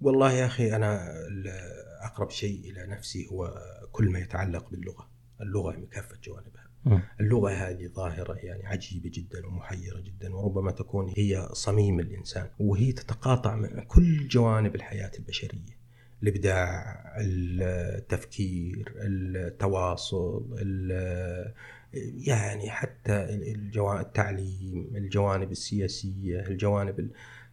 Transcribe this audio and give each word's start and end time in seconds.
والله 0.00 0.32
يا 0.32 0.46
أخي 0.46 0.76
أنا 0.76 1.14
أقرب 2.02 2.30
شيء 2.30 2.70
إلى 2.70 2.86
نفسي 2.86 3.28
هو 3.32 3.54
كل 3.92 4.10
ما 4.10 4.18
يتعلق 4.18 4.70
باللغة، 4.70 5.08
اللغة 5.40 5.76
من 5.76 5.86
كافة 5.86 6.16
جوانبها. 6.24 6.70
اللغة 7.20 7.50
هذه 7.50 7.86
ظاهرة 7.86 8.34
يعني 8.34 8.66
عجيبة 8.66 9.10
جدا 9.14 9.46
ومحيرة 9.46 10.00
جدا 10.00 10.34
وربما 10.34 10.70
تكون 10.70 11.12
هي 11.16 11.48
صميم 11.52 12.00
الإنسان 12.00 12.48
وهي 12.58 12.92
تتقاطع 12.92 13.56
مع 13.56 13.84
كل 13.84 14.28
جوانب 14.28 14.74
الحياة 14.74 15.10
البشرية. 15.18 15.80
الإبداع، 16.22 17.02
التفكير، 17.20 18.94
التواصل، 18.96 20.46
يعني 22.26 22.70
حتى 22.70 23.24
التعليم، 24.00 24.90
الجوانب 24.96 25.50
السياسية، 25.50 26.40
الجوانب 26.40 27.10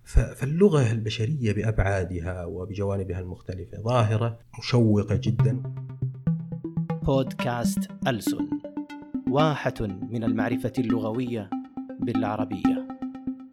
فاللغة 0.08 0.92
البشرية 0.92 1.54
بأبعادها 1.54 2.46
وبجوانبها 2.46 3.20
المختلفة 3.20 3.78
ظاهرة 3.82 4.40
مشوقة 4.60 5.20
جدا. 5.24 5.64
بودكاست 7.04 7.92
ألسن 8.08 8.50
واحة 9.30 9.74
من 9.82 10.24
المعرفة 10.24 10.74
اللغوية 10.80 11.50
بالعربية. 12.00 12.88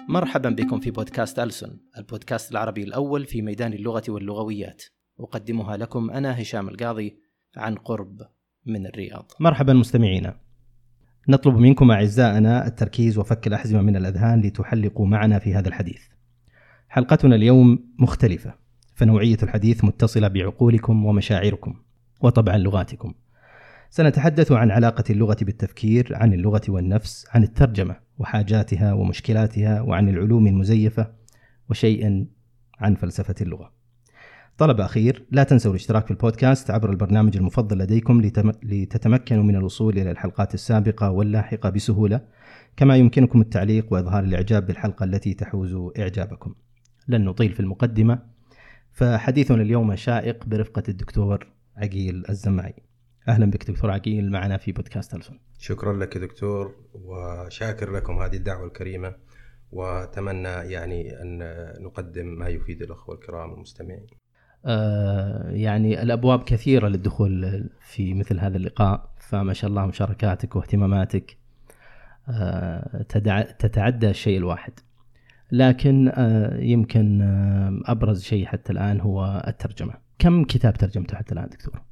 مرحبا 0.09 0.51
بكم 0.51 0.81
في 0.81 0.91
بودكاست 0.91 1.39
ألسن 1.39 1.79
البودكاست 1.99 2.53
العربي 2.53 2.83
الأول 2.83 3.27
في 3.27 3.43
ميدان 3.43 3.73
اللغة 3.73 4.03
واللغويات. 4.09 4.83
أقدمها 5.21 5.77
لكم 5.77 6.11
أنا 6.11 6.43
هشام 6.43 6.69
القاضي 6.69 7.19
عن 7.57 7.75
قرب 7.75 8.19
من 8.67 8.87
الرياض. 8.87 9.33
مرحبا 9.41 9.73
مستمعينا. 9.73 10.41
نطلب 11.29 11.57
منكم 11.57 11.91
أعزائنا 11.91 12.67
التركيز 12.67 13.19
وفك 13.19 13.47
الأحزمة 13.47 13.83
من 13.83 13.97
الأذهان 13.97 14.41
لتحلقوا 14.41 15.07
معنا 15.07 15.39
في 15.39 15.55
هذا 15.55 15.69
الحديث. 15.69 16.14
حلقتنا 16.95 17.35
اليوم 17.35 17.79
مختلفة 17.99 18.55
فنوعية 18.95 19.37
الحديث 19.43 19.85
متصلة 19.85 20.29
بعقولكم 20.29 21.07
ومشاعركم 21.07 21.75
وطبعا 22.21 22.57
لغاتكم. 22.57 23.15
سنتحدث 23.91 24.53
عن 24.53 24.71
علاقة 24.71 25.05
اللغة 25.11 25.37
بالتفكير 25.43 26.09
عن 26.13 26.33
اللغة 26.33 26.63
والنفس 26.69 27.27
عن 27.31 27.43
الترجمة 27.43 27.97
وحاجاتها 28.19 28.93
ومشكلاتها 28.93 29.81
وعن 29.81 30.09
العلوم 30.09 30.47
المزيفة 30.47 31.11
وشيئا 31.71 32.27
عن 32.81 32.95
فلسفة 32.95 33.35
اللغة. 33.41 33.73
طلب 34.59 34.81
أخير 34.81 35.25
لا 35.31 35.43
تنسوا 35.43 35.71
الاشتراك 35.71 36.05
في 36.05 36.11
البودكاست 36.11 36.71
عبر 36.71 36.91
البرنامج 36.91 37.37
المفضل 37.37 37.79
لديكم 37.79 38.21
لتتمكنوا 38.63 39.43
من 39.43 39.57
الوصول 39.57 39.99
إلى 39.99 40.11
الحلقات 40.11 40.55
السابقة 40.55 41.11
واللاحقة 41.11 41.71
بسهولة 41.71 42.21
كما 42.77 42.97
يمكنكم 42.97 43.41
التعليق 43.41 43.93
وإظهار 43.93 44.25
الإعجاب 44.25 44.67
بالحلقة 44.67 45.05
التي 45.05 45.35
تحوز 45.35 45.77
إعجابكم. 45.99 46.55
لن 47.09 47.25
نطيل 47.25 47.53
في 47.53 47.61
المقدمة. 47.61 48.19
فحديثنا 48.93 49.63
اليوم 49.63 49.97
شائق 49.97 50.45
برفقة 50.47 50.83
الدكتور 50.89 51.47
عقيل 51.77 52.25
الزماعي 52.29 52.75
أهلا 53.29 53.47
بك 53.47 53.71
دكتور 53.71 53.91
عقيل 53.91 54.31
معنا 54.31 54.57
في 54.57 54.73
بودكاست 54.73 55.15
ألسن. 55.15 55.39
شكرا 55.59 55.93
لك 55.93 56.19
دكتور 56.19 56.75
وشاكر 56.95 57.93
لكم 57.93 58.19
هذه 58.19 58.37
الدعوة 58.37 58.67
الكريمة 58.67 59.15
وأتمنى 59.73 60.49
يعني 60.49 61.23
أن 61.23 61.39
نقدم 61.81 62.27
ما 62.27 62.49
يفيد 62.49 62.83
الأخوة 62.83 63.15
الكرام 63.15 63.55
المستمعين 63.55 64.07
آه 64.67 65.51
يعني 65.51 66.03
الأبواب 66.03 66.43
كثيرة 66.43 66.89
للدخول 66.89 67.65
في 67.81 68.15
مثل 68.15 68.39
هذا 68.41 68.57
اللقاء 68.57 69.11
فما 69.21 69.53
شاء 69.53 69.71
الله 69.71 69.87
مشاركاتك 69.87 70.57
واهتماماتك 70.57 71.37
آه 72.29 73.03
تتعدى 73.59 74.11
الشيء 74.11 74.39
الواحد. 74.39 74.73
لكن 75.53 76.09
آه، 76.09 76.57
يمكن 76.61 77.23
آه، 77.23 77.81
أبرز 77.85 78.23
شيء 78.23 78.47
حتى 78.47 78.73
الآن 78.73 79.01
هو 79.01 79.45
الترجمة. 79.49 79.95
كم 80.19 80.45
كتاب 80.45 80.75
ترجمته 80.75 81.17
حتى 81.17 81.35
الآن 81.35 81.49
دكتور؟ 81.49 81.83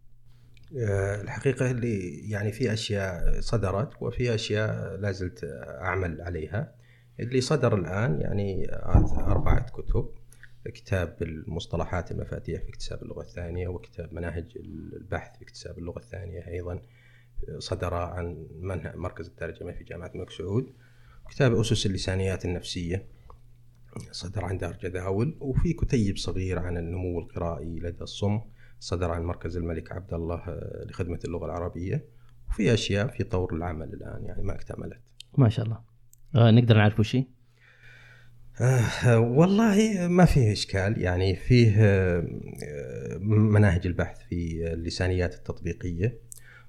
آه، 0.78 1.20
الحقيقة 1.20 1.70
اللي 1.70 2.28
يعني 2.30 2.52
في 2.52 2.72
أشياء 2.72 3.40
صدرت 3.40 4.02
وفي 4.02 4.34
أشياء 4.34 4.96
لا 4.96 5.12
زلت 5.12 5.40
أعمل 5.80 6.20
عليها. 6.20 6.74
اللي 7.20 7.40
صدر 7.40 7.74
الآن 7.74 8.20
يعني 8.20 8.74
أربعة 9.18 9.70
كتب 9.70 10.08
كتاب 10.64 11.16
المصطلحات 11.22 12.10
المفاتيح 12.12 12.62
في 12.62 12.68
اكتساب 12.68 13.02
اللغة 13.02 13.22
الثانية 13.22 13.68
وكتاب 13.68 14.14
مناهج 14.14 14.58
البحث 14.96 15.36
في 15.36 15.44
اكتساب 15.44 15.78
اللغة 15.78 15.98
الثانية 15.98 16.48
أيضا 16.48 16.80
صدر 17.58 17.94
عن 17.94 18.46
مركز 18.94 19.26
الترجمة 19.26 19.72
في 19.72 19.84
جامعة 19.84 20.10
الملك 20.14 20.30
سعود. 20.30 20.72
كتاب 21.30 21.54
أسس 21.54 21.86
اللسانيات 21.86 22.44
النفسية. 22.44 23.06
صدر 24.10 24.44
عن 24.44 24.58
دار 24.58 24.78
جداول 24.82 25.36
وفي 25.40 25.72
كتيب 25.72 26.16
صغير 26.16 26.58
عن 26.58 26.76
النمو 26.76 27.20
القرائي 27.20 27.80
لدى 27.80 28.02
الصم 28.02 28.40
صدر 28.80 29.10
عن 29.10 29.22
مركز 29.22 29.56
الملك 29.56 29.92
عبد 29.92 30.14
الله 30.14 30.36
آه، 30.48 30.84
لخدمة 30.88 31.18
اللغة 31.24 31.46
العربية 31.46 32.04
وفي 32.48 32.74
أشياء 32.74 33.06
في 33.06 33.24
طور 33.24 33.54
العمل 33.54 33.94
الآن 33.94 34.24
يعني 34.24 34.42
ما 34.42 34.54
اكتملت. 34.54 35.00
ما 35.38 35.48
شاء 35.48 35.64
الله. 35.64 35.80
آه 36.34 36.50
نقدر 36.50 36.76
نعرف 36.76 37.00
وش 37.00 37.16
آه 38.60 39.18
والله 39.18 40.08
ما 40.08 40.24
فيه 40.24 40.52
إشكال 40.52 41.00
يعني 41.00 41.36
فيه 41.36 41.74
آه 41.78 42.26
مناهج 43.20 43.86
البحث 43.86 44.18
في 44.28 44.72
اللسانيات 44.72 45.34
التطبيقية 45.34 46.18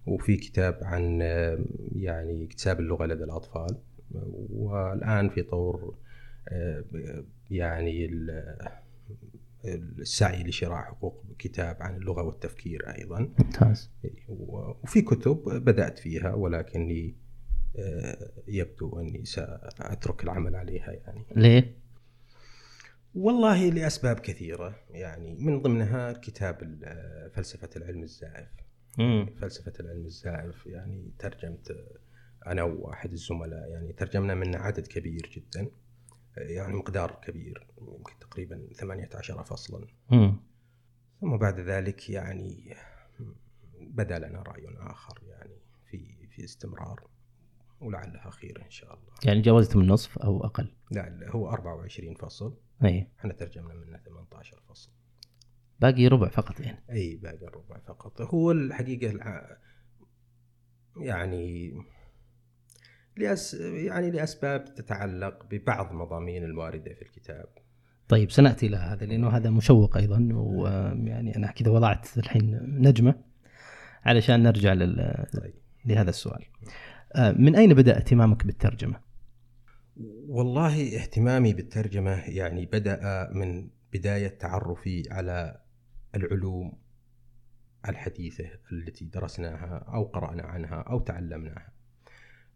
وفي 0.05 0.38
كتاب 0.38 0.79
عن 0.81 1.19
آه، 1.22 1.66
يعني 1.95 2.45
اكتساب 2.45 2.79
اللغة 2.79 3.05
لدى 3.05 3.23
الأطفال 3.23 3.78
والآن 4.50 5.29
في 5.29 5.41
طور 5.44 5.95
يعني 7.51 8.09
السعي 9.65 10.43
لشراء 10.43 10.81
حقوق 10.81 11.23
كتاب 11.39 11.77
عن 11.79 11.95
اللغة 11.95 12.23
والتفكير 12.23 12.95
أيضا. 12.97 13.19
ممتاز. 13.19 13.91
وفي 14.27 15.01
كتب 15.01 15.43
بدأت 15.45 15.99
فيها 15.99 16.33
ولكني 16.33 17.15
آه، 17.79 18.31
يبدو 18.47 18.99
أني 18.99 19.25
سأترك 19.25 20.23
العمل 20.23 20.55
عليها 20.55 20.91
يعني. 20.91 21.25
ليه؟ 21.35 21.77
والله 23.15 23.69
لأسباب 23.69 24.19
كثيرة. 24.19 24.75
يعني 24.89 25.35
من 25.39 25.61
ضمنها 25.61 26.13
كتاب 26.13 26.77
فلسفة 27.33 27.69
العلم 27.75 28.03
الزائف. 28.03 28.49
مم. 28.97 29.29
فلسفة 29.41 29.73
العلم 29.79 30.05
الزائف 30.05 30.65
يعني 30.65 31.11
ترجمت 31.19 31.75
أنا 32.47 32.63
وواحد 32.63 33.11
الزملاء 33.11 33.69
يعني 33.69 33.93
ترجمنا 33.93 34.35
منه 34.35 34.57
عدد 34.57 34.87
كبير 34.87 35.29
جدا. 35.35 35.67
يعني 36.38 36.73
مقدار 36.73 37.19
كبير 37.23 37.67
يمكن 37.81 38.19
تقريبا 38.19 38.67
18 38.73 39.44
فصلا 39.44 39.88
ثم 41.21 41.38
بعد 41.38 41.59
ذلك 41.59 42.09
يعني 42.09 42.75
بدأ 43.79 44.19
لنا 44.19 44.41
رأي 44.41 44.67
آخر 44.77 45.19
يعني 45.23 45.57
في 45.85 46.27
في 46.27 46.43
استمرار 46.43 47.07
ولعلها 47.81 48.29
خير 48.29 48.63
إن 48.66 48.69
شاء 48.69 48.93
الله. 48.93 49.13
يعني 49.25 49.41
جاوزتم 49.41 49.79
النصف 49.81 50.17
أو 50.17 50.45
أقل؟ 50.45 50.75
لا 50.91 51.29
هو 51.29 51.49
24 51.49 52.16
فصل. 52.16 52.57
أي 52.83 53.07
إحنا 53.19 53.33
ترجمنا 53.33 53.73
منه 53.73 53.97
18 53.97 54.61
فصل. 54.69 54.91
باقي 55.79 56.07
ربع 56.07 56.29
فقط 56.29 56.59
يعني. 56.59 56.83
أي 56.89 57.16
باقي 57.16 57.45
ربع 57.45 57.79
فقط. 57.79 58.22
هو 58.22 58.51
الحقيقة. 58.51 59.19
يعني 60.97 61.73
لأس 63.18 63.53
يعني 63.53 64.12
لأسباب 64.12 64.75
تتعلق 64.75 65.46
ببعض 65.51 65.94
مضامين 65.94 66.44
الواردة 66.44 66.94
في 66.94 67.01
الكتاب. 67.01 67.46
طيب 68.07 68.31
سنأتي 68.31 68.68
إلى 68.68 68.78
هذا 68.78 69.06
لأنه 69.06 69.29
هذا 69.29 69.50
مشوق 69.50 69.97
أيضا 69.97 70.29
ويعني 70.34 71.35
أنا 71.35 71.52
كذا 71.52 71.72
وضعت 71.72 72.18
الحين 72.18 72.59
نجمة 72.81 73.16
علشان 74.06 74.44
نرجع 74.44 74.73
لل... 74.73 75.25
طيب. 75.34 75.53
لهذا 75.85 76.09
السؤال. 76.09 76.46
آه، 77.16 77.31
من 77.31 77.56
أين 77.56 77.73
بدأ 77.73 77.97
اهتمامك 77.97 78.46
بالترجمة؟ 78.46 79.00
والله 80.28 80.97
اهتمامي 81.02 81.53
بالترجمة 81.53 82.12
يعني 82.12 82.66
بدأ 82.66 83.29
من 83.34 83.69
بداية 83.94 84.28
تعرفي 84.28 85.03
على 85.12 85.62
العلوم 86.16 86.73
الحديثة 87.90 88.46
التي 88.72 89.05
درسناها 89.05 89.85
أو 89.93 90.03
قرأنا 90.03 90.43
عنها 90.43 90.76
أو 90.76 90.99
تعلمناها. 90.99 91.72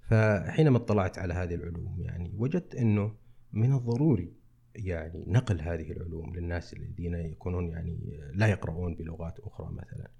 فحينما 0.09 0.77
اطلعت 0.77 1.19
على 1.19 1.33
هذه 1.33 1.56
العلوم 1.56 2.01
يعني 2.01 2.33
وجدت 2.38 2.75
إنه 2.75 3.15
من 3.54 3.74
الضروري 3.74 4.33
يعني 4.75 5.25
نقل 5.27 5.62
هذه 5.62 5.92
العلوم 5.92 6.36
للناس 6.36 6.74
الذين 6.74 7.13
يكونون 7.13 7.69
يعني 7.69 8.19
لا 8.33 8.48
يقرؤون 8.48 8.95
بلغات 8.95 9.39
أخرى 9.39 9.71
مثلا. 9.71 10.12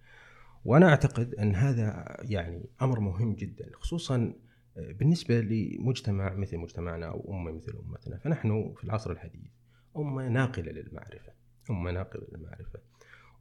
وأنا 0.65 0.89
أعتقد 0.89 1.35
إن 1.35 1.55
هذا 1.55 2.17
يعني 2.21 2.69
أمر 2.81 2.99
مهم 2.99 3.35
جدا 3.35 3.69
خصوصا 3.73 4.33
بالنسبة 4.75 5.41
لمجتمع 5.41 6.33
مثل 6.33 6.57
مجتمعنا 6.57 7.05
أو 7.05 7.33
أمة 7.33 7.51
مثل 7.51 7.73
أمتنا، 7.87 8.17
فنحن 8.17 8.73
في 8.77 8.83
العصر 8.83 9.11
الحديث 9.11 9.51
أمة 9.97 10.27
ناقلة 10.27 10.71
للمعرفة، 10.71 11.31
أمة 11.69 11.91
ناقلة 11.91 12.27
للمعرفة. 12.31 12.79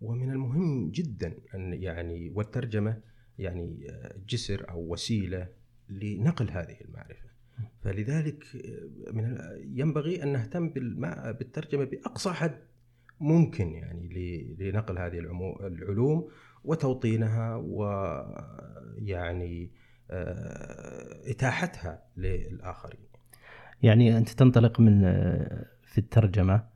ومن 0.01 0.31
المهم 0.31 0.91
جدا 0.91 1.35
أن 1.55 1.73
يعني 1.73 2.31
والترجمة 2.35 3.01
يعني 3.39 3.87
جسر 4.29 4.71
أو 4.71 4.93
وسيلة 4.93 5.49
لنقل 5.91 6.51
هذه 6.51 6.77
المعرفة 6.81 7.27
فلذلك 7.83 8.45
من 9.13 9.39
ينبغي 9.59 10.23
أن 10.23 10.33
نهتم 10.33 10.69
بالترجمة 11.39 11.85
بأقصى 11.85 12.31
حد 12.31 12.59
ممكن 13.21 13.75
يعني 13.75 14.09
لنقل 14.59 14.99
هذه 14.99 15.19
العلوم 15.61 16.29
وتوطينها 16.65 17.57
ويعني 17.57 19.07
آه، 20.11 21.31
إتاحتها 21.31 22.03
للآخرين. 22.17 23.07
يعني 23.83 24.19
أنت 24.19 24.29
تنطلق 24.29 24.81
من 24.81 25.05
آه، 25.05 25.67
في 25.85 25.99
الترجمة 25.99 26.76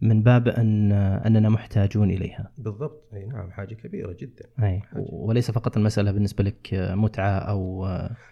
من 0.00 0.22
باب 0.22 0.48
أن 0.48 0.92
أننا 0.92 1.48
محتاجون 1.48 2.10
إليها. 2.10 2.52
بالضبط. 2.58 3.08
أي 3.14 3.26
نعم 3.26 3.50
حاجة 3.50 3.74
كبيرة 3.74 4.12
جدا. 4.20 4.44
أي 4.62 4.82
وليس 4.96 5.50
فقط 5.50 5.76
المسألة 5.76 6.12
بالنسبة 6.12 6.44
لك 6.44 6.68
متعة 6.74 7.30
أو 7.38 7.86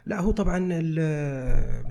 لا 0.07 0.21
هو 0.21 0.31
طبعا 0.31 0.59
ال- 0.59 0.99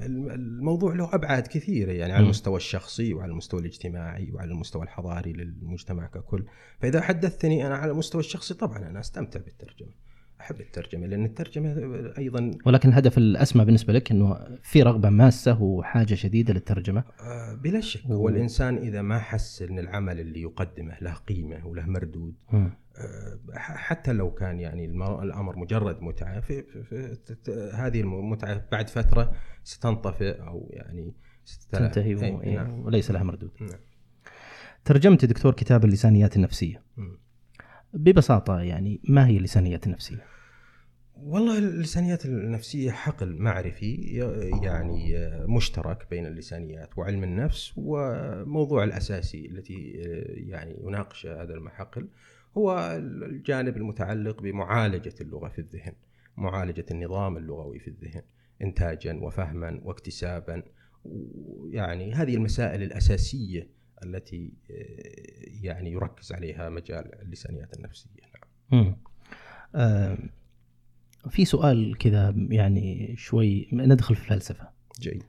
ال- 0.06 0.32
الموضوع 0.32 0.94
له 0.96 1.16
أبعاد 1.16 1.48
كثيرة 1.48 1.92
يعني 1.92 2.14
على. 2.14 2.24
المستوى 2.24 2.56
الشخصي 2.58 3.14
وعلى 3.14 3.32
المستوى 3.32 3.60
الاجتماعي 3.60 4.32
وعلى 4.32 4.52
المستوى 4.52 4.84
الحضاري 4.84 5.34
للمجتمع 5.34 6.08
ككل. 6.08 6.46
فإذا 6.80 7.02
حدثتني 7.02 7.68
أنا 7.68 7.76
على 7.76 7.92
المستوى 7.92 8.20
الشخصي 8.20 8.54
طبعا 8.54 8.78
أنا 8.78 9.00
أستمتع 9.00 9.40
بالترجمة. 9.40 10.05
أحب 10.46 10.62
الترجمة 10.62 11.08
لأن 11.08 11.26
الترجمة 11.26 11.76
أيضا 12.18 12.52
ولكن 12.66 12.90
الهدف 12.90 13.18
الأسمى 13.18 13.66
بالنسبة 13.66 13.94
لك 13.94 14.12
إنه 14.12 14.38
في 14.64 14.84
رغبة 14.84 15.10
ماسة 15.10 15.62
وحاجة 15.62 16.14
شديدة 16.14 16.54
للترجمة 16.54 17.04
آه، 17.22 17.54
بلا 17.54 17.80
شك 17.82 18.06
هو 18.06 18.30
الانسان 18.30 18.78
إذا 18.78 19.02
ما 19.02 19.20
حس 19.20 19.62
ان 19.62 19.80
العمل 19.80 20.20
اللي 20.20 20.42
يقدمه 20.42 20.98
له 21.02 21.14
قيمة 21.14 21.68
وله 21.68 21.86
مردود 21.86 22.36
مم. 22.52 22.78
آه، 22.98 23.40
حتى 23.58 24.14
لو 24.14 24.34
كان 24.34 24.60
يعني 24.60 24.86
الأمر 25.24 25.56
مجرد 25.60 26.02
متعة 26.02 26.40
في, 26.40 26.64
هذه 27.74 28.02
المتعه 28.02 28.66
بعد 28.72 28.90
فترة 28.90 29.34
ستنطفئ 29.64 30.42
أو 30.42 30.70
يعني 30.74 31.14
تنتهي 31.72 32.16
و- 32.16 32.42
نعم. 32.42 32.80
وليس 32.80 33.12
لها 33.12 33.24
مردود 33.24 33.52
نعم. 33.62 33.80
ترجمت 34.86 35.26
دكتور 35.26 35.54
كتاب 35.54 35.86
اللسانيات 35.86 36.36
النفسية 36.36 36.84
مم. 36.98 37.20
ببساطة 37.94 38.60
يعني 38.60 39.02
ما 39.10 39.28
هي 39.28 39.38
اللسانيات 39.38 39.88
النفسية؟ 39.88 40.35
والله 41.18 41.58
اللسانيات 41.58 42.26
النفسية 42.26 42.92
حقل 42.92 43.36
معرفي 43.36 43.96
يعني 44.64 45.30
مشترك 45.48 46.08
بين 46.10 46.26
اللسانيات 46.26 46.98
وعلم 46.98 47.24
النفس 47.24 47.74
وموضوع 47.78 48.84
الأساسي 48.84 49.46
التي 49.46 49.92
يعني 50.28 50.76
يناقش 50.84 51.26
هذا 51.26 51.54
المحقل 51.54 52.08
هو 52.58 52.98
الجانب 53.00 53.78
المتعلق 53.78 54.42
بمعالجة 54.42 55.14
اللغة 55.22 55.50
في 55.50 55.60
الذهن 55.60 55.94
معالجة 56.38 56.86
النظام 56.92 57.38
اللغوي 57.38 57.80
في 57.80 57.88
الذهن 57.88 58.22
إنتاجا 58.62 59.14
وفهما 59.14 59.80
واكتسابا. 59.84 60.64
يعني 61.70 62.14
هذه 62.14 62.36
المسائل 62.36 62.84
الأساسية 62.84 63.68
التي 64.04 64.54
يعني 65.62 65.92
يركز 65.92 66.32
عليها 66.32 66.70
مجال 66.70 67.22
اللسانيات 67.22 67.78
النفسية. 67.78 68.10
نعم. 68.72 68.96
في 71.30 71.46
سؤال 71.46 71.98
كذا 71.98 72.34
يعني 72.50 73.16
شوي 73.18 73.70
ندخل 73.74 74.16
في 74.16 74.22
الفلسفة 74.22 74.70
جيد 75.00 75.24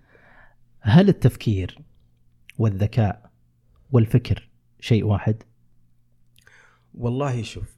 هل 0.80 1.08
التفكير 1.08 1.78
والذكاء 2.58 3.30
والفكر 3.92 4.48
شيء 4.80 5.04
واحد؟ 5.04 5.42
والله 6.94 7.42
شوف 7.42 7.76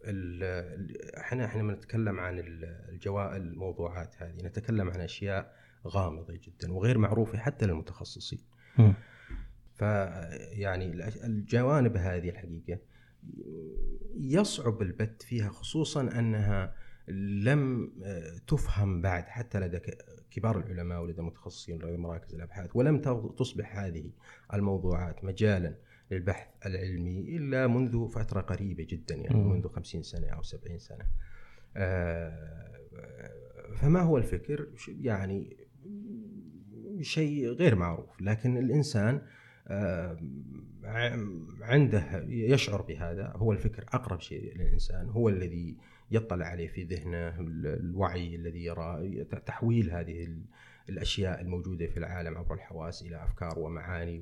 إحنا 1.19 1.45
إحنا 1.45 1.61
لما 1.63 1.73
نتكلم 1.73 2.21
عن 2.21 2.39
ال- 2.39 2.85
الجوا 2.89 3.37
الموضوعات 3.37 4.15
هذه 4.23 4.43
نتكلم 4.43 4.91
عن 4.91 5.01
أشياء 5.01 5.57
غامضة 5.87 6.35
جدا 6.43 6.73
وغير 6.73 6.99
معروفة 6.99 7.39
حتى 7.39 7.67
للمتخصصين. 7.67 8.39
مم. 8.79 8.95
فيعني 9.75 10.87
الجوانب 11.25 11.97
هذه 11.97 12.29
الحقيقة 12.29 12.79
يصعب 14.17 14.83
البت 14.83 15.23
فيها 15.23 15.49
خصوصا 15.49 16.01
أنها 16.19 16.75
لم 17.45 17.93
آه، 18.05 18.39
تفهم 18.47 19.01
بعد 19.03 19.25
حتى 19.25 19.61
لدى 19.61 19.81
كبار 20.31 20.59
العلماء 20.59 21.03
ولدى 21.03 21.21
المتخصصين 21.21 21.83
ولدى 21.85 21.97
مراكز 21.97 22.35
الأبحاث 22.35 22.71
ولم 22.75 22.99
تصبح 23.39 23.79
هذه 23.79 24.11
الموضوعات 24.55 25.25
مجالا 25.25 25.75
للبحث 26.11 26.49
العلمي 26.67 27.37
إلا 27.37 27.67
منذ 27.67 28.09
فترة 28.09 28.41
قريبة 28.41 28.87
جدا 28.89 29.15
يعني. 29.15 29.45
منذ 29.45 29.69
50 29.69 30.03
سنة 30.03 30.27
أو 30.27 30.43
70 30.43 30.79
سنة. 30.79 31.05
آه، 31.77 32.79
فما 33.77 34.01
هو 34.01 34.19
الفكر؟ 34.19 34.69
يعني 34.89 35.57
شيء 37.01 37.47
غير 37.47 37.75
معروف 37.75 38.21
لكن 38.21 38.57
الإنسان 38.57 39.23
آه، 39.69 40.17
عنده 41.61 42.25
يشعر 42.29 42.83
بهذا 42.83 43.33
هو 43.37 43.53
الفكر 43.53 43.85
أقرب 43.89 44.21
شيء 44.21 44.57
للإنسان 44.57 45.09
هو 45.09 45.29
الذي 45.29 45.77
يطلع 46.11 46.47
عليه 46.47 46.69
في 46.69 46.85
ذهنه 46.85 47.41
ال- 47.41 47.67
الوعي 47.81 48.35
الذي 48.37 48.65
يرى 48.65 49.25
تحويل 49.47 49.91
هذه 49.91 50.25
ال- 50.25 50.45
الأشياء 50.89 51.41
الموجودة 51.41 51.87
في 51.87 51.97
العالم 51.97 52.39
عبر 52.39 52.55
الحواس 52.55 53.03
إلى 53.03 53.25
أفكار 53.25 53.59
ومعاني 53.59 54.21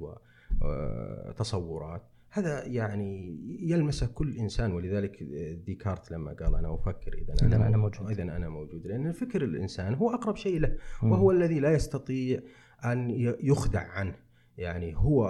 وتصورات. 0.60 2.02
هذا 2.30 2.64
يعني 2.66 3.38
يلمسه 3.60 4.06
كل 4.06 4.36
إنسان 4.36 4.72
ولذلك 4.72 5.22
ديكارت 5.66 6.10
لما 6.10 6.32
قال 6.32 6.54
أنا 6.54 6.74
أفكر 6.74 7.14
إذا 7.14 7.34
إذا 7.46 7.56
أنا 7.66 7.76
موجود. 7.76 8.10
إذا 8.10 8.22
أنا 8.22 8.48
موجود. 8.48 8.86
لأن 8.86 9.12
فكر 9.12 9.44
الإنسان 9.44 9.94
هو 9.94 10.10
أقرب 10.14 10.36
شيء 10.36 10.60
له. 10.60 10.76
وهو 11.02 11.30
الذي 11.30 11.60
لا 11.60 11.72
يستطيع 11.72 12.40
أن 12.84 13.10
يخدع 13.40 13.80
عنه. 13.90 14.14
يعني 14.58 14.96
هو 14.96 15.26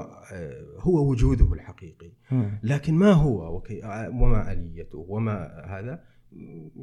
هو 0.78 1.10
وجوده 1.10 1.52
الحقيقي. 1.52 2.10
لكن 2.62 2.94
ما 2.94 3.12
هو؟ 3.12 3.62
وما 4.12 4.52
آليته؟ 4.52 4.98
وما 5.08 5.64
هذا؟ 5.66 5.94
م- 5.94 5.98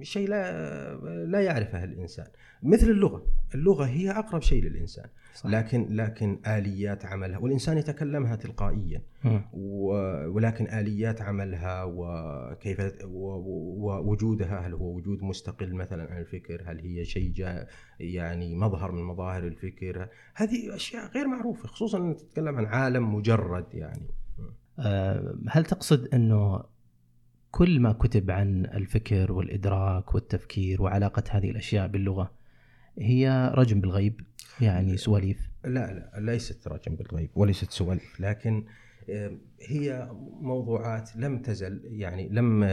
شيء 0.01 0.29
لا 0.29 0.95
لا 1.25 1.41
يعرفه 1.41 1.83
الإنسان. 1.83 2.27
مثل 2.63 2.89
اللغة 2.89 3.25
اللغة 3.55 3.85
هي 3.85 4.11
أقرب 4.11 4.41
شيء 4.41 4.63
للإنسان. 4.63 5.05
صح. 5.35 5.49
لكن 5.49 5.87
لكن 5.89 6.39
آليات 6.47 7.05
عملها 7.05 7.37
والإنسان 7.37 7.77
يتكلمها 7.77 8.35
تلقائيا. 8.35 9.01
ولكن 10.27 10.67
آليات 10.67 11.21
عملها 11.21 11.83
وكيف 11.83 12.81
ووجودها 13.05 14.67
هل 14.67 14.73
هو 14.73 14.95
وجود 14.95 15.23
مستقل 15.23 15.73
مثلا 15.73 16.11
عن 16.11 16.21
الفكر؟ 16.21 16.63
هل 16.65 16.79
هي 16.79 17.05
شيء 17.05 17.65
يعني 17.99 18.55
مظهر 18.55 18.91
من 18.91 19.03
مظاهر 19.03 19.43
الفكر؟ 19.43 20.07
هذه 20.35 20.75
أشياء 20.75 21.11
غير 21.11 21.27
معروفة 21.27 21.67
خصوصا 21.67 21.97
إن 21.97 22.15
تتكلم 22.17 22.57
عن 22.57 22.65
عالم 22.65 23.15
مجرد 23.15 23.65
يعني. 23.73 24.07
آه، 24.79 25.35
هل 25.49 25.65
تقصد 25.65 26.13
إنه 26.13 26.63
كل 27.53 27.79
ما 27.79 27.93
كتب 27.93 28.31
عن 28.31 28.65
الفكر 28.65 29.31
والإدراك 29.31 30.15
والتفكير 30.15 30.81
وعلاقة 30.81 31.23
هذه 31.29 31.49
الأشياء 31.49 31.87
باللغة 31.87 32.31
هي 32.99 33.51
رجم 33.55 33.81
بالغيب 33.81 34.21
يعني 34.61 34.97
سواليف 34.97 35.49
لا 35.65 35.93
لا 35.93 36.11
ليست 36.19 36.67
رجم 36.67 36.95
بالغيب 36.95 37.29
وليست 37.35 37.71
سوالف 37.71 38.19
لكن 38.19 38.65
هي 39.61 40.11
موضوعات 40.41 41.15
لم 41.15 41.41
تزل 41.41 41.81
يعني 41.85 42.29
لم 42.29 42.63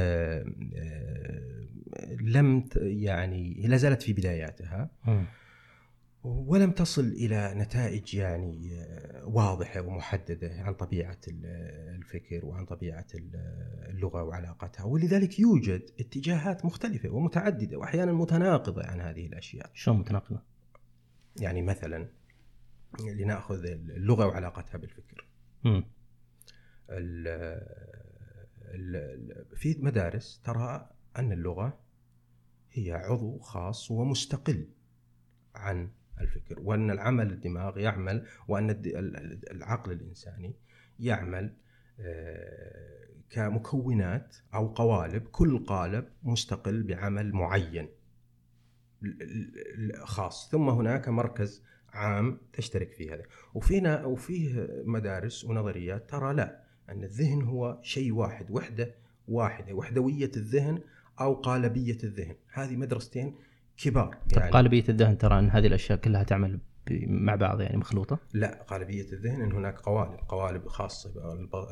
لم 2.21 2.65
يعني 2.77 3.67
لا 3.67 3.77
زالت 3.77 4.03
في 4.03 4.13
بداياتها. 4.13 4.91
ولم 6.25 6.71
تصل 6.71 7.05
إلى 7.05 7.55
نتائج 7.57 8.15
يعني 8.15 8.71
واضحة 9.35 9.81
ومحددة 9.81 10.63
عن 10.63 10.75
طبيعة 10.75 11.19
ال- 11.29 11.47
الفكر 11.97 12.47
وعن 12.47 12.65
طبيعة 12.65 13.07
ال- 13.15 13.37
اللغة 13.91 14.23
وعلاقتها 14.23 14.85
ولذلك 14.85 15.39
يوجد 15.41 15.83
اتجاهات 16.01 16.65
مختلفة 16.65 17.09
ومتعددة 17.11 17.77
وأحيانا 17.79 18.13
متناقضة 18.13 18.87
عن 18.87 19.01
هذه 19.01 19.27
الأشياء 19.27 19.71
شلون 19.75 19.99
متناقضة؟ 19.99 20.43
يعني 21.41 21.63
مثلا 21.63 22.09
لنأخذ 23.01 23.65
اللغة 23.67 24.27
وعلاقتها 24.27 24.79
بالفكر. 24.79 25.27
ال 25.65 25.85
ال 26.91 27.27
ال- 28.97 29.57
في 29.57 29.77
مدارس 29.81 30.41
ترى 30.45 30.91
أن 31.19 31.33
اللغة 31.33 31.79
هي 32.73 32.93
عضو 32.93 33.39
خاص 33.39 33.91
ومستقل 33.91 34.69
عن 35.55 35.91
الفكر 36.21 36.61
وأن 36.61 36.91
العمل 36.91 37.33
الدماغ 37.33 37.79
يعمل 37.79 38.27
ال- 38.97 39.51
العقل 39.51 39.93
الإنساني 39.93 40.55
يعمل 41.01 41.55
آه، 42.01 43.07
كمكونات 43.31 44.37
أو 44.55 44.67
قوالب 44.69 45.23
كل 45.23 45.65
قالب 45.65 46.05
مستقل 46.23 46.83
بعمل 46.83 47.33
معين 47.33 47.89
خاص. 50.05 50.51
ثم 50.51 50.69
هناك 50.69 51.09
مركز 51.09 51.63
عام 51.89 52.39
تشترك 52.53 52.93
فيه 52.93 53.15
هذا. 53.15 53.23
وفينا 53.55 54.05
وفيه 54.05 54.69
مدارس 54.85 55.45
ونظريات 55.45 56.11
ترى 56.11 56.35
لا 56.35 56.63
أن 56.89 57.05
الذهن 57.05 57.43
هو 57.43 57.79
شيء 57.83 58.13
واحد 58.13 58.51
وحدة 58.51 58.95
واحدة 59.29 59.73
وحدوية 59.75 60.31
الذهن 60.37 60.81
أو 61.21 61.35
قالبية 61.35 61.99
الذهن. 62.05 62.35
هذه 62.53 62.77
مدرستين 62.77 63.35
كبار 63.83 64.19
طب 64.35 64.43
قالبية 64.43 64.85
الذهن 64.89 65.19
ترى 65.19 65.39
إن 65.39 65.51
هذه 65.51 65.67
الأشياء 65.67 65.99
كلها 65.99 66.23
تعمل 66.23 66.61
مع 67.07 67.35
بعض 67.35 67.61
يعني 67.61 67.77
مخلوطة؟ 67.77 68.19
لا 68.35 68.63
قالبية 68.63 69.13
الذهن 69.13 69.43
إن 69.43 69.53
هناك 69.53 69.81
قوالب، 69.81 70.19
قوالب 70.29 70.69
خاصة 70.69 71.11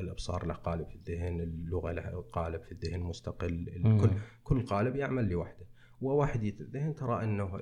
الأبصار 0.00 0.46
له 0.46 0.54
قالب 0.54 0.86
في 0.88 0.96
الذهن، 0.96 1.40
اللغة 1.40 1.92
له 1.92 2.24
قالب 2.32 2.62
في 2.62 2.72
الذهن 2.72 3.00
مستقل، 3.00 3.66
كل 4.00 4.10
كل 4.42 4.66
قالب 4.66 4.96
يعمل 4.96 5.28
لوحده. 5.28 5.66
ووحدية 6.00 6.60
الذهن 6.60 6.94
ترى 6.94 7.24
إنه 7.24 7.60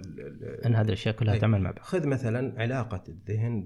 إن 0.67 0.75
هذه 0.75 0.87
الأشياء 0.87 1.17
كلها 1.17 1.39
تعمل 1.39 1.61
مع 1.63 1.71
بعض. 1.71 1.85
خذ 1.85 2.07
مثلا 2.07 2.61
علاقة 2.61 3.05
الذهن 3.09 3.65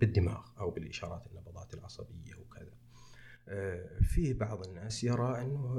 بالدماغ 0.00 0.40
أو 0.58 0.70
بالإشارات 0.70 1.26
النبضات 1.32 1.74
العصبية 1.74 2.34
وكذا. 2.34 2.72
آه، 3.48 3.98
في 4.00 4.32
بعض 4.32 4.66
الناس 4.66 5.04
يرى 5.04 5.42
إنه 5.42 5.76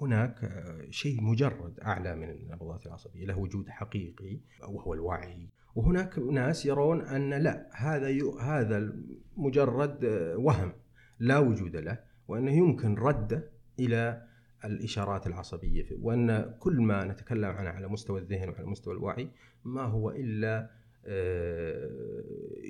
هناك 0.00 0.64
شيء 0.90 1.22
مجرد 1.22 1.80
أعلى 1.80 2.16
من 2.16 2.30
النبضات 2.30 2.86
العصبية 2.86 3.26
له 3.26 3.38
وجود 3.38 3.68
حقيقي 3.68 4.40
وهو 4.68 4.94
الوعي. 4.94 5.48
وهناك 5.74 6.18
ناس 6.18 6.66
يرون 6.66 7.00
أن 7.00 7.34
لا 7.34 7.70
هذا 7.74 8.08
هذا 8.40 8.92
مجرد 9.36 10.04
وهم 10.36 10.72
لا 11.18 11.38
وجود 11.38 11.76
له 11.76 11.98
وأنه 12.28 12.52
يمكن 12.52 12.94
رده 12.94 13.50
إلى 13.80 14.26
الإشارات 14.64 15.26
العصبية 15.26 15.86
وأن 16.00 16.54
كل 16.58 16.80
ما 16.80 17.04
نتكلم 17.04 17.50
عنه 17.50 17.70
على 17.70 17.88
مستوى 17.88 18.20
الذهن 18.20 18.48
وعلى 18.48 18.66
مستوى 18.66 18.94
الوعي 18.94 19.30
ما 19.64 19.82
هو 19.82 20.10
إلا 20.10 20.70
آه، 21.08 21.90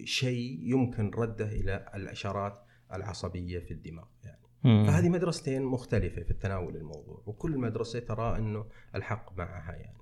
شيء 0.05 0.59
يمكن 0.63 1.11
رده 1.11 1.49
إلى 1.49 1.87
الإشارات 1.95 2.59
العصبية 2.95 3.59
في 3.59 3.71
الدماغ 3.71 4.07
يعني. 4.25 4.46
فهذه 4.63 5.09
مدرستين 5.09 5.63
مختلفة 5.63 6.23
في 6.23 6.31
التناول 6.31 6.77
الموضوع 6.77 7.23
وكل 7.27 7.59
مدرسة 7.59 7.99
ترى 7.99 8.39
إنه 8.39 8.65
الحق 8.95 9.39
معها 9.39 9.73
يعني 9.73 9.97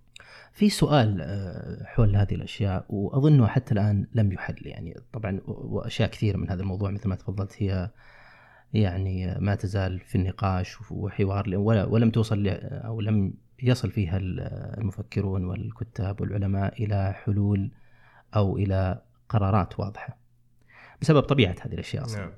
في 0.53 0.71
سؤال 0.71 1.21
آه، 1.21 1.85
حول 1.85 2.17
هذه 2.17 2.35
الأشياء 2.35 2.87
واظنه 2.89 3.47
حتى 3.47 3.73
الآن 3.73 4.07
لم 4.15 4.33
يحل 4.33 4.67
يعني 4.67 4.97
طبعا 5.13 5.41
وأشياء 5.47 6.11
كثيرة 6.11 6.37
من 6.37 6.51
هذا 6.51 6.63
الموضوع 6.63 6.91
مثل 6.91 7.09
ما 7.09 7.15
تفضلت 7.15 7.63
هي 7.63 7.91
يعني 8.73 9.39
ما 9.41 9.55
تزال 9.55 10.01
في 10.01 10.15
النقاش 10.15 10.91
وحوار 10.91 11.45
ولم 11.89 12.11
توصل 12.11 12.49
أو 12.63 13.01
لم 13.01 13.35
يصل 13.63 13.91
فيها 13.91 14.19
المفكرون 14.79 15.45
والكتاب 15.45 16.21
والعلماء 16.21 16.85
إلى 16.85 17.13
حلول 17.13 17.71
أو 18.37 18.57
إلى 18.57 19.03
قرارات 19.29 19.81
واضحة 19.81 20.19
بسبب 21.01 21.21
طبيعة 21.21 21.55
هذه 21.61 21.75
الأشياء 21.75 22.05
أصلا. 22.05 22.21
نعم. 22.21 22.33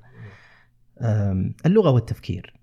اللغة 1.65 1.91
والتفكير. 1.91 2.59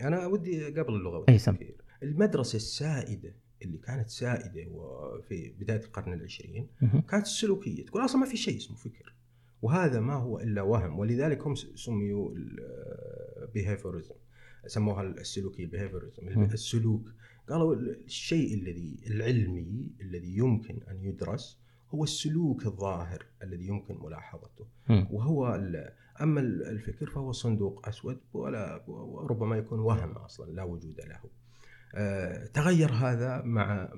أنا 0.00 0.26
ودي 0.26 0.66
قبل 0.66 0.94
اللغة 0.94 1.18
والتفكير. 1.18 1.76
المدرسة 2.02 2.56
السائدة 2.56 3.34
اللي 3.62 3.78
كانت 3.78 4.08
سائدة 4.08 4.64
في 5.28 5.54
بداية 5.60 5.80
القرن 5.80 6.12
العشرين 6.12 6.68
كانت 7.08 7.26
السلوكية. 7.26 7.84
تقول 7.84 8.04
أصلا 8.04 8.20
ما 8.20 8.26
في 8.26 8.36
شيء 8.36 8.56
اسمه 8.56 8.76
فكر. 8.76 9.14
وهذا 9.62 10.00
ما 10.00 10.14
هو 10.14 10.40
إلا 10.40 10.62
وهم. 10.62 10.98
ولذلك 10.98 11.42
هم 11.42 11.54
سميوا 11.54 12.34
البيهيفورزم 13.42 14.14
سموها 14.66 15.02
السلوكية 15.02 15.64
البيهيفورزم 15.64 16.28
السلوك. 16.28 17.12
قالوا 17.48 17.74
الشيء 17.74 18.54
الذي 18.54 18.96
العلمي 19.06 19.90
الذي 20.00 20.36
يمكن 20.36 20.80
أن 20.90 21.04
يدرس 21.04 21.60
هو 21.88 22.04
السلوك 22.04 22.66
الظاهر 22.66 23.26
الذي 23.42 23.66
يمكن 23.66 23.98
ملاحظته. 24.02 24.66
وهو 24.88 25.54
أما 26.22 26.40
الفكر 26.40 27.10
فهو 27.10 27.32
صندوق 27.32 27.88
أسود 27.88 28.20
ولا 28.32 28.84
ربما 29.30 29.56
يكون 29.56 29.80
وهم 29.80 30.12
أصلا 30.12 30.50
لا 30.50 30.62
وجود 30.62 31.00
له. 31.00 31.20
آه، 31.94 32.46
تغير 32.46 32.92
هذا 32.92 33.42
مع 33.42 33.88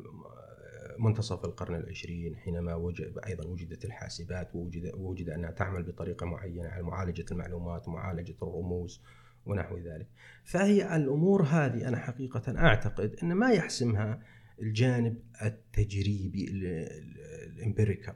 منتصف 0.98 1.44
القرن 1.44 1.74
العشرين 1.74 2.36
حينما 2.36 2.74
وجد 2.74 3.18
أيضا 3.26 3.46
وجدت 3.46 3.84
الحاسبات 3.84 4.54
ووجد 4.54 4.92
وجد 4.94 5.28
أنها 5.28 5.50
تعمل 5.50 5.82
بطريقة 5.82 6.26
معينة 6.26 6.68
على 6.68 6.82
معالجة 6.82 7.24
المعلومات 7.32 7.88
ومعالجه 7.88 8.34
الرموز 8.42 9.02
ونحو 9.46 9.78
ذلك. 9.78 10.08
فهي 10.44 10.96
الأمور 10.96 11.42
هذه 11.42 11.88
أنا 11.88 11.96
حقيقة 11.96 12.58
أعتقد 12.58 13.16
إن 13.22 13.32
ما 13.32 13.52
يحسمها 13.52 14.22
الجانب 14.62 15.18
التجريبي 15.42 16.44
الامبيريكال 16.50 18.14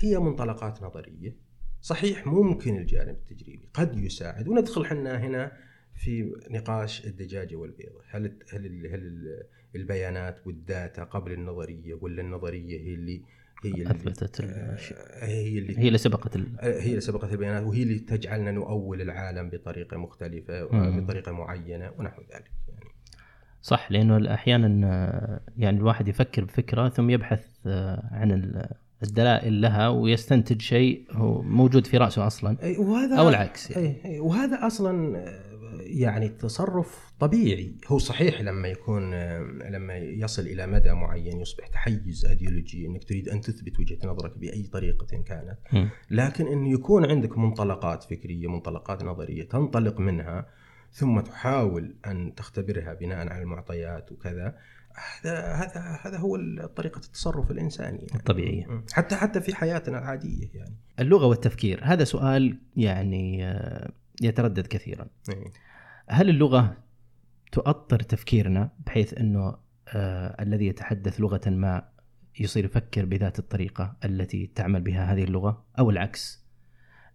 هي 0.00 0.18
منطلقات 0.18 0.82
نظرية 0.82 1.47
صحيح 1.88 2.26
ممكن 2.26 2.76
الجانب 2.76 3.16
التجريبي 3.16 3.68
قد 3.74 3.98
يساعد. 3.98 4.48
وندخل 4.48 4.86
حنا 4.86 5.18
هنا 5.18 5.52
في 5.94 6.32
نقاش 6.50 7.06
الدجاجة 7.06 7.56
والبيضه 7.56 8.00
هل 8.10 8.38
هل 8.52 8.86
هل 8.86 9.42
البيانات 9.76 10.46
والداتا 10.46 11.04
قبل 11.04 11.32
النظرية 11.32 11.98
ولا 12.00 12.22
النظرية 12.22 12.80
هي 12.80 12.94
اللي 12.94 13.22
هي 13.64 13.70
اللي 13.70 13.90
أثبتت 13.90 14.40
آه، 14.40 14.78
هي 15.24 15.58
اللي 15.58 15.78
هي 15.78 15.86
اللي 15.86 15.98
سبقت 15.98 16.36
ال... 16.36 16.60
آه، 16.60 16.80
هي 16.80 16.88
اللي 16.90 17.00
سبقت 17.00 17.32
البيانات 17.32 17.62
وهي 17.62 17.82
اللي 17.82 17.98
تجعلنا 17.98 18.50
نؤول 18.50 19.00
العالم 19.00 19.50
بطريقة 19.50 19.96
مختلفة 19.96 20.64
بطريقة 21.00 21.32
معينة 21.32 21.92
ونحو 21.98 22.22
ذلك 22.22 22.50
يعني. 22.68 22.90
صح 23.62 23.92
لأنه 23.92 24.34
أحيانا 24.34 24.86
آه، 24.86 25.40
يعني 25.56 25.76
الواحد 25.76 26.08
يفكر 26.08 26.44
بفكرة 26.44 26.88
ثم 26.88 27.10
يبحث 27.10 27.66
عن 28.10 28.62
الدلائل 29.02 29.60
لها 29.60 29.88
ويستنتج 29.88 30.60
شيء 30.62 31.06
هو 31.10 31.42
موجود 31.42 31.86
في 31.86 31.96
رأسه 31.96 32.26
أصلا. 32.26 32.56
وهذا 32.78 33.16
أو 33.16 33.28
العكس 33.28 33.70
يعني. 33.70 34.04
أي 34.04 34.20
وهذا 34.20 34.66
أصلا 34.66 35.24
يعني 35.80 36.28
تصرف 36.28 37.12
طبيعي. 37.20 37.74
هو 37.86 37.98
صحيح 37.98 38.40
لما 38.40 38.68
يكون 38.68 39.14
لما 39.70 39.96
يصل 39.96 40.42
إلى 40.42 40.66
مدى 40.66 40.92
معين 40.92 41.40
يصبح 41.40 41.66
تحيز 41.66 42.26
ايديولوجي 42.26 42.86
إنك 42.86 43.04
تريد 43.04 43.28
أن 43.28 43.40
تثبت 43.40 43.80
وجهة 43.80 43.98
نظرك 44.04 44.38
بأي 44.38 44.62
طريقة 44.62 45.22
كانت. 45.22 45.88
لكن 46.10 46.46
انه 46.46 46.72
يكون 46.72 47.04
عندك 47.04 47.38
منطلقات 47.38 48.02
فكرية 48.02 48.46
منطلقات 48.46 49.04
نظرية 49.04 49.42
تنطلق 49.42 50.00
منها 50.00 50.46
ثم 50.92 51.20
تحاول 51.20 51.96
أن 52.06 52.34
تختبرها 52.34 52.94
بناء 52.94 53.28
على 53.28 53.42
المعطيات 53.42 54.12
وكذا 54.12 54.56
هذا 55.24 55.52
هذا 55.52 55.98
هذا 56.02 56.18
هو 56.18 56.36
طريقة 56.76 56.98
التصرف 56.98 57.50
الانساني 57.50 57.98
يعني. 57.98 58.14
الطبيعية 58.14 58.84
حتى 58.92 59.16
حتى 59.16 59.40
في 59.40 59.54
حياتنا 59.54 59.98
العادية 59.98 60.50
يعني 60.54 60.76
اللغة 61.00 61.26
والتفكير 61.26 61.80
هذا 61.82 62.04
سؤال 62.04 62.58
يعني 62.76 63.46
آه، 63.46 63.92
يتردد 64.22 64.66
كثيرا 64.66 65.06
إيه. 65.28 65.44
هل 66.08 66.28
اللغة 66.28 66.76
تؤطر 67.52 68.00
تفكيرنا 68.00 68.70
بحيث 68.86 69.14
إنه 69.14 69.56
آه 69.88 70.42
الذي 70.42 70.66
يتحدث 70.66 71.20
لغة 71.20 71.40
ما 71.46 71.88
يصير 72.40 72.64
يفكر 72.64 73.04
بذات 73.04 73.38
الطريقة 73.38 73.96
التي 74.04 74.46
تعمل 74.46 74.80
بها 74.80 75.12
هذه 75.12 75.24
اللغة 75.24 75.64
أو 75.78 75.90
العكس 75.90 76.44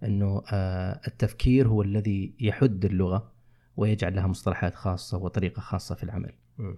إنه 0.04 0.42
آه 0.52 1.02
التفكير 1.08 1.68
هو 1.68 1.82
الذي 1.82 2.36
يحد 2.40 2.86
اللغة 2.86 3.32
ويجعل 3.78 4.16
لها 4.16 4.28
مصطلحات 4.28 4.76
خاصة 4.76 5.18
وطريقة 5.18 5.60
خاصة 5.60 5.96
في 5.96 6.04
العمل. 6.04 6.34
م. 6.58 6.76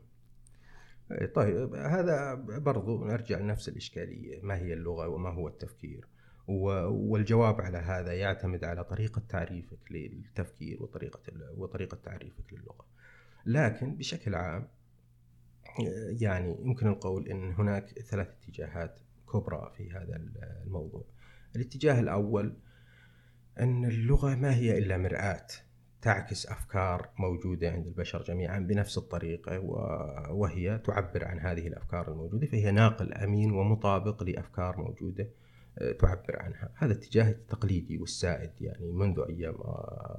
إيه، 1.12 1.26
طيب 1.26 1.76
هذا 1.76 2.34
برضو 2.36 3.06
نرجع 3.06 3.40
لنفس 3.40 3.70
الإشكالية 3.70 4.42
ما 4.42 4.58
هي 4.58 4.74
اللغة 4.74 5.08
وما 5.08 5.30
هو 5.30 5.48
التفكير؟ 5.48 6.08
والجواب 6.48 7.62
على 7.62 7.78
هذا 7.78 8.14
يعتمد 8.14 8.64
على 8.64 8.84
طريقة 8.84 9.22
تعريفك 9.30 9.92
للتفكير 9.92 10.84
وطريقة 10.84 11.22
وطريقة 11.58 11.98
تعريفك 12.04 12.54
للغة. 12.54 12.86
لكن 13.46 13.96
بشكل 13.96 14.36
عام 14.36 14.68
يعني 16.22 16.58
يمكن 16.60 16.88
القول 16.88 17.28
أن 17.28 17.52
هناك 17.52 18.00
ثلاث 18.00 18.28
اتجاهات 18.28 19.00
كبرى 19.34 19.74
في 19.78 19.92
هذا 19.92 20.16
الموضوع. 20.64 21.06
الاتجاه 21.56 22.00
الأول 22.00 22.58
أن 23.60 23.86
اللغة 23.86 24.36
ما 24.36 24.56
هي 24.56 24.78
إلا 24.78 24.98
مرآة. 24.98 25.48
تعكس 26.06 26.46
أفكار 26.46 27.10
موجودة 27.20 27.72
عند 27.72 27.88
البشر 27.88 28.24
جميعا 28.24 28.60
بنفس 28.60 28.98
الطريقة 28.98 29.60
وهي 30.30 30.78
تعبر 30.84 31.26
عن 31.26 31.40
هذه 31.40 31.68
الأفكار 31.68 32.12
الموجودة 32.12 32.48
فهي 32.48 32.72
ناقل 32.72 33.14
أمين 33.14 33.52
ومطابق 33.52 34.24
لأفكار 34.24 34.78
موجودة 34.78 35.28
آه، 35.80 35.92
تعبر 35.92 36.40
عنها. 36.40 36.70
هذا 36.76 36.92
الاتجاه 36.92 37.32
التقليدي 37.32 37.98
والسائد 37.98 38.50
يعني 38.62 38.92
منذ 38.92 39.20
أيام 39.30 39.56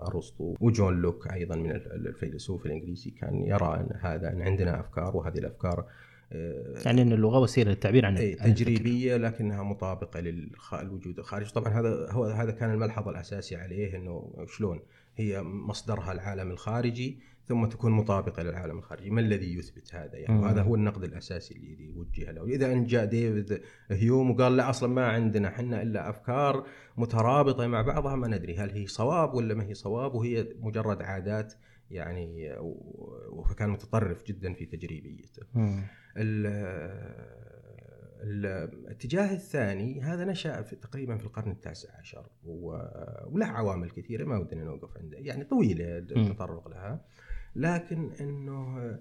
أرسطو. 0.08 0.54
وجون 0.60 1.02
لوك 1.02 1.32
أيضا 1.32 1.56
من 1.56 1.70
الفيلسوف 1.70 2.66
الإنجليزي 2.66 3.10
كان 3.10 3.46
يرى 3.46 3.74
أن 3.74 3.98
هذا 4.00 4.32
أن 4.32 4.42
عندنا 4.42 4.80
أفكار 4.80 5.16
وهذه 5.16 5.38
الأفكار 5.38 5.86
آه، 6.32 6.74
يعني 6.84 7.02
أن 7.02 7.12
اللغة 7.12 7.38
وسيلة 7.38 7.70
للتعبير 7.70 8.06
عن 8.06 8.36
تجريبية 8.36 9.16
لكنها 9.16 9.62
مطابقة 9.62 10.20
للوجود 10.20 11.18
الخارجي. 11.18 11.52
طبعا 11.52 11.68
هذا 11.68 12.10
هو 12.10 12.24
هذا 12.24 12.50
كان 12.50 12.70
الملحظ 12.70 13.08
الاساسي 13.08 13.56
عليه 13.56 13.96
إنه 13.96 14.44
شلون 14.48 14.80
هي 15.16 15.42
مصدرها 15.42 16.12
العالم 16.12 16.50
الخارجي 16.50 17.18
ثم 17.44 17.66
تكون 17.66 17.92
مطابقة 17.92 18.42
للعالم 18.42 18.78
الخارجي، 18.78 19.10
ما 19.10 19.20
الذي 19.20 19.58
يثبت 19.58 19.94
هذا 19.94 20.18
يعني؟ 20.18 20.40
وهذا 20.40 20.62
هو 20.62 20.74
النقد 20.74 21.04
الأساسي 21.04 21.54
اللي 21.54 21.88
وجه 21.88 22.30
له، 22.30 22.44
إذا 22.44 22.72
إن 22.72 22.84
جاء 22.84 23.04
ديفيد 23.04 23.60
هيوم 23.90 24.30
وقال 24.30 24.56
لا 24.56 24.70
أصلا 24.70 24.88
ما 24.88 25.06
عندنا 25.06 25.48
إحنا 25.48 25.82
إلا 25.82 26.10
أفكار 26.10 26.66
مترابطة 26.96 27.66
مع 27.66 27.82
بعضها 27.82 28.16
ما 28.16 28.28
ندري 28.28 28.56
هل 28.56 28.70
هي 28.70 28.86
صواب 28.86 29.34
ولا 29.34 29.54
ما 29.54 29.64
هي 29.64 29.74
صواب 29.74 30.14
وهي 30.14 30.48
مجرد 30.60 31.02
عادات 31.02 31.54
يعني 31.90 32.56
فكان 33.50 33.70
متطرف 33.70 34.24
جدا 34.24 34.54
في 34.54 34.66
تجريبيته. 34.66 35.42
الاتجاه 38.22 39.34
الثاني 39.34 40.02
هذا 40.02 40.24
نشأ 40.24 40.62
في 40.62 40.76
تقريبا 40.76 41.16
في 41.16 41.24
القرن 41.24 41.50
التاسع 41.50 41.98
عشر 41.98 42.26
وله 42.44 43.46
عوامل 43.46 43.90
كثيرة 43.90 44.24
ما 44.24 44.38
ودنا 44.38 44.64
نوقف 44.64 44.96
عنده 44.96 45.18
يعني 45.18 45.44
طويلة 45.44 45.98
التطرق 45.98 46.68
لها 46.68 47.04
لكن 47.56 48.12
إنه 48.20 48.98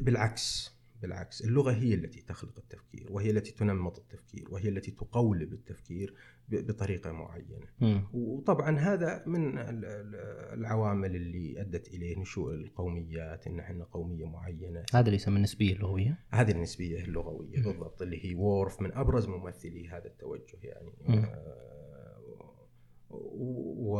بالعكس 0.00 0.73
بالعكس 1.04 1.44
اللغة 1.44 1.72
هي 1.72 1.94
التي 1.94 2.20
تخلق 2.20 2.58
التفكير 2.58 3.06
وهي 3.10 3.30
التي 3.30 3.52
تنمط 3.52 3.98
التفكير 3.98 4.44
وهي 4.50 4.68
التي 4.68 4.90
تقولب 4.90 5.52
التفكير 5.52 6.14
بطريقة 6.48 7.12
معينة. 7.12 7.66
م. 7.80 8.00
وطبعا 8.12 8.78
هذا 8.78 9.24
من 9.26 9.58
العوامل 10.58 11.16
اللي 11.16 11.60
أدت 11.60 11.88
إليه 11.88 12.18
نشوء 12.18 12.54
القوميات 12.54 13.46
إن 13.46 13.58
إحنا 13.60 13.84
قومية 13.84 14.24
معينة. 14.24 14.84
هذا 14.94 15.06
اللي 15.06 15.16
يسمى 15.16 15.36
النسبية 15.36 15.72
اللغوية. 15.72 16.18
هذه 16.30 16.50
النسبية 16.50 17.04
اللغوية 17.04 17.60
م. 17.60 17.62
بالضبط 17.62 18.02
اللي 18.02 18.24
هي 18.24 18.34
وورف 18.34 18.82
من 18.82 18.92
أبرز 18.92 19.28
ممثلي 19.28 19.88
هذا 19.88 20.06
التوجه 20.06 20.58
يعني. 20.62 20.92
آه 21.08 21.34
و 23.10 23.98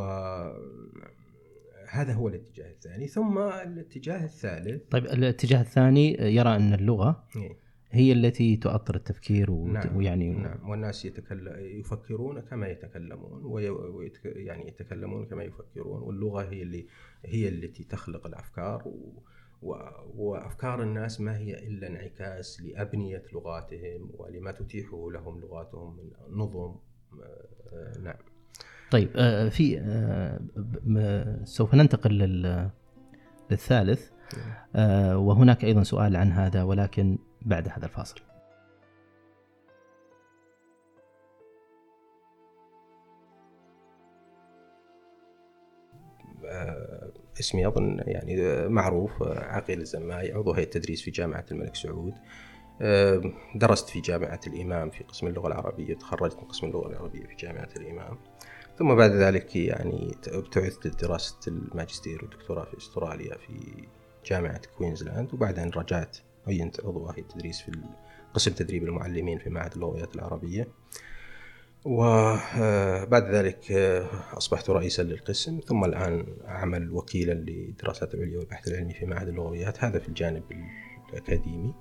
هذا 1.94 2.12
هو 2.12 2.28
الاتجاه 2.28 2.70
الثاني. 2.70 3.08
ثم 3.08 3.38
الاتجاه 3.38 4.24
الثالث 4.24 4.82
طيب 4.90 5.04
الاتجاه 5.04 5.60
الثاني 5.60 6.12
يرى 6.12 6.56
أن 6.56 6.74
اللغة 6.74 7.24
إيه؟ 7.36 7.64
هي 7.94 8.12
التي 8.12 8.56
تؤطر 8.56 8.94
التفكير 8.94 9.50
و... 9.50 9.66
نعم 9.66 9.96
ويعني 9.96 10.30
نعم. 10.30 10.70
والناس 10.70 11.04
يتكلم 11.04 11.52
يفكرون 11.58 12.40
كما 12.40 12.68
يتكلمون 12.68 13.44
وي... 13.44 13.68
ويتك... 13.68 14.24
يعني 14.24 14.68
يتكلمون 14.68 15.26
كما 15.26 15.44
يفكرون 15.44 16.02
واللغة 16.02 16.42
هي 16.42 16.62
اللي 16.62 16.86
هي 17.24 17.48
التي 17.48 17.84
تخلق 17.84 18.26
الأفكار 18.26 18.82
و... 18.88 19.22
و... 19.62 19.76
وأفكار 20.14 20.82
الناس 20.82 21.20
ما 21.20 21.38
هي 21.38 21.58
إلا 21.68 21.86
انعكاس 21.86 22.62
لأبنية 22.62 23.22
لغاتهم 23.32 24.10
ولما 24.14 24.52
تتيحه 24.52 25.10
لهم 25.10 25.40
لغاتهم 25.40 25.96
من 25.96 26.10
نظم 26.28 26.76
آه، 27.72 27.98
نعم. 27.98 28.33
طيب 28.94 29.10
آه، 29.16 29.48
في 29.48 29.78
آه، 29.80 31.44
سوف 31.44 31.74
ننتقل 31.74 32.12
للثالث 33.50 34.10
آه، 34.76 35.18
وهناك 35.18 35.64
أيضا 35.64 35.82
سؤال 35.82 36.16
عن 36.16 36.32
هذا 36.32 36.62
ولكن 36.62 37.18
بعد 37.42 37.68
هذا 37.68 37.84
الفاصل. 37.84 38.20
اسمي 47.40 47.66
أظن 47.66 48.00
يعني 48.06 48.68
معروف 48.68 49.22
عقيل 49.22 49.80
الزماي 49.80 50.32
عضو 50.32 50.52
هيئة 50.52 50.64
التدريس 50.64 51.02
في 51.02 51.10
جامعة 51.10 51.44
الملك 51.50 51.74
سعود. 51.74 52.14
درست 53.54 53.88
في 53.88 54.00
جامعة 54.00 54.40
الإمام 54.46 54.90
في 54.90 55.04
قسم 55.04 55.26
اللغة 55.26 55.46
العربية 55.46 55.94
تخرجت 55.94 56.36
من 56.36 56.44
قسم 56.44 56.66
اللغة 56.66 56.88
العربية 56.88 57.26
في 57.26 57.34
جامعة 57.34 57.68
الإمام. 57.76 58.18
ثم 58.78 58.94
بعد 58.94 59.10
ذلك 59.10 59.56
يعني 59.56 60.16
ابتعثت 60.28 60.86
لدراسة 60.86 61.36
الماجستير 61.48 62.24
والدكتوراه 62.24 62.64
في 62.64 62.78
أستراليا 62.78 63.36
في 63.36 63.86
جامعة 64.26 64.60
كوينزلاند 64.78 65.34
وبعدين 65.34 65.70
رجعت 65.70 66.18
عينت 66.46 66.80
عضو 66.80 67.08
هيئة 67.08 67.22
التدريس 67.22 67.60
في 67.60 67.72
قسم 68.34 68.52
تدريب 68.52 68.84
المعلمين 68.84 69.38
في 69.38 69.50
معهد 69.50 69.72
اللغويات 69.72 70.14
العربية. 70.14 70.68
وبعد 71.84 73.24
آه، 73.24 73.30
ذلك 73.30 73.72
آه، 73.72 74.08
أصبحت 74.36 74.70
رئيسا 74.70 75.02
للقسم 75.02 75.60
ثم 75.66 75.84
الآن 75.84 76.26
أعمل 76.46 76.90
وكيلا 76.90 77.32
للدراسات 77.32 78.14
العليا 78.14 78.38
والبحث 78.38 78.68
العلمي 78.68 78.94
في 78.94 79.06
معهد 79.06 79.28
اللغويات 79.28 79.84
هذا 79.84 79.98
في 79.98 80.08
الجانب 80.08 80.42
الأكاديمي. 81.10 81.74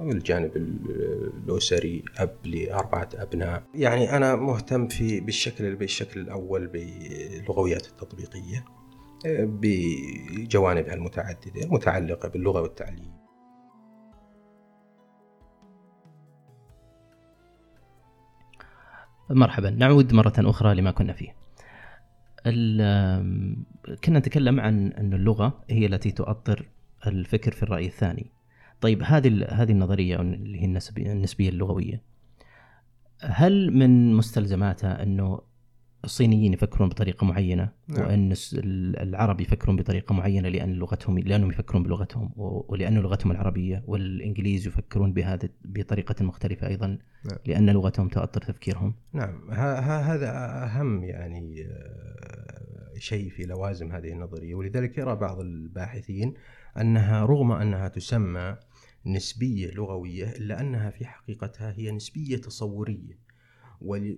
والجانب 0.00 0.56
الأسري 0.56 2.04
أب 2.18 2.36
لأربعة 2.44 3.08
أبناء. 3.14 3.62
يعني 3.74 4.16
أنا 4.16 4.36
مهتم 4.36 4.88
في 4.88 5.20
بالشكل 5.20 5.76
بالشكل 5.76 6.20
الأول 6.20 6.66
باللغويات 6.66 7.86
التطبيقية 7.86 8.64
بجوانبها 9.26 10.94
المتعددة 10.94 11.62
المتعلقة 11.64 12.28
باللغة 12.28 12.62
والتعليم. 12.62 13.18
مرحبا. 19.30 19.70
نعود 19.70 20.14
مرة 20.14 20.32
أخرى 20.38 20.74
لما 20.74 20.90
كنا 20.90 21.12
فيه. 21.12 21.36
كنا 24.04 24.18
نتكلم 24.18 24.60
عن 24.60 24.92
أن 24.92 25.14
اللغة 25.14 25.64
هي 25.70 25.86
التي 25.86 26.10
تؤطر 26.10 26.68
الفكر 27.06 27.52
في 27.52 27.62
الرأي 27.62 27.86
الثاني. 27.86 28.37
طيب 28.80 29.02
هذه 29.02 29.46
هذه 29.48 29.72
النظرية 29.72 30.20
اللي 30.20 30.60
هي 30.60 30.64
النسبية 30.98 31.48
اللغوية. 31.48 32.02
هل 33.20 33.72
من 33.72 34.14
مستلزماتها 34.14 35.02
أنه 35.02 35.40
الصينيين 36.04 36.52
يفكرون 36.52 36.88
بطريقة 36.88 37.24
معينة؟ 37.24 37.68
نعم. 37.88 38.06
وأن 38.06 38.34
العرب 39.00 39.40
يفكرون 39.40 39.76
بطريقة 39.76 40.14
معينة 40.14 40.48
لأن 40.48 40.72
لغتهم 40.72 41.18
لأنهم 41.18 41.50
يفكرون 41.50 41.82
بلغتهم 41.82 42.32
ولأن 42.36 42.98
لغتهم 42.98 43.32
العربية 43.32 43.82
والإنجليز 43.86 44.66
يفكرون 44.66 45.12
بهذا 45.12 45.48
بطريقة 45.64 46.24
مختلفة 46.24 46.66
أيضا 46.66 46.86
نعم. 46.86 47.38
لأن 47.46 47.70
لغتهم 47.70 48.08
تؤطر 48.08 48.42
تفكيرهم؟ 48.42 48.94
نعم. 49.12 49.50
هذا 49.50 50.30
أهم 50.64 51.04
يعني 51.04 51.62
آه، 51.62 52.98
شيء 52.98 53.30
في 53.30 53.42
لوازم 53.42 53.92
هذه 53.92 54.12
النظرية. 54.12 54.54
ولذلك 54.54 54.98
يرى 54.98 55.16
بعض 55.16 55.40
الباحثين 55.40 56.34
أنها 56.80 57.24
رغم 57.24 57.52
أنها 57.52 57.88
تسمى 57.88 58.56
نسبية 59.06 59.70
لغوية 59.70 60.30
إلا 60.30 60.60
أنها 60.60 60.90
في 60.90 61.06
حقيقتها 61.06 61.72
هي 61.72 61.90
نسبية 61.90 62.36
تصورية. 62.36 63.18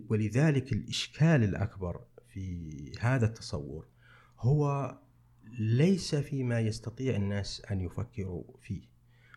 ولذلك 0.09 0.73
الإشكال 0.73 1.45
الأكبر 1.45 2.01
في 2.29 2.93
هذا 3.01 3.27
التصور 3.27 3.87
هو 4.39 4.97
ليس 5.59 6.15
فيما 6.15 6.61
يستطيع 6.61 7.17
الناس 7.17 7.63
أن 7.71 7.81
يفكروا 7.81 8.45
فيه 8.61 8.83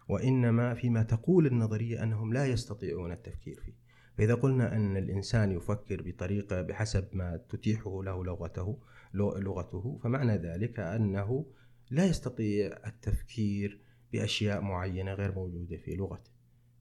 وإنما 0.10 0.74
فيما 0.74 1.04
تقول 1.04 1.48
النظرية 1.48 2.04
أنهم 2.04 2.34
لا 2.34 2.46
يستطيعون 2.46 3.12
التفكير 3.12 3.62
فيه. 3.66 3.74
فإذا 4.18 4.34
قلنا 4.34 4.76
أن 4.76 4.98
الإنسان 4.98 5.52
يفكر 5.52 6.02
بطريقة 6.02 6.62
بحسب 6.62 7.08
ما 7.14 7.38
تتيحه 7.50 8.04
له 8.04 8.26
لغته 8.26 8.80
لغته 9.14 10.00
فمعنى 10.04 10.38
ذلك 10.38 10.80
أنه 10.80 11.46
لا 11.92 12.06
يستطيع 12.06 12.80
التفكير 12.88 13.80
بأشياء 14.14 14.62
معينة 14.62 15.14
غير 15.14 15.36
موجودة 15.36 15.78
في 15.78 15.96
لغته 15.96 16.32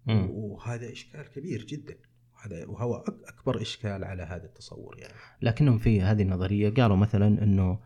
وهذا 0.09 0.93
إشكال 0.93 1.31
كبير 1.31 1.65
جدا 1.65 1.97
هذا 2.45 2.67
وهو 2.67 3.05
أكبر 3.29 3.63
إشكال 3.63 4.05
على 4.05 4.23
هذا 4.23 4.45
التصور 4.45 4.99
يعني 4.99 5.15
لكنهم 5.43 5.79
في 5.79 6.03
هذه 6.03 6.23
النظرية 6.23 6.71
قالوا 6.71 6.97
مثلا 6.97 7.43
إنه 7.43 7.79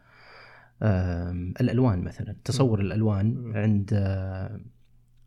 الألوان 1.61 2.04
مثلا 2.04 2.37
تصور. 2.44 2.80
الألوان 2.80 3.35
م. 3.35 3.56
عند 3.56 3.94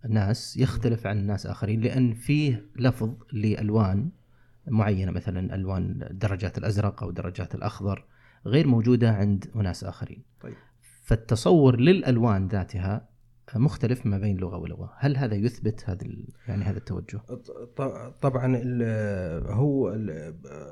ناس 0.10 0.58
يختلف 0.58 1.08
عن 1.08 1.28
ناس 1.28 1.46
آخرين 1.46 1.82
لأن 1.82 2.14
فيه 2.14 2.70
لفظ 2.76 3.14
لألوان 3.34 4.10
معينة 4.68 5.12
مثلا 5.12 5.56
ألوان 5.56 6.10
درجات 6.12 6.58
الأزرق 6.58 7.04
أو 7.04 7.12
درجات 7.12 7.56
الأخضر 7.56 8.06
غير 8.46 8.68
موجودة 8.68 9.12
عند 9.12 9.52
أناس 9.56 9.84
آخرين. 9.84 10.24
طيب. 10.42 10.56
فالتصور 11.04 11.80
للألوان 11.80 12.48
ذاتها 12.48 13.09
مختلف 13.56 14.06
ما 14.06 14.18
بين 14.18 14.38
لغة 14.38 14.58
ولغة، 14.58 14.94
هل 14.98 15.18
هذا 15.18 15.36
يثبت 15.36 15.90
هذا 15.90 16.08
يعني 16.48 16.64
هذا 16.64 16.78
التوجه؟ 16.78 17.22
طبعا 18.22 18.62
هو 19.46 19.90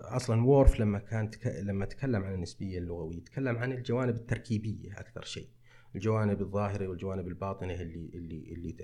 أصلا 0.04 0.46
وورف 0.46 0.80
لما 0.80 1.00
كان 1.00 1.32
لما 1.62 1.86
تكلم 1.86 2.24
عن 2.24 2.34
النسبية 2.34 2.78
اللغوية 2.78 3.24
تكلم 3.24 3.58
عن 3.58 3.72
الجوانب 3.72 4.16
التركيبية 4.16 5.00
أكثر 5.00 5.24
شيء. 5.24 5.50
الجوانب 5.96 6.42
الظاهرة 6.42 6.88
والجوانب 6.88 7.28
الباطنة 7.28 7.74
اللي 7.74 8.10
اللي 8.14 8.54
اللي 8.54 8.76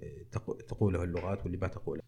تقوله 0.67 1.03
اللغات 1.03 1.43
واللي 1.43 1.57
ما 1.57 1.67
تقوله. 1.67 2.01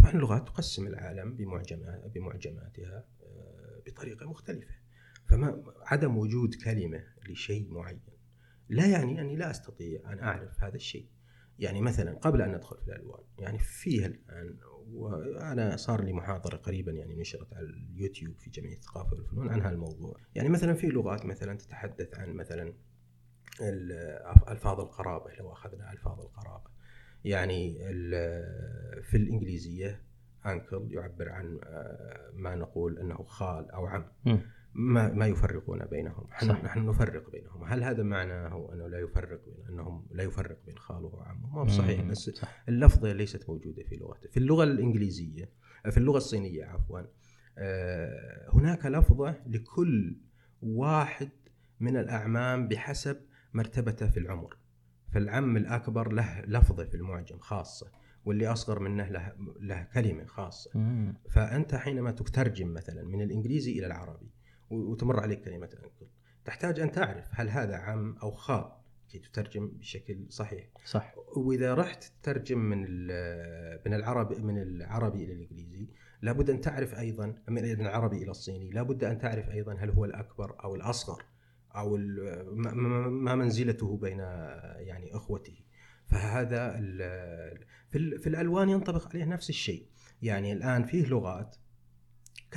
طبعا 0.00 0.12
اللغات 0.12 0.46
تقسم 0.46 0.86
العالم 0.86 1.36
بمعجمات 1.36 2.12
بمعجماتها 2.14 3.04
آه، 3.22 3.82
بطريقة 3.86 4.26
مختلفة. 4.26 4.74
فما 5.28 5.62
عدم 5.82 6.16
وجود 6.16 6.54
كلمة 6.54 7.04
لشيء 7.28 7.70
معين 7.70 8.00
لا 8.68 8.86
يعني 8.86 9.20
أني 9.20 9.36
لا 9.36 9.50
أستطيع 9.50 10.12
أن 10.12 10.18
أعرف 10.18 10.64
هذا 10.64 10.74
الشيء. 10.74 11.06
يعني 11.58 11.80
مثلا 11.80 12.18
قبل 12.18 12.42
أن 12.42 12.54
ندخل 12.54 12.76
في 12.76 12.88
الألوان 12.88 13.24
يعني 13.38 13.58
فيها 13.58 14.06
الآن 14.06 14.58
وأنا 14.92 15.76
صار 15.76 16.04
لي 16.04 16.12
محاضرة 16.12 16.56
قريبا 16.56 16.92
يعني 16.92 17.16
نشرت 17.16 17.54
على 17.54 17.66
اليوتيوب 17.66 18.36
في 18.38 18.50
جمعية 18.50 18.76
الثقافه 18.76 19.14
والفنون 19.14 19.48
عن 19.48 19.60
هالموضوع 19.60 20.16
يعني 20.34 20.48
مثلا 20.48 20.74
في 20.74 20.86
لغات 20.86 21.26
مثلا 21.26 21.58
تتحدث 21.58 22.18
عن 22.18 22.32
مثلا 22.32 22.74
ألفاظ 24.48 24.80
القرابة 24.80 25.32
لو 25.38 25.52
أخذنا 25.52 25.92
ألفاظ 25.92 26.20
القرابة. 26.20 26.70
يعني 27.24 27.78
في 29.02 29.16
الإنجليزية 29.16 30.02
انكل 30.46 30.88
يعبر 30.90 31.28
عن 31.28 31.60
آه، 31.64 32.30
ما 32.34 32.54
نقول 32.54 32.98
إنه 32.98 33.24
خال 33.24 33.70
أو 33.70 33.86
عم. 33.86 34.04
ما 34.78 35.12
ما 35.12 35.26
يفرقون 35.26 35.84
بينهم. 35.84 36.26
نحن, 36.32 36.50
نحن 36.50 36.86
نفرق 36.86 37.30
بينهم. 37.30 37.64
هل 37.64 37.84
هذا 37.84 38.02
معناه 38.02 38.70
أنه 38.72 38.88
لا 38.88 38.98
يفرق 38.98 39.44
بين 39.44 39.66
أنهم 39.68 40.06
لا 40.10 40.22
يفرق 40.22 40.58
بين 40.66 40.78
خاله 40.78 41.06
وعمه؟ 41.06 41.64
ما 41.64 41.68
صحيح 41.70 42.02
بس 42.02 42.30
صح. 42.30 42.64
اللفظة 42.68 43.12
ليست 43.12 43.50
موجودة 43.50 43.82
في 43.82 43.96
لغته. 43.96 44.28
في 44.30 44.36
اللغة 44.36 44.64
الإنجليزية 44.64 45.50
في 45.90 45.96
اللغة 45.98 46.16
الصينية 46.16 46.64
عفوا 46.64 47.00
آه، 47.58 48.50
هناك 48.52 48.86
لفظة 48.86 49.34
لكل 49.46 50.16
واحد 50.62 51.30
من 51.80 51.96
الأعمام 51.96 52.68
بحسب 52.68 53.16
مرتبته 53.54 54.10
في 54.10 54.16
العمر. 54.16 54.56
فالعم 55.12 55.56
الأكبر 55.56 56.12
له 56.12 56.40
لفظة 56.40 56.84
في 56.84 56.94
المعجم 56.94 57.38
خاصة 57.38 57.90
واللي 58.24 58.46
أصغر 58.46 58.78
منه 58.78 59.08
له 59.08 59.32
له 59.60 59.82
كلمة 59.94 60.24
خاصة. 60.24 60.70
مم. 60.74 61.14
فأنت 61.30 61.74
حينما 61.74 62.10
تترجم 62.10 62.74
مثلا 62.74 63.02
من 63.02 63.22
الإنجليزي 63.22 63.72
إلى 63.78 63.86
العربي 63.86 64.35
وتمر 64.70 65.20
عليك 65.20 65.40
كلمة 65.44 65.70
انكل 65.84 66.06
تحتاج 66.44 66.80
أن 66.80 66.92
تعرف 66.92 67.26
هل 67.30 67.48
هذا 67.48 67.76
عم 67.76 68.16
أو 68.22 68.30
خال 68.30 68.72
كي 69.10 69.18
تترجم 69.18 69.66
بشكل 69.68 70.26
صحيح. 70.28 70.68
صح. 70.84 71.14
وإذا 71.36 71.74
رحت 71.74 72.04
تترجم 72.22 72.58
من 72.58 72.80
من 73.86 73.94
العربي 73.94 74.34
من 74.42 74.62
العربي 74.62 75.24
إلى 75.24 75.32
الإنجليزي 75.32 75.88
لابد 76.22 76.50
أن 76.50 76.60
تعرف 76.60 76.94
أيضا 76.98 77.34
من 77.48 77.64
العربي 77.80 78.16
إلى 78.22 78.30
الصيني 78.30 78.70
لابد 78.70 79.04
أن 79.04 79.18
تعرف 79.18 79.48
أيضا 79.50 79.74
هل 79.74 79.90
هو 79.90 80.04
الأكبر 80.04 80.64
أو 80.64 80.74
الأصغر 80.74 81.22
أو 81.76 81.96
ما- 81.96 83.34
منزلته 83.34 83.96
بين 83.96 84.18
يعني 84.18 85.16
إخوته. 85.16 85.56
فهذا 86.06 86.72
في 87.90 88.26
الألوان 88.26 88.68
ينطبق 88.68 89.08
عليه 89.08 89.24
نفس 89.24 89.50
الشيء. 89.50 89.86
يعني 90.22 90.52
الآن 90.52 90.84
فيه 90.84 91.06
لغات 91.06 91.56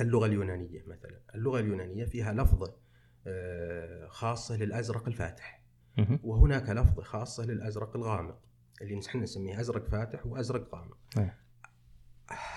كاللغة 0.00 0.26
اليونانية 0.26 0.84
مثلا. 0.86 1.20
اللغة 1.34 1.60
اليونانية 1.60 2.04
فيها 2.04 2.32
لفظه 2.32 2.76
آه، 3.26 4.06
خاصة 4.08 4.56
للأزرق 4.56 5.08
الفاتح. 5.08 5.64
وهناك 6.24 6.70
لفظة 6.70 7.02
خاصة 7.02 7.44
للأزرق 7.46 7.96
الغامق 7.96 8.38
اللي 8.82 8.96
نحن 8.96 9.18
نسميه 9.18 9.60
أزرق 9.60 9.88
فاتح 9.88 10.26
وأزرق 10.26 10.74
غامق. 10.74 10.96
أيه. 11.18 11.38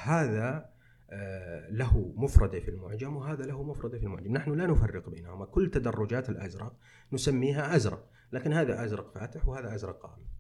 هذا 0.04 0.70
آه، 1.10 1.70
له 1.70 2.14
مفردة 2.18 2.60
في 2.60 2.70
المعجم 2.70 3.16
وهذا 3.16 3.46
له 3.46 3.64
مفردة 3.64 3.98
في 4.00 4.04
المعجم. 4.06 4.34
نحن 4.34 4.54
لا 4.54 4.68
نفرق 4.68 5.10
بينهما. 5.10 5.46
كل 5.46 5.72
تدرجات 5.72 6.30
الأزرق 6.30 6.76
نسميها 7.14 7.76
أزرق 7.76 8.10
لكن 8.32 8.54
هذا 8.54 8.84
أزرق 8.84 9.12
فاتح 9.14 9.48
وهذا 9.48 9.76
أزرق 9.76 10.06
غامق. 10.06 10.33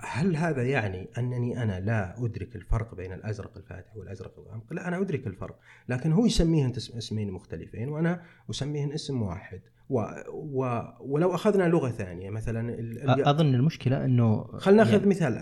هل 0.00 0.36
هذا 0.36 0.62
يعني 0.62 1.08
أنني 1.18 1.62
أنا 1.62 1.80
لا 1.80 2.24
أدرك 2.24 2.56
الفرق 2.56 2.94
بين 2.94 3.12
الأزرق 3.12 3.56
الفاتح 3.56 3.96
والأزرق 3.96 4.38
الغامق 4.38 4.72
لا 4.72 4.88
أنا 4.88 5.00
أدرك 5.00 5.26
الفرق 5.26 5.58
لكن 5.88 6.12
هو 6.12 6.26
يسميهن 6.26 6.72
اسمين 6.76 7.30
مختلفين 7.32 7.88
وأنا 7.88 8.22
أسميهن 8.50 8.92
اسم 8.92 9.22
واحد 9.22 9.60
و 9.88 10.00
و 10.32 10.82
ولو 11.00 11.34
أخذنا 11.34 11.68
لغة 11.68 11.90
ثانية 11.90 12.30
مثلا 12.30 12.74
ال- 12.74 13.24
أظن 13.28 13.54
المشكلة 13.54 14.04
إنه 14.04 14.44
خلينا 14.58 14.82
ناخذ 14.84 14.96
يعني- 14.96 15.06
مثال 15.10 15.36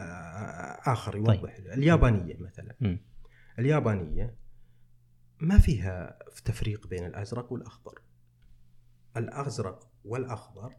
آخر 0.86 1.16
يوضح 1.16 1.54
اليابانية 1.72 2.36
مثلا. 2.40 2.76
مم. 2.80 2.98
اليابانية 3.58 4.34
ما 5.40 5.58
فيها 5.58 6.18
تفريق 6.44 6.86
بين 6.86 7.04
الأزرق 7.06 7.52
والأخضر. 7.52 8.02
الأزرق 9.16 9.90
والأخضر 10.04 10.72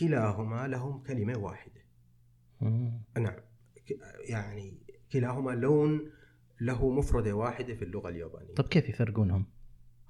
كلاهما 0.00 0.68
لهم 0.68 1.02
كلمة 1.02 1.38
واحدة. 1.38 1.72
مم. 1.80 1.87
نعم. 2.60 3.36
يعني 4.28 4.78
كلاهما 5.12 5.50
لون 5.50 6.10
له 6.60 6.90
مفردة 6.90 7.32
واحدة 7.32 7.74
في 7.74 7.84
اللغة 7.84 8.08
اليابانية. 8.08 8.54
طب 8.54 8.64
كيف 8.64 8.88
يفرقونهم؟ 8.88 9.46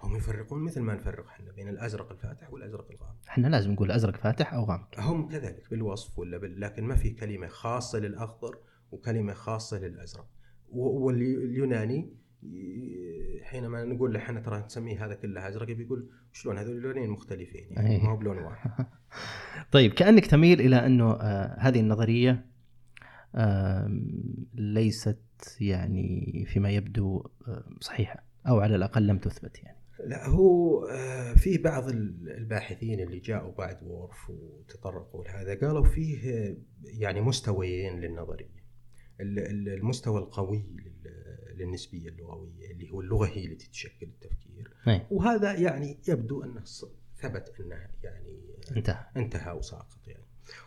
هم 0.02 0.16
يفرقون 0.16 0.62
مثل 0.64 0.80
ما 0.80 0.94
نفرق 0.94 1.26
إحنا 1.26 1.52
بين 1.52 1.68
الأزرق 1.68 2.10
الفاتح 2.12 2.52
والأزرق 2.52 2.90
الغامق. 2.90 3.16
إحنا 3.28 3.46
لازم 3.48 3.72
نقول 3.72 3.90
أزرق 3.90 4.16
فاتح 4.16 4.54
أو 4.54 4.64
غامق. 4.64 5.00
هم 5.00 5.28
كذلك 5.28 5.70
بالوصف 5.70 6.18
ولا 6.18 6.38
بال... 6.38 6.60
لكن 6.60 6.84
ما 6.84 6.94
في 6.94 7.10
كلمة 7.10 7.46
خاصة 7.48 7.98
للأخضر 7.98 8.58
وكلمة 8.92 9.32
خاصة 9.32 9.78
للأزرق. 9.78 10.26
و- 10.68 11.06
واليوناني 11.06 12.14
حينما 13.42 13.84
نقول 13.84 14.12
له 14.14 14.18
إحنا 14.20 14.40
ترى 14.40 14.64
نسميه 14.66 15.04
هذا 15.06 15.14
كله 15.14 15.48
أزرق 15.48 15.66
بيقول 15.66 16.08
شلون 16.32 16.58
هذول 16.58 16.76
لونين 16.82 17.10
مختلفين 17.10 17.66
يعني؟ 17.70 17.96
أي. 17.96 18.02
ما 18.02 18.08
هو 18.10 18.16
بلون 18.16 18.38
واحد. 18.38 18.86
طيب 19.72 19.92
كأنك 19.92 20.26
تميل 20.26 20.60
إلى 20.60 20.86
أنه 20.86 21.12
آه 21.12 21.56
هذه 21.60 21.80
النظرية 21.80 22.44
آه 23.34 23.90
ليست 24.54 25.18
يعني 25.60 26.44
فيما 26.48 26.70
يبدو 26.70 27.26
آه 27.48 27.64
صحيحة 27.80 28.22
أو 28.48 28.60
على 28.60 28.76
الأقل 28.76 29.06
لم 29.06 29.18
تثبت 29.18 29.58
يعني. 29.62 29.78
لا 30.06 30.26
هو 30.28 30.84
آه، 30.84 31.34
في 31.34 31.58
بعض 31.58 31.88
ال- 31.88 32.30
الباحثين 32.38 33.00
اللي 33.00 33.18
جاءوا 33.18 33.52
بعد 33.54 33.78
وورف 33.82 34.30
وتطرقوا 34.30 35.24
لهذا 35.24 35.54
قالوا 35.66 35.84
فيه 35.84 36.30
آه، 36.30 36.56
يعني 36.84 37.20
مستويين 37.20 38.00
للنظرية. 38.00 38.58
ال- 39.20 39.38
ال- 39.38 39.68
المستوى 39.68 40.18
القوي 40.18 40.64
للنسبية 41.58 42.08
اللغوية 42.08 42.70
اللي 42.70 42.90
هو 42.90 43.00
اللغة 43.00 43.26
هي 43.26 43.46
التي 43.46 43.70
تشكل 43.70 44.06
التفكير. 44.06 44.72
أي. 44.88 45.06
وهذا 45.10 45.52
يعني 45.54 45.98
يبدو 46.08 46.42
انه 46.44 46.64
ثبت 47.20 47.54
أنه 47.60 47.88
يعني 48.02 48.40
انتهى. 48.76 49.06
انتهى 49.16 49.52
وساقط 49.52 50.08
يعني. 50.08 50.24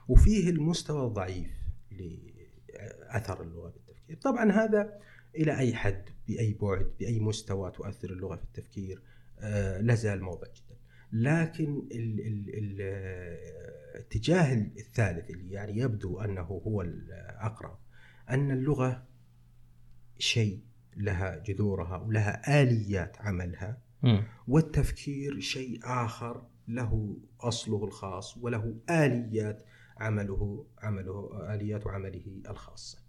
وفيه 0.08 0.50
المستوى 0.50 1.08
الضعيف 1.08 1.52
لأثر 1.92 3.42
اللغة 3.44 3.70
بالتفكير. 3.70 4.16
طبعا 4.18 4.52
هذا 4.52 5.00
إلى 5.36 5.58
أي 5.58 5.76
حد 5.76 6.10
بأي 6.28 6.54
بعد 6.54 6.92
بأي 7.00 7.20
مستوى 7.20 7.72
تؤثر 7.72 8.10
اللغة 8.10 8.36
في 8.36 8.44
التفكير؟ 8.44 9.02
آه، 9.40 9.82
لا 9.82 9.96
زال 9.96 10.22
موضع 10.22 10.48
جدا. 10.48 10.78
لكن 11.14 11.88
ال- 11.92 12.20
ال- 12.20 12.50
ال- 12.58 12.82
الاتجاه 13.96 14.54
الثالث 14.54 15.30
اللي 15.30 15.54
يعني 15.54 15.78
يبدو 15.78 16.20
أنه 16.20 16.42
هو 16.42 16.82
الأقرب 16.82 17.78
أن 18.30 18.52
اللغة 18.52 19.08
شيء 20.18 20.60
لها 20.98 21.38
جذورها 21.38 21.98
ولها 21.98 22.62
آليات 22.62 23.18
عملها. 23.22 23.78
والتفكير 24.48 25.40
شيء 25.40 25.80
آخر 25.84 26.48
له 26.68 27.18
أصله 27.40 27.86
الخاص 27.86 28.38
وله 28.38 28.76
آليات 28.90 29.64
عمله 29.98 30.66
عمله 30.78 31.30
آليات 31.54 31.88
عمله 31.88 32.42
الخاصة. 32.50 33.00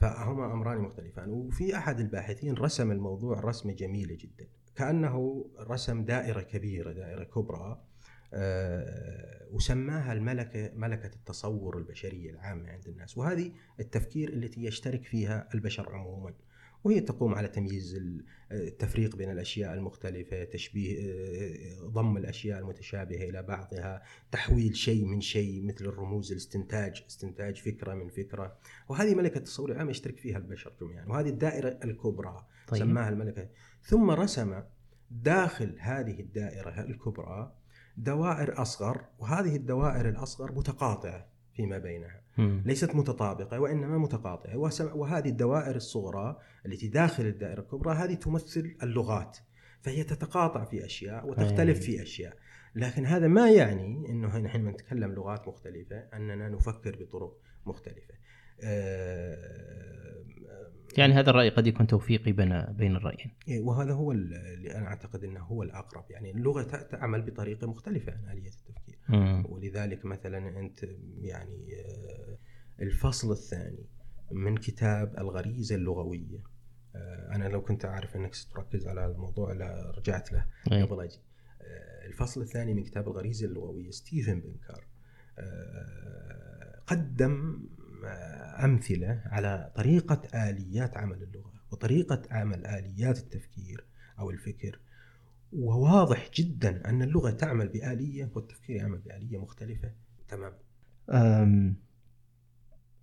فهما 0.00 0.52
أمران 0.52 0.78
مختلفان. 0.78 1.28
وفي 1.30 1.76
أحد 1.76 2.00
الباحثين 2.00 2.54
رسم 2.54 2.90
الموضوع 2.92 3.40
رسمة 3.40 3.72
جميلة 3.72 4.14
جدا. 4.14 4.46
كأنه 4.74 5.44
رسم 5.60 6.04
دائرة 6.04 6.40
كبيرة 6.40 6.92
دائرة 6.92 7.24
كبرى 7.24 7.82
آه، 8.34 9.46
وسماها 9.50 10.12
الملكة 10.12 10.70
ملكة 10.74 11.10
التصور 11.16 11.78
البشرية 11.78 12.30
العامة 12.30 12.70
عند 12.70 12.88
الناس. 12.88 13.18
وهذه 13.18 13.52
التفكير 13.80 14.32
التي 14.32 14.64
يشترك 14.64 15.04
فيها 15.04 15.48
البشر 15.54 15.92
عموما. 15.92 16.34
وهي 16.84 17.00
تقوم 17.00 17.34
على 17.34 17.48
تمييز 17.48 17.94
ال- 17.94 18.24
التفريق 18.52 19.16
بين 19.16 19.30
الأشياء 19.30 19.74
المختلفة 19.74 20.44
تشبيه 20.44 20.98
آه، 21.00 21.86
ضم 21.86 22.16
الأشياء 22.16 22.58
المتشابهة 22.58 23.28
إلى 23.30 23.42
بعضها 23.42 24.02
تحويل 24.32 24.76
شيء 24.76 25.04
من 25.04 25.20
شيء 25.20 25.64
مثل 25.66 25.84
الرموز 25.86 26.32
الاستنتاج 26.32 27.04
استنتاج 27.08 27.56
فكرة 27.56 27.94
من 27.94 28.08
فكرة. 28.08 28.56
وهذه 28.88 29.14
ملكة 29.14 29.38
التصور 29.38 29.72
العام 29.72 29.90
يشترك 29.90 30.18
فيها 30.18 30.38
البشر 30.38 30.72
جميعا 30.80 31.06
وهذه 31.06 31.28
الدائرة 31.28 31.78
الكبرى 31.84 32.46
طيب. 32.68 32.80
سماها 32.80 33.08
الملكة. 33.08 33.48
ثم 33.82 34.10
رسم 34.10 34.62
داخل 35.10 35.76
هذه 35.78 36.20
الدائرة 36.20 36.80
الكبرى 36.80 37.52
دوائر 37.96 38.62
أصغر 38.62 39.04
وهذه 39.18 39.56
الدوائر 39.56 40.08
الأصغر 40.08 40.52
متقاطعة. 40.52 41.31
فيما 41.56 41.78
بينها. 41.78 42.20
مم. 42.38 42.62
ليست 42.66 42.94
متطابقة 42.94 43.60
وإنما 43.60 43.98
متقاطعة. 43.98 44.56
وهذه 44.96 45.28
الدوائر 45.28 45.76
الصغرى 45.76 46.38
التي 46.66 46.88
داخل 46.88 47.26
الدائرة 47.26 47.60
الكبرى 47.60 47.94
هذه 47.94 48.14
تمثل 48.14 48.76
اللغات. 48.82 49.38
فهي 49.80 50.04
تتقاطع 50.04 50.64
في 50.64 50.84
أشياء 50.84 51.26
وتختلف 51.26 51.76
أي. 51.78 51.82
في 51.82 52.02
أشياء. 52.02 52.36
لكن 52.74 53.06
هذا 53.06 53.28
ما 53.28 53.50
يعني 53.50 54.10
أنه 54.10 54.38
نحن 54.38 54.68
نتكلم 54.68 55.12
لغات 55.12 55.48
مختلفة 55.48 55.96
أننا 55.96 56.48
نفكر 56.48 56.96
بطرق 57.00 57.36
مختلفة. 57.66 58.14
يعني 60.98 61.12
هذا 61.12 61.30
الرأي 61.30 61.48
قد 61.48 61.66
يكون 61.66 61.86
توفيقي 61.86 62.32
بين 62.32 62.62
بين 62.62 62.96
الرأيين. 62.96 63.30
إيه، 63.48 63.60
وهذا 63.60 63.92
هو 63.92 64.12
اللي 64.12 64.76
أنا 64.76 64.86
أعتقد 64.86 65.24
أنه 65.24 65.40
هو 65.40 65.62
الأقرب. 65.62 66.04
يعني 66.10 66.30
اللغة 66.30 66.62
تعمل 66.62 67.22
بطريقة 67.22 67.66
مختلفة 67.66 68.12
عن 68.12 68.38
آلية 68.38 68.50
التفكير. 68.50 68.98
مم. 69.08 69.44
ولذلك 69.48 70.04
مثلا 70.04 70.60
أنت 70.60 70.84
يعني 71.20 71.66
آه، 71.74 72.38
الفصل 72.82 73.32
الثاني 73.32 73.86
من 74.32 74.56
كتاب 74.56 75.18
الغريزة 75.18 75.74
اللغوية. 75.74 76.38
آه، 76.96 77.34
أنا 77.34 77.48
لو 77.48 77.62
كنت 77.62 77.84
أعرف 77.84 78.16
إنك 78.16 78.34
ستركز 78.34 78.86
على 78.86 79.06
الموضوع 79.06 79.52
لرجعت 79.52 80.32
له 80.32 80.46
أي. 80.72 80.82
قبل 80.82 81.04
أجي. 81.04 81.18
آه، 81.62 82.06
الفصل 82.06 82.40
الثاني 82.40 82.74
من 82.74 82.82
كتاب 82.82 83.08
الغريزة 83.08 83.46
اللغوية 83.46 83.90
ستيفن 83.90 84.40
بنكار 84.40 84.86
آه، 85.38 86.82
قدم 86.86 87.62
آه، 88.04 88.64
أمثلة 88.64 89.22
على 89.26 89.72
طريقة 89.76 90.48
آليات 90.50 90.96
عمل 90.96 91.22
اللغة 91.22 91.52
وطريقة 91.70 92.22
عمل 92.30 92.66
آليات 92.66 93.18
التفكير 93.18 93.84
أو 94.18 94.30
الفكر. 94.30 94.78
وواضح 95.52 96.30
جدا 96.34 96.88
أن 96.88 97.02
اللغة 97.02 97.30
تعمل 97.30 97.68
بآلية 97.68 98.30
والتفكير 98.34 98.76
يعمل 98.76 98.98
بآلية 98.98 99.38
مختلفة. 99.38 99.90
تماما 100.28 100.56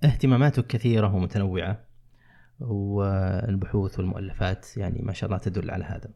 اهتماماتك 0.04 0.68
كثيرة 0.68 1.16
ومتنوعة 1.16 1.86
والبحوث 2.60 4.00
والمؤلفات 4.00 4.78
يعني 4.78 5.02
ما 5.02 5.14
شاء 5.14 5.30
الله 5.30 5.40
تدل 5.42 5.72
على 5.72 5.84
هذا. 5.86 6.10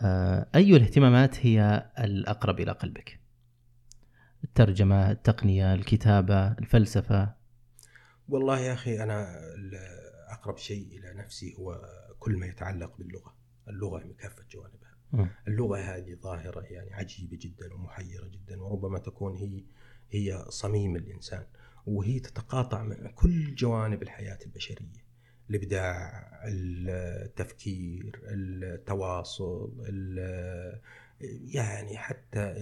آه، 0.00 0.46
أي 0.54 0.76
الاهتمامات 0.76 1.46
هي 1.46 1.90
الأقرب 1.98 2.60
إلى 2.60 2.72
قلبك؟ 2.72 3.20
الترجمة، 4.44 5.10
التقنية، 5.10 5.74
الكتابة، 5.74 6.52
الفلسفة. 6.52 7.41
والله 8.32 8.58
يا 8.60 8.72
أخي 8.72 9.02
أنا 9.02 9.40
أقرب 10.28 10.58
شيء 10.58 10.86
إلى 10.98 11.14
نفسي 11.14 11.54
هو 11.58 11.80
كل 12.18 12.36
ما 12.36 12.46
يتعلق 12.46 12.96
باللغة. 12.98 13.36
اللغة 13.68 13.98
بكافة 13.98 14.44
جوانبها. 14.50 14.96
م. 15.12 15.26
اللغة 15.48 15.78
هذه 15.78 16.14
ظاهرة 16.14 16.60
يعني 16.60 16.94
عجيبة 16.94 17.38
جدا 17.40 17.74
ومحيرة 17.74 18.26
جدا 18.26 18.62
وربما 18.62 18.98
تكون 18.98 19.36
هي 19.36 19.64
هي 20.10 20.44
صميم 20.48 20.96
الإنسان 20.96 21.46
وهي 21.86 22.20
تتقاطع 22.20 22.82
مع 22.82 23.10
كل 23.10 23.54
جوانب 23.54 24.02
الحياة 24.02 24.38
البشرية. 24.46 25.02
الإبداع 25.50 26.22
التفكير 26.48 28.20
التواصل 28.24 29.72
يعني 31.54 31.98
حتى 31.98 32.52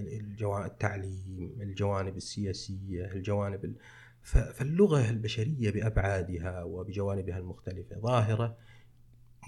التعليم 0.43 1.59
الجوانب 1.61 2.17
السياسية 2.17 3.13
الجوانب 3.13 3.75
فاللغة 4.23 5.11
البشرية 5.11 5.71
بأبعادها 5.71 6.63
وبجوانبها 6.63 7.39
المختلفة 7.39 7.99
ظاهرة 7.99 8.57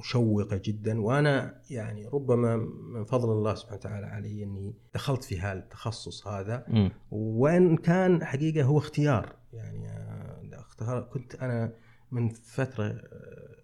مشوقة 0.01 0.61
جدا 0.65 1.01
وأنا 1.01 1.63
يعني 1.71 2.07
ربما 2.07 2.57
من 2.57 3.05
فضل 3.05 3.33
الله 3.33 3.55
سبحانه 3.55 3.77
وتعالى 3.77 4.07
علي 4.07 4.43
إني 4.43 4.75
دخلت 4.95 5.25
في 5.25 5.41
هذا 5.41 5.59
التخصص 5.59 6.27
هذا 6.27 6.65
م. 6.69 6.91
وإن 7.11 7.77
كان 7.77 8.25
حقيقة 8.25 8.65
هو 8.65 8.79
اختيار 8.79 9.37
يعني 9.53 9.93
كنت 11.13 11.35
أنا 11.35 11.75
من 12.13 12.29
فترة 12.29 13.03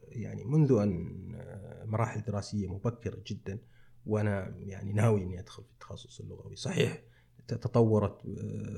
يعني 0.09 0.45
منذ 0.45 0.73
أن 0.73 1.09
مراحل 1.85 2.23
دراسية 2.23 2.73
مبكرة 2.73 3.19
جدا 3.27 3.59
وأنا 4.07 4.55
يعني 4.59 4.93
ناوي 4.93 5.23
إني 5.23 5.41
أدخل 5.41 5.65
في 5.65 5.73
التخصص 5.73 6.21
اللغوي 6.21 6.57
صحيح 6.57 7.03
تطورت 7.49 8.21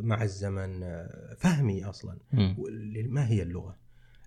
مع 0.01 0.23
الزمن 0.23 0.81
فهمي 1.39 1.85
أصلا. 1.85 2.19
ما 3.09 3.29
هي 3.29 3.43
اللغة؟ 3.43 3.77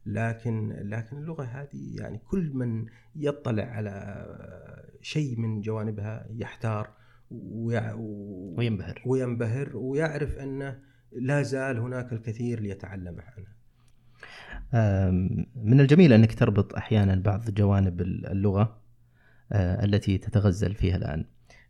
لكن 0.05 0.69
لكن 0.69 1.17
اللغة 1.17 1.43
هذه 1.43 1.95
يعني 1.95 2.17
كل 2.17 2.51
من 2.53 2.85
يطلع 3.15 3.63
على 3.63 4.25
شيء 5.01 5.39
من 5.39 5.61
جوانبها 5.61 6.27
يحتار 6.29 6.89
وينبهر. 7.31 9.01
وينبهر 9.05 9.77
ويعرف 9.77 10.37
انه 10.37 10.79
لا 11.11 11.41
زال 11.41 11.77
هناك 11.77 12.13
الكثير 12.13 12.59
ليتعلمه 12.59 13.23
عنها. 13.23 13.53
من 15.55 15.79
الجميل 15.79 16.13
أنك 16.13 16.33
تربط 16.33 16.75
أحيانا 16.75 17.15
بعض 17.15 17.49
جوانب 17.49 18.01
اللغة 18.01 18.81
آه، 19.51 19.85
التي 19.85 20.17
تتغزل 20.17 20.75
فيها 20.75 20.95
الآن 20.97 21.25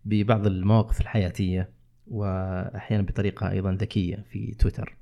ببعض 0.05 0.47
المواقف 0.47 1.01
الحياتية. 1.01 1.69
وأحيانا 2.08 3.04
بطريقة 3.04 3.52
أيضا 3.52 3.72
ذكية 3.72 4.26
في 4.30 4.56
تويتر. 4.60 4.98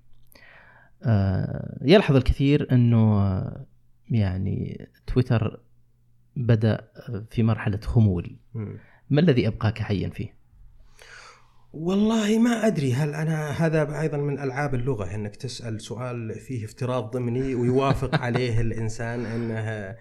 آه، 1.04 1.80
يلحظ 1.82 2.16
الكثير 2.16 2.68
إنه 2.72 3.22
يعني 4.10 4.88
تويتر 5.08 5.60
بدأ 6.36 6.88
في 7.30 7.44
مرحلة 7.44 7.80
خمول. 7.80 8.36
ما 9.10 9.22
الذي 9.22 9.48
أبقاك 9.48 9.82
حيا 9.82 10.10
فيه؟ 10.10 10.42
والله 11.74 12.40
ما 12.40 12.68
أدري 12.68 12.94
هل 12.94 13.14
أنا 13.14 13.50
هذا 13.50 14.02
أيضا 14.02 14.18
من 14.18 14.40
ألعاب 14.40 14.76
اللغة 14.76 15.16
إنك 15.16 15.36
تسأل 15.36 15.82
سؤال 15.82 16.34
فيه 16.34 16.66
افتراض 16.66 17.12
ضمني 17.12 17.56
ويوافق 17.56 18.16
عليه 18.26 18.62
الإنسان 18.62 19.26
انه 19.26 19.96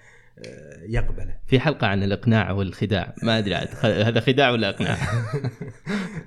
يقبله. 0.88 1.37
في 1.46 1.61
حلقة 1.61 1.87
عن 1.87 2.03
الإقناع 2.03 2.53
والخداع. 2.53 3.14
ما 3.22 3.38
أدري 3.38 3.55
عاد 3.55 3.68
هذا 3.83 4.20
خداع 4.20 4.50
ولا 4.50 4.68
إقناع؟ 4.68 4.96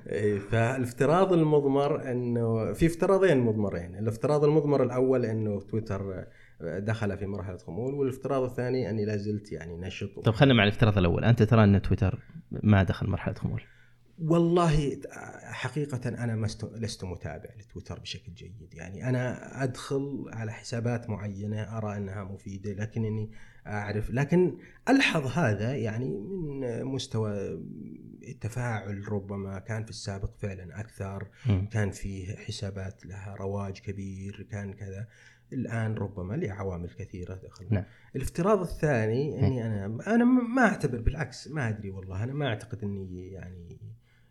إيه، 0.07 0.39
فالافتراض 0.39 1.33
المضمر 1.33 2.11
إنه 2.11 2.73
في 2.73 2.85
افتراضين 2.85 3.37
مضمرين. 3.37 3.95
الافتراض 3.95 4.43
المضمر 4.43 4.83
الأول 4.83 5.25
إنه 5.25 5.61
تويتر 5.61 6.25
دخل 6.61 7.17
في 7.17 7.25
مرحلة 7.25 7.57
خمول 7.57 7.93
والافتراض 7.93 8.43
الثاني 8.43 8.89
أني 8.89 9.05
لا 9.05 9.17
زلت 9.17 9.51
يعني 9.51 9.77
نشط. 9.77 10.19
طيب 10.19 10.33
خلينا 10.33 10.53
مع 10.53 10.63
الافتراض 10.63 10.97
الأول. 10.97 11.23
أنت 11.23 11.43
ترى 11.43 11.63
أن 11.63 11.81
تويتر 11.81 12.19
ما 12.51 12.83
دخل 12.83 13.07
مرحلة 13.07 13.33
خمول؟ 13.33 13.61
والله 14.19 14.99
حقيقة 15.43 16.09
أنا 16.09 16.47
لست 16.75 17.03
متابع 17.03 17.49
لتويتر 17.59 17.99
بشكل 17.99 18.33
جيد. 18.33 18.73
يعني 18.73 19.09
أنا 19.09 19.63
أدخل 19.63 20.25
على 20.33 20.51
حسابات 20.51 21.09
معينة 21.09 21.77
أرى 21.77 21.97
أنها 21.97 22.23
مفيدة 22.23 22.73
لكنني 22.73 23.31
أعرف. 23.67 24.09
لكن 24.09 24.57
ألحظ 24.89 25.27
هذا 25.27 25.75
يعني 25.75 26.17
من 26.17 26.83
مستوى 26.83 27.61
التفاعل 28.27 29.11
ربما 29.11 29.59
كان 29.59 29.83
في 29.83 29.89
السابق 29.89 30.35
فعلا 30.37 30.79
أكثر 30.79 31.27
م. 31.45 31.65
كان 31.65 31.91
فيه 31.91 32.35
حسابات 32.35 33.05
لها 33.05 33.35
رواج 33.35 33.79
كبير 33.79 34.47
كان 34.51 34.73
كذا. 34.73 35.07
الآن 35.53 35.93
ربما 35.93 36.33
لعوامل 36.33 36.89
كثيرة 36.89 37.35
دخل 37.35 37.67
نعم. 37.71 37.83
الافتراض 38.15 38.61
الثاني 38.61 39.47
إني 39.47 39.65
أنا 39.65 39.85
أنا 40.07 40.25
ما 40.25 40.61
أعتبر 40.61 41.01
بالعكس 41.01 41.47
ما 41.47 41.69
أدري 41.69 41.89
والله. 41.89 42.23
أنا 42.23 42.33
ما 42.33 42.47
أعتقد 42.47 42.83
إني 42.83 43.31
يعني 43.31 43.77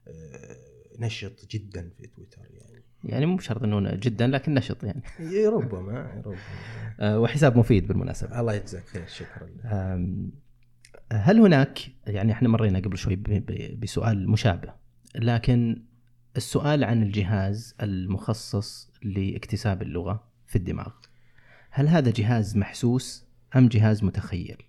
آه، 0.09 0.57
نشط 0.99 1.47
جدا 1.51 1.91
في 1.99 2.07
تويتر 2.07 2.43
يعني. 2.51 2.72
يعني 3.05 3.27
مو 3.27 3.37
بشرط 3.37 3.63
إنه 3.63 3.95
جدا 3.95 4.27
لكن 4.27 4.55
نشط 4.55 4.85
يعني. 4.85 5.03
ربما 5.47 6.23
ربما 6.25 6.37
آه، 7.01 7.21
وحساب 7.21 7.59
مفيد 7.59 7.89
بالمناسبة. 7.89 8.41
الله 8.41 8.55
يجزاك 8.55 8.85
خير 8.85 9.07
شكرا 9.07 9.49
هل 11.13 11.39
هناك 11.39 11.79
يعني 12.07 12.33
إحنا 12.33 12.49
مرينا 12.49 12.79
قبل 12.79 12.99
شوي 12.99 13.17
بسؤال 13.83 14.31
مشابه 14.31 14.75
لكن 15.15 15.83
السؤال 16.37 16.85
عن 16.85 17.03
الجهاز 17.03 17.75
المخصص 17.83 18.91
لاكتساب 19.03 19.83
اللغة 19.83 20.25
في 20.47 20.57
الدماغ 20.57 20.93
هل 21.71 21.89
هذا 21.89 22.11
جهاز 22.11 22.57
محسوس 22.57 23.27
أم 23.57 23.69
جهاز 23.69 24.05
متخيل؟ 24.05 24.63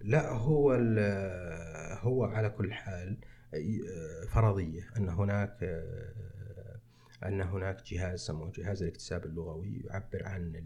لا 0.00 0.32
هو 0.32 0.72
هو 2.00 2.24
على 2.24 2.50
كل 2.50 2.72
حال 2.72 3.16
فرضية 4.30 4.82
أن 4.96 5.08
هناك 5.08 5.82
أن 7.22 7.40
هناك 7.40 7.82
جهاز 7.86 8.20
سموه 8.20 8.52
جهاز 8.54 8.82
الاكتساب 8.82 9.24
اللغوي 9.24 9.82
يعبر 9.84 10.26
عن 10.26 10.62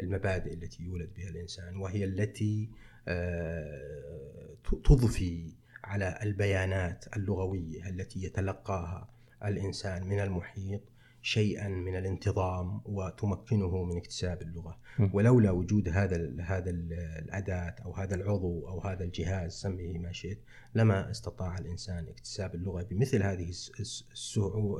المبادئ 0.00 0.54
التي 0.54 0.82
يولد 0.82 1.14
بها 1.14 1.28
الإنسان 1.28 1.76
وهي 1.76 2.04
التي 2.04 2.70
آه، 3.08 4.54
تضفي 4.84 5.54
على 5.84 6.18
البيانات 6.22 7.16
اللغوية 7.16 7.88
التي 7.88 8.24
يتلقاها 8.24 9.08
الإنسان 9.44 10.06
من 10.08 10.20
المحيط 10.20 10.80
شيئا 11.22 11.68
من 11.68 11.96
الانتظام 11.96 12.80
وتمكنه 12.84 13.84
من 13.84 13.96
اكتساب 13.96 14.42
اللغة. 14.42 14.78
ولولا 15.12 15.50
وجود 15.50 15.88
هذا 15.88 16.36
هذا 16.40 16.70
الأداة 16.70 17.74
أو 17.84 17.92
هذا 17.94 18.14
العضو 18.14 18.68
أو 18.68 18.80
هذا 18.80 19.04
الجهاز 19.04 19.52
سميه 19.52 19.98
ما 19.98 20.12
شئت 20.12 20.38
لما 20.74 21.10
استطاع 21.10 21.58
الإنسان 21.58 22.08
اكتساب 22.08 22.54
اللغة 22.54 22.82
بمثل 22.82 23.22
هذه 23.22 23.50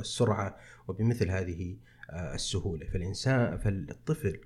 السرعة 0.01 0.57
وبمثل 0.88 1.31
هذه 1.31 1.77
آه، 2.11 2.35
السهولة. 2.35 2.87
فالإنسان 2.87 3.59
فالطفل 3.59 4.40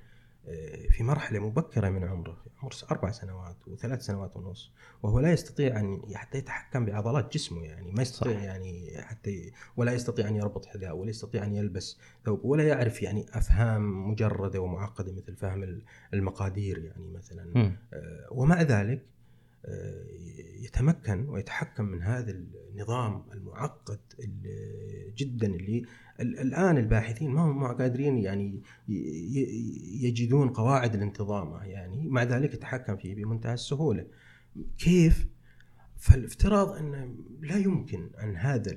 في 0.90 1.02
مرحلة 1.02 1.38
مبكرة 1.38 1.88
من 1.88 2.04
عمره 2.04 2.32
في 2.32 2.50
عمر 2.62 2.72
أربع 2.90 3.10
سنوات 3.10 3.56
وثلاث 3.66 4.02
سنوات 4.02 4.36
ونص 4.36 4.72
وهو 5.02 5.20
لا 5.20 5.32
يستطيع 5.32 5.80
أن 5.80 6.02
حتى 6.14 6.38
يتحكم 6.38 6.86
بعضلات 6.86 7.34
جسمه 7.34 7.64
يعني 7.64 7.92
ما 7.92 8.02
يستطيع 8.02 8.38
صح. 8.38 8.42
يعني 8.42 9.02
حتى 9.02 9.52
ولا 9.76 9.92
يستطيع 9.92 10.28
أن 10.28 10.36
يربط 10.36 10.66
حذاء 10.66 10.96
ولا 10.96 11.10
يستطيع 11.10 11.44
أن 11.44 11.54
يلبس 11.54 11.98
ثوب 12.24 12.44
ولا 12.44 12.64
يعرف 12.64 13.02
يعني 13.02 13.26
أفهام 13.32 14.10
مجردة 14.10 14.60
ومعقدة 14.60 15.12
مثل 15.12 15.36
فهم 15.36 15.82
المقادير 16.14 16.78
يعني 16.84 17.10
مثلا 17.10 17.58
م. 17.58 17.76
آه، 17.92 18.28
ومع 18.30 18.62
ذلك 18.62 19.06
آه، 19.64 20.04
يتمكن 20.60 21.28
ويتحكم 21.28 21.84
من 21.84 22.02
هذا 22.02 22.30
النظام 22.30 23.24
المعقد 23.32 24.00
جدا 25.16 25.46
اللي 25.46 25.86
الآن 26.22 26.78
الباحثين 26.78 27.30
ما 27.30 27.40
هم 27.40 27.64
قادرين 27.66 28.18
يعني 28.18 28.62
يجدون 30.00 30.48
قواعد 30.48 30.94
الانتظام 30.94 31.62
يعني 31.62 32.08
مع 32.08 32.22
ذلك 32.22 32.54
يتحكم 32.54 32.96
فيه 32.96 33.14
بمنتهى 33.14 33.54
السهولة. 33.54 34.06
كيف؟ 34.78 35.26
فالافتراض 35.96 36.68
أن 36.68 37.16
لا 37.40 37.56
يمكن 37.56 38.10
أن 38.22 38.36
هذا 38.36 38.70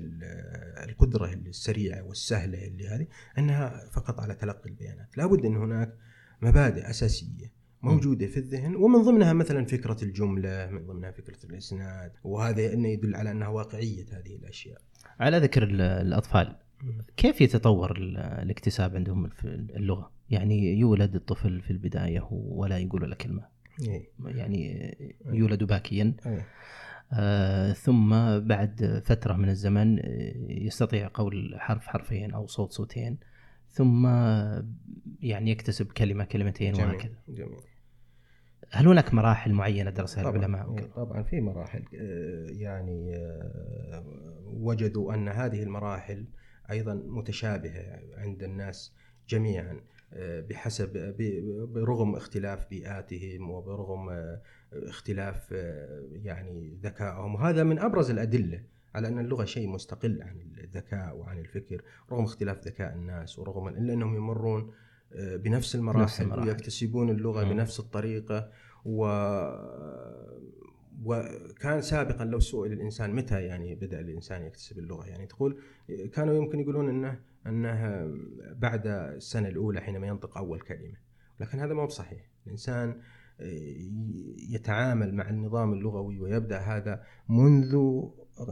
القدرة 0.84 1.32
السريعة 1.32 2.02
والسهلة 2.02 2.66
اللي 2.66 2.88
هذه 2.88 3.06
أنها 3.38 3.88
فقط 3.92 4.20
على 4.20 4.34
تلقي 4.34 4.70
البيانات. 4.70 5.16
لابد 5.16 5.44
أن 5.44 5.56
هناك 5.56 5.94
مبادئ 6.42 6.90
أساسية 6.90 7.52
موجودة 7.82 8.26
في 8.26 8.36
الذهن 8.36 8.76
ومن 8.76 9.02
ضمنها 9.02 9.32
مثلا 9.32 9.64
فكرة 9.64 9.96
الجملة 10.02 10.66
من 10.70 10.86
ضمنها 10.86 11.10
فكرة 11.10 11.46
الإسناد 11.46 12.12
وهذا 12.24 12.72
إنه 12.72 12.88
يدل 12.88 13.14
على 13.14 13.30
أنها 13.30 13.48
واقعية 13.48 14.06
هذه 14.12 14.36
الأشياء. 14.36 14.80
على 15.20 15.38
ذكر 15.38 15.62
الأطفال 16.00 16.56
كيف 17.16 17.40
يتطور 17.40 17.96
الاكتساب 18.42 18.96
عندهم 18.96 19.28
في 19.28 19.44
اللغة 19.76 20.10
يعني 20.30 20.78
يولد 20.78 21.14
الطفل 21.14 21.60
في 21.60 21.70
البداية 21.70 22.28
ولا 22.30 22.78
يقول 22.78 23.02
ولا 23.02 23.14
كلمة 23.14 23.44
إيه. 23.82 24.10
يعني 24.24 24.94
يولد 25.26 25.64
باكيا 25.64 26.14
إيه. 26.26 26.46
آه، 27.12 27.72
ثم 27.72 28.10
بعد 28.40 29.02
فترة 29.04 29.34
من 29.34 29.48
الزمن 29.48 29.98
آه، 29.98 30.34
يستطيع 30.48 31.10
قول 31.14 31.54
حرف 31.58 31.86
حرفين 31.86 32.30
أو 32.30 32.46
صوت 32.46 32.72
صوتين 32.72 33.18
ثم 33.68 34.06
يعني 35.20 35.50
يكتسب 35.50 35.86
كلمة 35.86 36.24
كلمتين 36.24 36.72
جميل 36.72 36.88
وهكذا 36.88 37.18
جميل 37.28 37.60
هل 38.70 38.88
هناك 38.88 39.14
مراحل 39.14 39.52
معينة 39.52 39.90
درسها 39.90 40.30
العلماء؟ 40.30 40.62
طبعا, 40.62 40.72
وكذا؟ 40.72 40.86
طبعا 40.86 41.22
في 41.22 41.40
مراحل 41.40 41.84
آه، 41.94 42.46
يعني 42.50 43.16
آه، 43.16 44.04
وجدوا 44.44 45.14
أن 45.14 45.28
هذه 45.28 45.62
المراحل 45.62 46.26
أيضا 46.70 46.94
متشابهة 46.94 48.00
عند 48.16 48.42
الناس 48.42 48.92
جميعا 49.28 49.80
آه، 50.12 50.40
بحسب 50.40 51.14
برغم 51.74 52.14
اختلاف 52.16 52.70
بيئاتهم 52.70 53.50
وبرغم 53.50 54.08
آه، 54.08 54.40
اختلاف 54.72 55.48
آه، 55.52 56.02
يعني 56.12 56.78
ذكائهم 56.82 57.34
وهذا 57.34 57.64
من 57.64 57.78
أبرز 57.78 58.10
الأدلة 58.10 58.62
على 58.94 59.08
أن 59.08 59.18
اللغة 59.18 59.44
شيء 59.44 59.68
مستقل 59.68 60.22
عن 60.22 60.40
الذكاء 60.58 61.16
وعن 61.16 61.38
الفكر 61.38 61.82
رغم 62.12 62.24
اختلاف 62.24 62.66
ذكاء 62.66 62.94
الناس 62.94 63.38
ورغم 63.38 63.68
إلا 63.68 63.92
أنهم 63.92 64.16
يمرون 64.16 64.72
بنفس 65.14 65.74
المراحل, 65.74 66.24
المراحل. 66.24 66.48
ويكتسبون 66.48 67.10
اللغة 67.10 67.44
مم. 67.44 67.50
بنفس 67.50 67.80
الطريقة 67.80 68.50
و 68.84 69.06
وكان 71.04 71.82
سابقا 71.82 72.24
لو 72.24 72.40
سئل 72.40 72.72
الانسان 72.72 73.14
متى 73.14 73.42
يعني 73.42 73.74
بدأ 73.74 74.00
الإنسان 74.00 74.42
يكتسب 74.42 74.78
اللغة؟ 74.78 75.06
يعني 75.06 75.26
تقول 75.26 75.60
كانوا 76.12 76.34
يمكن 76.34 76.60
يقولون 76.60 76.88
إنه 76.88 77.20
إنه 77.46 78.10
بعد 78.52 78.86
السنة 78.86 79.48
الأولى 79.48 79.80
حينما 79.80 80.06
ينطق 80.06 80.38
أول 80.38 80.60
كلمة. 80.60 80.96
لكن 81.40 81.60
هذا 81.60 81.74
ما 81.74 81.82
هو 81.82 81.86
بصحيح. 81.86 82.30
الإنسان 82.46 83.00
يتعامل 84.50 85.14
مع 85.14 85.30
النظام 85.30 85.72
اللغوي 85.72 86.20
ويبدأ 86.20 86.58
هذا 86.58 87.02
منذ 87.28 87.76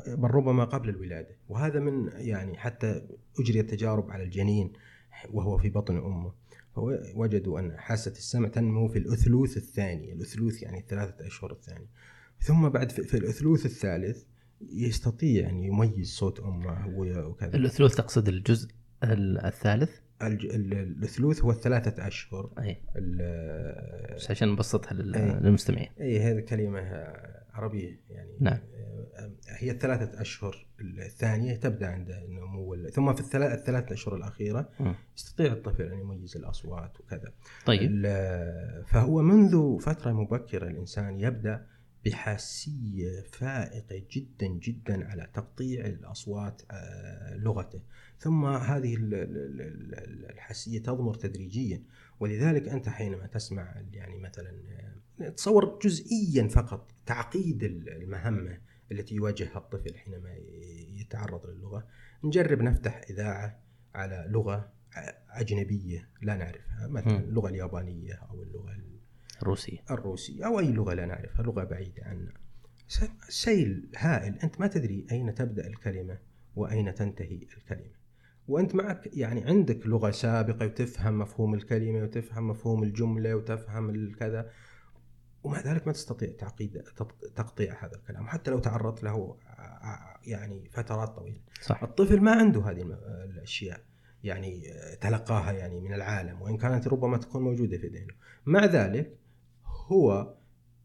بل 0.08 0.30
ربما 0.30 0.64
قبل 0.64 0.88
الولادة. 0.88 1.36
وهذا 1.48 1.80
من 1.80 2.10
يعني 2.14 2.56
حتى 2.56 3.08
اجريت 3.40 3.70
تجارب 3.70 4.10
على 4.10 4.24
الجنين 4.24 4.72
وهو 5.30 5.58
في 5.58 5.70
بطن 5.70 5.96
أمه. 5.96 6.32
وجدوا 7.16 7.60
أن 7.60 7.78
حاسة 7.78 8.10
السمع 8.10 8.48
تنمو 8.48 8.88
في 8.88 8.98
الأثلوث 8.98 9.56
الثاني، 9.56 10.12
الأثلوث 10.12 10.62
يعني 10.62 10.78
الثلاثة 10.78 11.26
أشهر 11.26 11.52
الثاني. 11.52 11.86
ثم 12.44 12.68
بعد 12.68 12.92
في 12.92 13.02
في 13.02 13.16
الأثلوث 13.16 13.66
الثالث 13.66 14.24
يستطيع 14.72 15.48
أن 15.48 15.62
يميز 15.62 16.10
صوت 16.12 16.40
أمه 16.40 16.88
وي- 16.88 17.18
وكذا. 17.18 17.56
الأثلوث 17.56 17.94
تقصد 17.94 18.28
الجزء 18.28 18.70
ال- 19.04 19.38
الثالث؟ 19.46 19.90
الج- 20.22 20.44
ال- 20.54 20.74
الأثلوث 20.74 21.42
هو 21.42 21.50
الثلاثة 21.50 22.06
أشهر. 22.06 22.50
أي 22.58 22.76
بس 24.16 24.30
عشان 24.30 24.48
نبسطها 24.48 24.94
لل- 24.94 25.14
أي. 25.14 25.40
للمستمعين 25.40 25.88
أي 26.00 26.20
هذه 26.20 26.40
كلمة 26.40 26.80
عربية 27.52 28.00
يعني 28.10 28.30
نعم. 28.40 28.58
آه، 29.14 29.30
هي 29.48 29.70
الثلاثة 29.70 30.20
أشهر 30.20 30.66
الثانية 30.80 31.54
تبدأ 31.56 31.86
عند 31.86 32.10
النمو 32.10 32.88
ثم 32.88 33.12
في 33.14 33.20
الثلاث 33.20 33.58
الثلاث 33.58 33.92
أشهر 33.92 34.16
الأخيرة 34.16 34.68
مم. 34.80 34.94
يستطيع 35.16 35.52
الطفل 35.52 35.82
أن 35.82 35.98
يميز 35.98 36.36
الأصوات 36.36 37.00
وكذا. 37.00 37.32
طيب 37.66 38.06
فهو 38.86 39.22
منذ 39.22 39.78
فترة 39.80 40.12
مبكرة 40.12 40.66
الإنسان 40.66 41.20
يبدأ 41.20 41.66
بحاسية 42.04 43.20
فائقة 43.32 44.02
جدا 44.10 44.46
جدا 44.46 45.08
على 45.08 45.30
تقطيع 45.34 45.86
الأصوات 45.86 46.62
آه، 46.70 47.36
لغته 47.36 47.82
ثم 48.18 48.44
هذه 48.46 48.94
ال- 48.96 49.14
ال- 49.14 49.60
ال- 49.60 50.30
الحاسية 50.30 50.78
تضمر 50.82 51.14
تدريجيا 51.14 51.82
ولذلك 52.20 52.68
أنت 52.68 52.88
حينما 52.88 53.26
تسمع 53.26 53.82
يعني 53.92 54.18
مثلا 54.18 54.52
آه، 55.20 55.28
تصور 55.28 55.78
جزئيا 55.82 56.48
فقط 56.48 56.90
تعقيد 57.06 57.62
المهمة 57.64 58.58
التي 58.92 59.14
يواجهها 59.14 59.58
الطفل 59.58 59.94
حينما 59.94 60.34
يتعرض 61.00 61.46
للغة 61.46 61.86
نجرب 62.24 62.62
نفتح 62.62 63.00
إذاعة 63.10 63.60
على 63.94 64.24
لغة 64.28 64.72
أجنبية 65.30 66.08
لا 66.22 66.36
نعرفها 66.36 66.86
مثلا. 66.88 67.18
اللغة 67.18 67.48
اليابانية 67.48 68.14
أو 68.14 68.42
اللغة 68.42 68.72
روسية 69.42 69.78
الروسية 69.90 70.46
أو 70.46 70.60
أي 70.60 70.72
لغة 70.72 70.94
لا 70.94 71.06
نعرفها 71.06 71.42
لغة 71.42 71.64
بعيدة 71.64 72.02
عنا. 72.04 72.32
سيل 73.28 73.88
هائل. 73.96 74.38
أنت 74.38 74.60
ما 74.60 74.66
تدري 74.66 75.06
أين 75.12 75.34
تبدأ 75.34 75.66
الكلمة 75.66 76.18
وأين 76.56 76.94
تنتهي 76.94 77.46
الكلمة. 77.56 77.94
وأنت 78.48 78.74
معك 78.74 79.10
يعني 79.12 79.44
عندك 79.44 79.86
لغة 79.86 80.10
سابقة 80.10 80.66
وتفهم 80.66 81.18
مفهوم 81.18 81.54
الكلمة 81.54 82.02
وتفهم 82.02 82.48
مفهوم 82.48 82.82
الجملة 82.82 83.34
وتفهم 83.34 83.90
الكذا 83.90 84.50
ومع 85.44 85.60
ذلك 85.60 85.86
ما 85.86 85.92
تستطيع 85.92 86.32
تعقيد 86.38 86.82
تق- 86.96 87.16
تقطيع 87.36 87.84
هذا 87.86 87.96
الكلام 87.96 88.26
حتى 88.28 88.50
لو 88.50 88.58
تعرضت 88.58 89.02
له 89.02 89.36
ع- 89.46 90.20
يعني 90.26 90.68
فترات 90.72 91.08
طويلة. 91.08 91.40
صح. 91.62 91.82
الطفل 91.82 92.20
ما 92.20 92.32
عنده 92.32 92.60
هذه 92.70 92.82
الأشياء 93.24 93.80
يعني 94.24 94.62
تلقاها 95.00 95.52
يعني 95.52 95.80
من 95.80 95.94
العالم 95.94 96.42
وإن 96.42 96.56
كانت 96.56 96.88
ربما 96.88 97.16
تكون 97.16 97.42
موجودة 97.42 97.78
في 97.78 97.86
ذهنه. 97.88 98.14
مع 98.46 98.64
ذلك 98.64 99.18
هو 99.84 100.34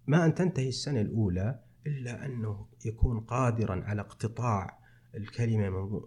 ما 0.08 0.26
أن 0.26 0.36
تنتهي 0.36 0.68
السنة 0.70 1.02
الأولى 1.02 1.60
إلا 1.88 2.26
أنه 2.26 2.66
يكون 2.86 3.20
قادرا 3.20 3.84
على 3.86 4.02
اقتطاع 4.02 4.80
الكلمة 5.16 5.70
من 5.70 6.02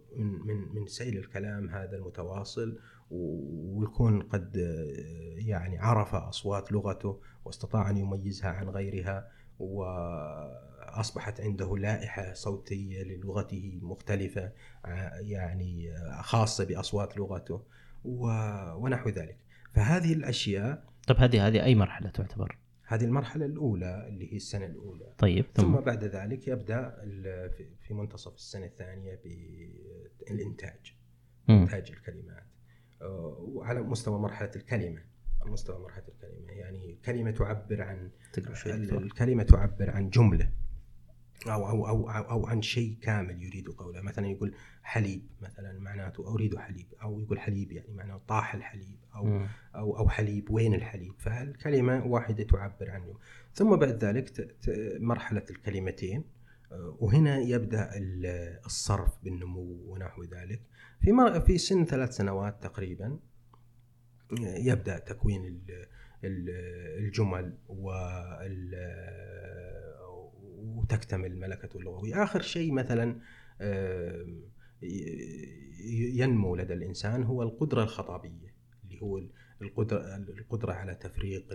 من 0.46 0.74
من, 0.74 0.87
سيل 0.87 1.16
الكلام 1.18 1.68
هذا 1.70 1.96
المتواصل 1.96 2.78
ويكون 3.11 4.22
قد 4.22 4.57
يعني 5.37 5.78
عرف 5.78 6.14
أصوات 6.14 6.72
لغته 6.72 7.20
واستطاع 7.44 7.90
أن 7.90 7.96
يميزها 7.96 8.48
عن 8.50 8.68
غيرها 8.68 9.28
وأصبحت 9.59 11.40
عنده 11.40 11.76
لائحة 11.76 12.33
صوتية 12.33 13.02
للغته 13.02 13.78
مختلفة 13.83 14.52
ع- 14.85 15.20
يعني 15.20 15.94
خاصة 16.20 16.64
بأصوات 16.64 17.16
لغته 17.16 17.62
ونحو 18.05 19.09
ذلك 19.09 19.37
فهذه 19.74 20.12
الأشياء 20.12 20.85
طب 21.09 21.16
هذه 21.16 21.46
هذه 21.46 21.62
أي 21.64 21.74
مرحلة 21.74 22.11
تعتبر؟ 22.11 22.59
هذه 22.94 23.05
المرحلة 23.05 23.46
الأولى 23.46 24.09
اللي 24.09 24.33
هي 24.33 24.37
السنة 24.37 24.66
الأولى. 24.66 25.14
طيب 25.18 25.44
ثم؟ 25.55 25.62
ثم 25.62 25.81
بعد 25.81 26.05
ذلك 26.05 26.48
يبدأ 26.48 27.02
ال- 27.02 27.50
في- 27.81 27.94
منتصف 27.94 28.35
السنة 28.35 28.66
الثانية 28.66 29.20
بالانتاج 29.24 30.94
مم. 31.48 31.62
إنتاج 31.62 31.90
الكلمات. 31.90 32.46
آه، 33.02 33.37
وعلى 33.40 33.83
مستوى 33.83 34.18
مرحلة 34.18 34.50
الكلمة 34.57 35.02
على 35.40 35.50
مستوى 35.50 35.78
مرحلة 35.83 36.05
الكلمة. 36.09 36.52
يعني 36.52 36.98
كلمة 37.05 37.31
تعبر 37.31 37.83
عن 37.83 38.11
تقرأ 38.33 38.55
شوي 38.55 38.72
ال- 38.74 38.83
دكتور. 38.87 39.02
الكلمة 39.02 39.42
تعبر 39.42 39.90
عن 39.90 40.11
جملة. 40.11 40.50
أو, 41.46 41.68
أو, 41.68 41.88
أو, 41.88 42.11
أو, 42.11 42.31
أو 42.31 42.46
عن 42.46 42.62
شيء 42.62 42.96
كامل 43.02 43.42
يريد 43.42 43.68
قوله. 43.68 44.00
مثلا 44.00 44.26
يقول 44.26 44.55
حليب 44.83 45.22
مثلا 45.40 45.78
معناته 45.78 46.35
أريد 46.35 46.59
حليب 46.59 46.87
أو 47.02 47.20
يقول 47.20 47.40
حليب 47.40 47.72
يعني 47.72 47.92
معناه 47.94 48.20
طاح 48.28 48.55
الحليب 48.55 48.96
أو 49.14 49.24
مم. 49.24 49.46
أو 49.74 49.98
أو 49.98 50.09
حليب 50.09 50.50
وين 50.50 50.74
الحليب؟ 50.74 51.12
فالكلمة 51.18 52.07
واحدة 52.07 52.44
تعبر 52.44 52.90
عنه 52.90 53.14
ثم 53.55 53.76
بعد 53.76 54.05
ذلك 54.05 54.57
مرحلة 55.00 55.44
الكلمتين. 55.50 56.24
آه، 56.72 56.96
وهنا 57.00 57.38
يبدأ 57.38 57.96
ال- 57.96 58.59
الصرف 58.66 59.24
بالنمو 59.24 59.85
ونحو 59.87 60.22
ذلك. 60.22 60.61
في 61.00 61.12
مر- 61.12 61.40
في 61.40 61.59
سن 61.59 61.85
ثلاث 61.85 62.16
سنوات 62.16 62.62
تقريبا 62.62 63.18
آه، 64.33 64.57
يبدأ 64.57 64.98
تكوين 64.98 65.44
ال- 65.46 65.87
ال- 66.24 67.05
الجمل 67.05 67.59
وال 67.68 68.74
وتكتمل 70.62 71.37
ملكته 71.40 71.77
اللغوية. 71.77 72.22
آخر 72.22 72.42
شيء 72.42 72.72
مثلا 72.72 73.20
آه، 73.61 74.27
ينمو 76.14 76.57
لدى 76.57 76.75
الإنسان 76.75 77.22
هو 77.22 77.42
القدرة 77.42 77.83
الخطابية 77.83 78.55
اللي 78.85 79.03
هو 79.03 79.20
القدرة 79.62 80.16
القدرة 80.16 80.72
على 80.72 80.94
تفريق 80.94 81.46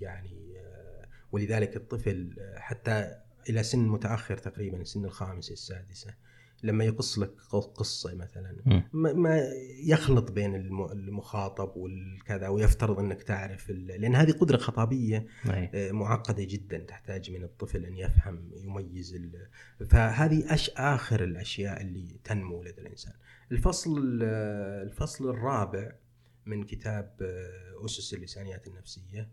يعني 0.00 0.58
آه، 0.58 1.08
ولذلك 1.32 1.76
الطفل 1.76 2.36
حتى 2.56 3.14
إلى 3.48 3.62
سن 3.62 3.88
متأخر 3.88 4.36
تقريبا 4.36 4.84
سن 4.84 5.04
الخامسة 5.04 5.52
السادسة 5.52 6.14
لما 6.62 6.84
يقص 6.84 7.18
لك 7.18 7.32
قصة 7.74 8.14
مثلا. 8.14 8.56
ما- 8.92 9.12
ما 9.12 9.40
يخلط 9.84 10.30
بين 10.32 10.54
الم- 10.54 10.92
المخاطب 10.92 11.76
والكذا 11.76 12.48
ويفترض 12.48 12.98
إنك 12.98 13.22
تعرف 13.22 13.70
لأن 13.70 14.14
هذه 14.14 14.32
قدرة 14.32 14.56
خطابية 14.56 15.26
أي. 15.50 15.70
آه، 15.74 15.92
معقدة 15.92 16.44
جدا 16.44 16.78
تحتاج 16.78 17.30
من 17.30 17.44
الطفل 17.44 17.84
أن 17.84 17.96
يفهم 17.96 18.50
يميز 18.56 19.16
فهذه 19.90 20.54
أش 20.54 20.70
آخر 20.70 21.24
الأشياء 21.24 21.80
اللي 21.82 22.16
تنمو 22.24 22.62
لدى 22.62 22.80
الإنسان. 22.80 23.12
الفصل 23.52 23.98
ال- 23.98 24.22
الفصل 24.88 25.30
الرابع 25.30 25.92
من 26.46 26.64
كتاب 26.64 27.16
آه، 27.22 27.84
أسس 27.84 28.14
اللسانيات 28.14 28.66
النفسية 28.66 29.28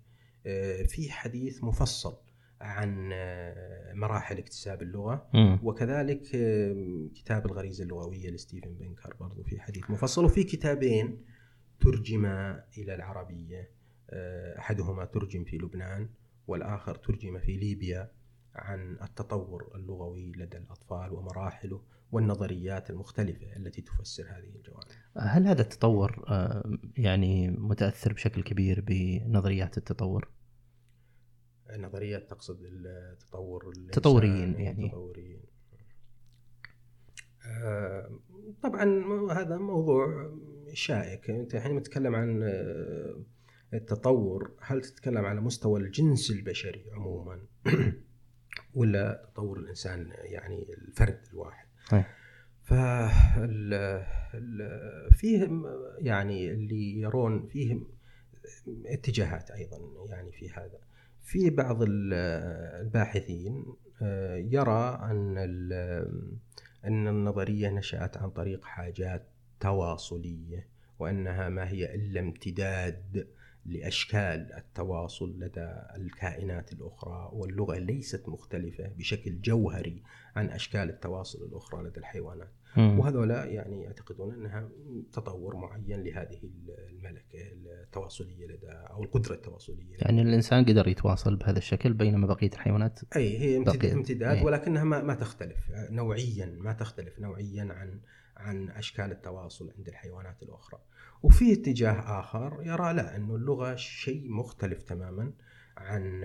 آه، 0.45 0.84
في 0.84 1.11
حديث 1.11 1.63
مفصل 1.63 2.17
عن 2.62 3.09
آه، 3.14 3.93
مراحل 3.93 4.38
اكتساب 4.38 4.82
اللغة 4.82 5.30
مم. 5.34 5.59
وكذلك 5.64 6.22
كتاب 7.16 7.45
الغريزة 7.45 7.84
اللغوية 7.84 8.30
لستيفن 8.30 8.74
بنكر 8.74 9.16
برضو 9.20 9.43
في 9.43 9.59
حديث 9.59 9.89
مفصل 9.89 10.26
وفي 10.26 10.43
كتابين 10.43 11.26
ترجما 11.80 12.64
إلى 12.78 12.95
العربية 12.95 13.70
آه، 14.09 14.59
أحدهما 14.59 15.05
ترجم 15.05 15.43
في 15.43 15.57
لبنان 15.57 16.09
والآخر 16.47 16.95
ترجم 16.95 17.39
في 17.39 17.57
ليبيا 17.57 18.12
عن 18.55 18.97
التطور 19.01 19.72
اللغوي 19.76 20.32
لدى 20.32 20.57
الأطفال 20.57 21.14
ومراحله 21.14 21.82
والنظريات 22.12 22.89
المختلفة 22.89 23.55
التي 23.55 23.82
تفسر 23.82 24.24
هذه 24.24 24.55
الجوانب 24.55 24.88
هل 25.18 25.47
هذا 25.47 25.62
التطور 25.62 26.26
آه، 26.28 26.78
يعني 26.97 27.49
متأثر 27.49 28.14
بشكل 28.14 28.43
كبير 28.43 28.84
بنظريات 28.88 29.78
التطور؟ 29.78 30.30
نظريات 31.78 32.30
تقصد 32.30 32.59
التطور 32.63 33.74
تطوريين 33.91 34.59
يعني. 34.59 34.86
التطوريين. 34.86 35.41
آه، 37.45 38.19
طبعا 38.63 38.84
هذا 39.32 39.57
موضوع 39.57 40.32
شائك. 40.74 41.30
أنت 41.30 41.55
حينما 41.55 41.80
تتكلم 41.80 42.15
عن 42.15 42.43
آه، 42.43 43.15
التطور. 43.74 44.51
هل 44.59 44.82
تتكلم 44.82 45.26
على 45.26 45.41
مستوى 45.41 45.80
الجنس 45.80 46.32
البشري 46.32 46.91
عموما؟ 46.91 47.39
ولا 48.76 49.30
تطور 49.34 49.59
الإنسان 49.59 50.11
يعني 50.24 50.74
الفرد 50.74 51.19
الواحد؟ 51.34 51.67
فال 52.63 54.05
فيهم 55.11 55.65
يعني 55.97 56.51
اللي 56.51 56.99
يرون 56.99 57.47
فيهم 57.47 57.88
اتجاهات 58.86 59.51
أيضا 59.51 59.80
يعني 60.09 60.32
في 60.32 60.49
هذا. 60.49 60.80
في 61.24 61.49
بعض 61.49 61.78
الباحثين 61.82 63.65
آه، 64.01 64.36
يرى 64.36 64.99
أن 65.03 65.38
أن 66.86 67.07
النظرية 67.07 67.69
نشأت 67.69 68.17
عن 68.17 68.30
طريق 68.30 68.65
حاجات 68.65 69.28
تواصلية 69.59 70.67
وأنها 70.99 71.49
ما 71.49 71.69
هي 71.69 71.95
إلا 71.95 72.19
امتداد 72.19 73.28
لأشكال 73.65 74.53
التواصل 74.53 75.39
لدى 75.39 75.74
الكائنات 75.95 76.74
الأخرى 76.74 77.30
واللغة 77.34 77.78
ليست 77.78 78.30
مختلفة 78.30 78.88
بشكل 78.88 79.41
جوهري 79.41 80.03
عن 80.36 80.49
أشكال 80.49 80.89
التواصل 80.89 81.45
الأخرى 81.45 81.84
لدى 81.84 81.99
الحيوانات. 81.99 82.51
وهذولا 82.78 83.45
يعني 83.45 83.84
يعتقدون 83.84 84.34
أنها 84.34 84.69
تطور 85.13 85.55
معين 85.55 86.03
لهذه 86.03 86.39
الملكة 86.89 87.39
التواصلية 87.84 88.45
لدى 88.47 88.72
أو 88.72 89.03
القدرة 89.03 89.34
التواصلية 89.34 89.95
يعني 89.97 90.22
الإنسان 90.22 90.65
قدر 90.65 90.88
يتواصل 90.88 91.36
بهذا 91.36 91.57
الشكل 91.57 91.93
بينما 91.93 92.28
بقية 92.28 92.49
الحيوانات 92.53 92.99
أي 93.15 93.38
هي 93.38 93.57
امتداد, 93.57 93.91
امتداد 93.91 94.38
أي. 94.38 94.43
ولكنها 94.43 94.84
ما, 94.84 95.03
ما 95.03 95.13
تختلف 95.13 95.72
نوعيا 95.72 96.45
ما 96.59 96.74
تختلف 96.74 97.19
نوعيا 97.19 97.67
عن 97.72 98.01
عن 98.38 98.69
أشكال 98.69 99.11
التواصل 99.11 99.72
عند 99.78 99.88
الحيوانات 99.88 100.43
الأخرى. 100.43 100.80
وفي 101.24 101.53
اتجاه 101.53 102.19
آخر 102.19 102.59
يرى 102.61 102.93
لا 102.93 103.15
انه 103.15 103.36
اللغة 103.36 103.76
شيء 103.76 104.30
مختلف 104.30 104.84
تماما 104.84 105.34
عن 105.78 106.24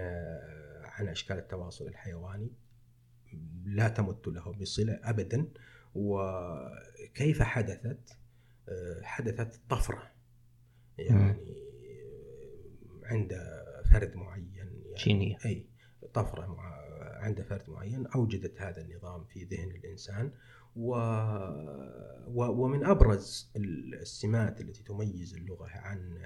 عن 0.85 1.09
أشكال 1.09 1.39
التواصل 1.39 1.87
الحيواني 1.87 2.53
لا 3.65 3.89
تمت 3.89 4.29
له 4.29 4.53
بصلة 4.53 5.01
ابدا 5.05 5.49
وكيف 5.97 7.43
حدثت؟ 7.43 8.19
حدثت 9.03 9.61
طفرة. 9.69 10.13
يعني 10.99 11.57
عند 13.05 13.33
فرد 13.93 14.17
معين 14.17 14.53
يعني 14.55 14.95
جينية. 14.97 15.37
أي 15.45 15.67
طفرة 16.15 16.57
عند 17.01 17.43
فرد 17.43 17.71
معين 17.71 18.07
أوجدت 18.07 18.61
هذا 18.61 18.83
النظام 18.83 19.25
في 19.25 19.45
ذهن 19.45 19.71
الإنسان. 19.71 20.33
و... 20.77 20.91
و... 22.27 22.65
ومن 22.65 22.85
أبرز 22.85 23.53
السمات 23.57 24.61
التي 24.61 24.83
تميز 24.83 25.35
اللغة 25.35 25.69
عن 25.69 26.19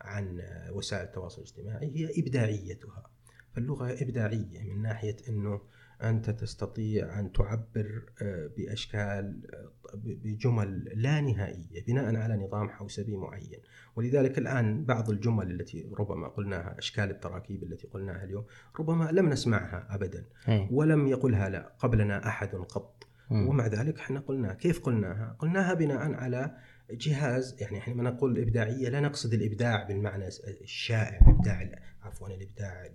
عن 0.00 0.42
وسائل 0.70 1.04
التواصل 1.04 1.42
الاجتماعي 1.42 1.96
هي 1.96 2.20
إبداعيتها. 2.20 3.10
فاللغة 3.52 4.02
إبداعية 4.02 4.62
من 4.62 4.82
ناحية 4.82 5.16
إنه 5.28 5.60
أنت 6.02 6.30
تستطيع 6.30 7.20
أن 7.20 7.32
تعبر 7.32 8.02
آه، 8.22 8.50
بأشكال 8.56 9.42
آه، 9.54 9.70
بجمل 9.94 10.92
لا 10.94 11.20
نهائية 11.20 11.84
بناء 11.86 12.16
على 12.16 12.36
نظام 12.36 12.68
حوسبي 12.68 13.16
معين. 13.16 13.58
ولذلك 13.96 14.38
الآن 14.38 14.84
بعض 14.84 15.10
الجمل 15.10 15.50
التي 15.50 15.92
ربما 15.98 16.28
قلناها 16.28 16.78
أشكال 16.78 17.10
التراكيب 17.10 17.62
التي 17.62 17.86
قلناها 17.86 18.24
اليوم 18.24 18.44
ربما 18.80 19.10
لم 19.12 19.28
نسمعها 19.28 19.94
ابدا 19.94 20.24
ولم 20.70 21.06
يقلها 21.06 21.48
لا 21.48 21.72
قبلنا 21.78 22.28
أحد 22.28 22.48
قط. 22.48 23.06
ومع 23.30 23.66
ذلك 23.66 23.98
إحنا 23.98 24.20
قلنا 24.20 24.54
كيف 24.54 24.80
قلناها؟ 24.80 25.36
قلناها 25.38 25.74
بناء 25.74 26.12
على 26.14 26.56
جهاز 26.90 27.56
يعني 27.60 27.80
حينما 27.80 28.02
نقول 28.02 28.38
الابداعيه 28.38 28.88
لا 28.88 29.00
نقصد 29.00 29.34
الإبداع 29.34 29.88
بالمعنى 29.88 30.28
الشائع 30.60 31.20
ابداع 31.26 31.70
عفوا 32.02 32.28
الإبداع 32.28 32.86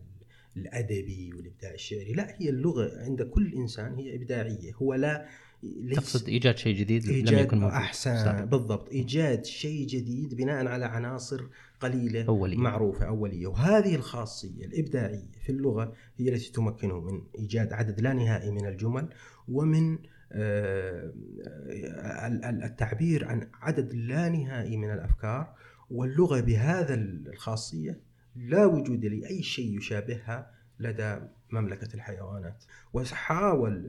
الأدبي 0.57 1.33
والإبداع 1.37 1.73
الشعري. 1.73 2.13
لا 2.13 2.35
هي 2.39 2.49
اللغة 2.49 3.03
عند 3.03 3.21
كل 3.21 3.53
إنسان 3.53 3.95
هي 3.95 4.15
إبداعية. 4.15 4.73
هو 4.73 4.93
لا 4.93 5.27
تقصد 5.95 6.27
إيجاد 6.27 6.57
شيء 6.57 6.75
جديد 6.75 7.09
إيجاد 7.09 7.33
لم 7.33 7.39
يكن 7.39 7.57
موجود. 7.57 7.73
أحسن 7.73 8.25
صحيح. 8.25 8.43
بالضبط. 8.43 8.89
إيجاد 8.89 9.45
شيء 9.45 9.87
جديد 9.87 10.33
بناء 10.33 10.67
على 10.67 10.85
عناصر 10.85 11.43
قليلة 11.79 12.25
أولية. 12.27 12.57
معروفة 12.57 13.05
أولية. 13.07 13.47
وهذه 13.47 13.95
الخاصية 13.95 14.65
الإبداعية 14.65 15.31
في 15.43 15.51
اللغة 15.51 15.93
هي 16.17 16.29
التي 16.29 16.51
تمكنه 16.51 16.99
من 16.99 17.21
إيجاد 17.39 17.73
عدد 17.73 18.01
لا 18.01 18.13
نهائي 18.13 18.51
من 18.51 18.65
الجمل 18.65 19.09
ومن 19.47 19.97
آه، 20.31 21.13
التعبير 22.63 23.27
عن 23.27 23.49
عدد 23.53 23.93
لا 23.93 24.29
نهائي 24.29 24.77
من 24.77 24.91
الأفكار. 24.91 25.53
واللغة 25.91 26.39
بهذا 26.39 26.93
الخاصية 26.93 27.99
لا 28.37 28.65
وجود 28.65 29.05
لأي 29.05 29.43
شيء 29.43 29.77
يشابهها 29.77 30.51
لدى 30.79 31.19
مملكة 31.51 31.95
الحيوانات. 31.95 32.63
وحاول 32.93 33.85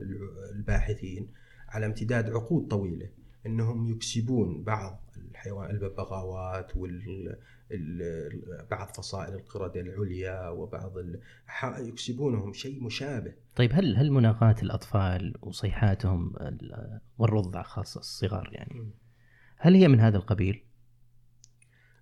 الباحثين 0.55 1.27
على 1.69 1.85
امتداد 1.85 2.29
عقود 2.29 2.67
طويلة 2.67 3.09
إنهم 3.45 3.87
يكسبون 3.87 4.63
بعض 4.63 5.11
الحيوان 5.31 5.69
الببغاوات 5.69 6.77
وال 6.77 7.37
بعض 8.71 8.87
فصائل 8.87 9.33
القردة 9.33 9.81
العليا 9.81 10.49
وبعض 10.49 10.93
يكسبونهم 11.79 12.53
شيء 12.53 12.83
مشابه. 12.83 13.33
طيب 13.55 13.71
هل 13.73 13.95
هل 13.97 14.11
مناقاة 14.11 14.55
الأطفال 14.63 15.35
وصيحاتهم 15.41 16.33
والرضع 17.17 17.61
خاصة 17.61 17.99
الصغار 17.99 18.49
يعني 18.51 18.91
هل 19.57 19.75
هي 19.75 19.87
من 19.87 19.99
هذا 19.99 20.17
القبيل؟ 20.17 20.63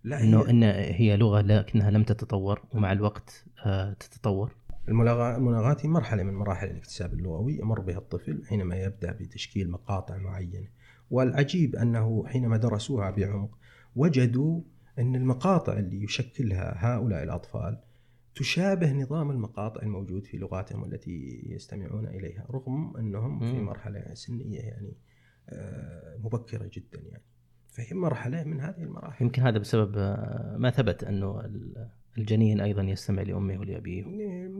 لا 0.04 0.24
إنه 0.24 0.41
هي... 0.41 0.50
إن 0.50 0.64
هي 0.95 1.18
لغة 1.18 1.41
لكنها 1.41 1.91
لم 1.91 2.04
تتطور 2.04 2.62
ومع 2.74 2.91
الوقت 2.91 3.45
آه، 3.66 3.93
تتطور. 3.93 4.56
المناغات 4.89 5.86
هي 5.86 5.89
مرحلة 5.89 6.24
من 6.24 6.34
مراحل 6.34 6.68
الاكتساب 6.68 7.14
اللغوي 7.14 7.58
يمر 7.60 7.82
بها 7.82 7.98
الطفل 7.98 8.43
حينما 8.45 8.76
يبدأ 8.76 9.12
بتشكيل 9.12 9.72
مقاطع 9.72 10.18
معينة. 10.18 10.68
والعجيب 11.12 11.76
أنه 11.76 12.24
حينما 12.28 12.58
درسوها 12.58 13.12
بعمق 13.12 13.58
وجدوا 13.95 14.62
أن 15.00 15.16
المقاطع 15.16 15.74
اللي 15.74 16.04
يشكلها 16.04 16.76
هؤلاء 16.78 17.24
الأطفال 17.24 17.82
تشابه 18.36 18.93
نظام 18.93 19.32
المقاطع 19.32 19.82
الموجود 19.82 20.26
في 20.26 20.38
لغاتهم 20.38 20.84
التي 20.84 21.43
يستمعون 21.45 22.08
إليها 22.08 22.45
رغم 22.52 22.98
أنهم 22.98 23.39
في 23.39 23.62
مرحلة 23.62 24.14
سنية 24.14 24.60
يعني 24.60 24.93
آه، 25.50 26.18
مبكرة 26.18 26.70
جدا 26.74 27.00
يعني. 27.00 27.24
فهي 27.78 27.97
مرحلة 27.97 28.43
من 28.43 28.61
هذه 28.61 28.84
المراحل. 28.84 29.25
يمكن 29.25 29.41
هذا 29.41 29.57
بسبب 29.57 29.97
آه، 29.97 30.55
ما 30.59 30.69
ثبت 30.69 31.03
أنه 31.03 31.43
الجنين 32.17 32.61
أيضا 32.61 32.84
يستمع 32.84 33.21
لأمه 33.21 33.59
ولأبيه. 33.59 34.03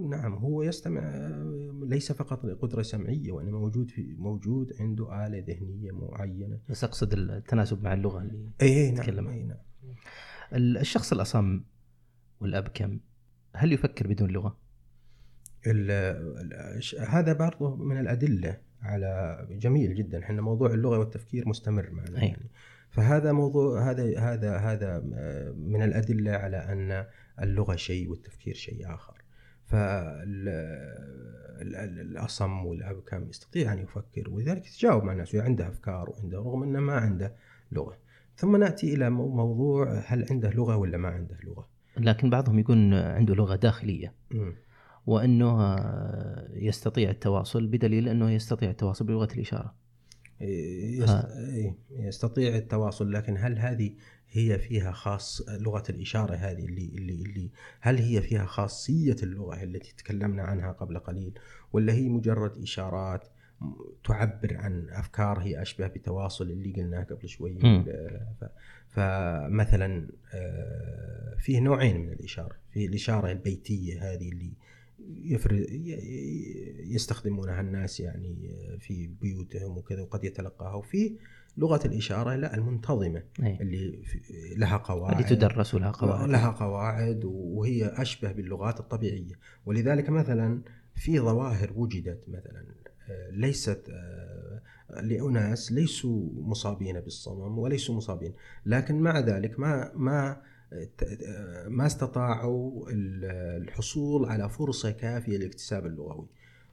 نعم 0.10 0.34
هو 0.34 0.64
يستمع 0.64 1.02
آه، 1.02 1.82
ليس 1.84 2.12
فقط 2.12 2.46
قدرة 2.46 2.82
سمعية 2.82 3.32
وإنما 3.32 3.60
موجود 3.60 3.90
في 3.90 4.16
موجود 4.18 4.74
عنده 4.80 5.28
آلة 5.28 5.44
ذهنية 5.48 5.92
معينة. 5.92 6.60
بس 6.70 6.84
أقصد 6.84 7.14
التناسب 7.14 7.84
مع 7.84 7.94
اللغة 7.94 8.22
اللي 8.22 8.50
أي 8.62 8.92
نعم, 8.92 9.28
أي 9.28 9.44
نعم. 9.44 9.58
الشخص 10.54 11.14
الأصم 11.14 11.64
والأبكم 12.40 13.00
هل 13.56 13.74
يفكر 13.74 14.08
بدون 14.08 14.32
لغة؟ 14.32 14.58
ال 15.68 15.92
ال 15.92 16.82
هذا 17.08 17.34
برضه 17.34 17.76
من 17.76 18.00
الأدلة 18.00 18.58
على 18.82 19.38
جميل 19.52 19.96
جدا. 19.96 20.24
إحنا 20.24 20.42
موضوع 20.42 20.74
اللغة 20.74 21.00
والتفكير 21.00 21.48
مستمر 21.50 21.90
معنا 21.92 22.22
أي. 22.22 22.28
يعني. 22.28 22.50
فهذا 22.90 23.32
موضوع 23.32 23.92
هذا 23.92 24.20
هذا 24.20 24.58
هذا 24.58 25.00
من 25.58 25.84
الأدلة 25.84 26.32
على 26.32 26.58
أن 26.58 27.06
اللغة 27.42 27.76
شيء 27.76 28.10
والتفكير 28.10 28.54
شيء 28.54 28.94
آخر. 28.94 29.14
فالأصم 29.66 30.26
والأبكم 32.66 33.30
يستطيع 33.30 33.74
أن 33.74 33.80
يفكر 33.80 34.30
ولذلك 34.30 34.68
يتجاوب 34.68 35.04
مع 35.04 35.12
الناس 35.12 35.36
وعنده 35.36 35.68
أفكار 35.68 36.10
وعنده 36.10 36.38
رغم 36.38 36.64
أنه 36.64 36.80
ما 36.80 36.94
عنده 36.94 37.36
لغة. 37.72 37.98
ثم 38.36 38.56
نأتي 38.56 38.94
إلى 38.94 39.10
موضوع 39.10 40.02
هل 40.06 40.26
عنده 40.32 40.50
لغة 40.50 40.76
ولا 40.76 40.98
ما 40.98 41.08
عنده 41.08 41.38
لغة. 41.44 41.68
لكن 41.98 42.30
بعضهم 42.30 42.60
يكون 42.60 42.94
عنده 42.94 43.36
لغة 43.36 43.56
داخلية. 43.56 44.14
م. 44.32 44.52
وإنه 45.06 45.76
يستطيع 46.54 47.10
التواصل 47.10 47.68
بدليل 47.68 48.10
إنه 48.10 48.32
يستطيع 48.32 48.70
التواصل 48.70 49.06
بلغة 49.06 49.34
الإشارة. 49.34 49.64
يست... 49.64 49.66
إيه، 49.66 49.72
يستطيع 51.92 52.56
التواصل 52.56 53.12
لكن 53.12 53.38
هل 53.38 53.60
هذه 53.60 53.92
هي 54.32 54.60
فيها 54.60 54.92
خاص 54.92 55.42
لغة 55.50 55.84
الإشارة 55.90 56.36
هذه 56.36 56.66
اللي 56.66 56.92
اللي 56.96 57.14
اللي 57.14 57.50
هل 57.80 57.98
هي 57.98 58.22
فيها 58.22 58.46
خاصية 58.46 59.16
اللغة 59.24 59.64
التي 59.64 59.96
تكلمنا 59.98 60.44
عنها 60.44 60.72
قبل 60.72 61.00
قليل؟ 61.00 61.40
ولا 61.74 61.94
هي 61.94 62.10
مجرد 62.10 62.62
إشارات 62.62 63.28
تعبر 64.04 64.58
عن 64.58 64.90
أفكار 64.90 65.40
هي 65.40 65.62
أشبه 65.62 65.88
بتواصل 65.88 66.52
اللي 66.52 66.74
قلناه 66.74 67.04
قبل 67.04 67.30
شوي؟ 67.30 67.58
فمثلا 68.90 70.08
آه، 70.34 71.36
فيه 71.40 71.60
نوعين 71.60 71.98
من 71.98 72.12
الإشارة 72.12 72.56
في 72.72 72.86
الإشارة 72.86 73.32
البيتية 73.32 74.14
هذه 74.14 74.30
اللي 74.30 74.54
يفرز 75.00 75.66
يستخدمونها 76.80 77.62
الناس 77.62 78.00
يعني 78.00 78.52
في 78.80 79.08
بيوتهم 79.08 79.78
وكذا 79.78 80.02
وقد 80.02 80.24
يتلقاها. 80.24 80.76
وفي 80.76 81.18
لغة 81.58 81.82
الإشارة 81.86 82.36
لا 82.36 82.56
المنتظمة 82.56 83.24
أي. 83.44 83.58
اللي 83.62 84.04
لها 84.58 84.78
قواعد. 84.78 85.16
اللي 85.16 85.36
تدرس 85.36 85.76
لها 85.76 85.92
قواعد. 85.92 86.30
لها 86.30 86.50
قواعد 86.50 87.22
وهي 87.26 87.86
أشبه 87.86 88.32
باللغات 88.32 88.80
الطبيعية. 88.80 89.40
ولذلك 89.66 90.10
مثلا 90.10 90.62
في 90.96 91.20
ظواهر 91.20 91.74
وجدت 91.76 92.24
مثلا 92.28 92.66
آه، 93.10 93.30
ليست 93.32 93.84
آه، 93.90 94.62
لأناس 95.02 95.72
ليسوا 95.72 96.30
مصابين 96.34 97.00
بالصمم 97.00 97.60
وليسوا 97.60 97.96
مصابين. 97.96 98.34
لكن 98.66 99.00
مع 99.00 99.20
ذلك 99.20 99.60
ما 99.60 99.92
ما 99.96 100.42
ما 101.68 101.86
استطاعوا 101.86 102.86
الحصول 103.58 104.26
على 104.26 104.50
فرصة 104.50 104.92
كافية 104.92 105.38
للاكتساب 105.38 105.86
اللغوي. 105.86 106.28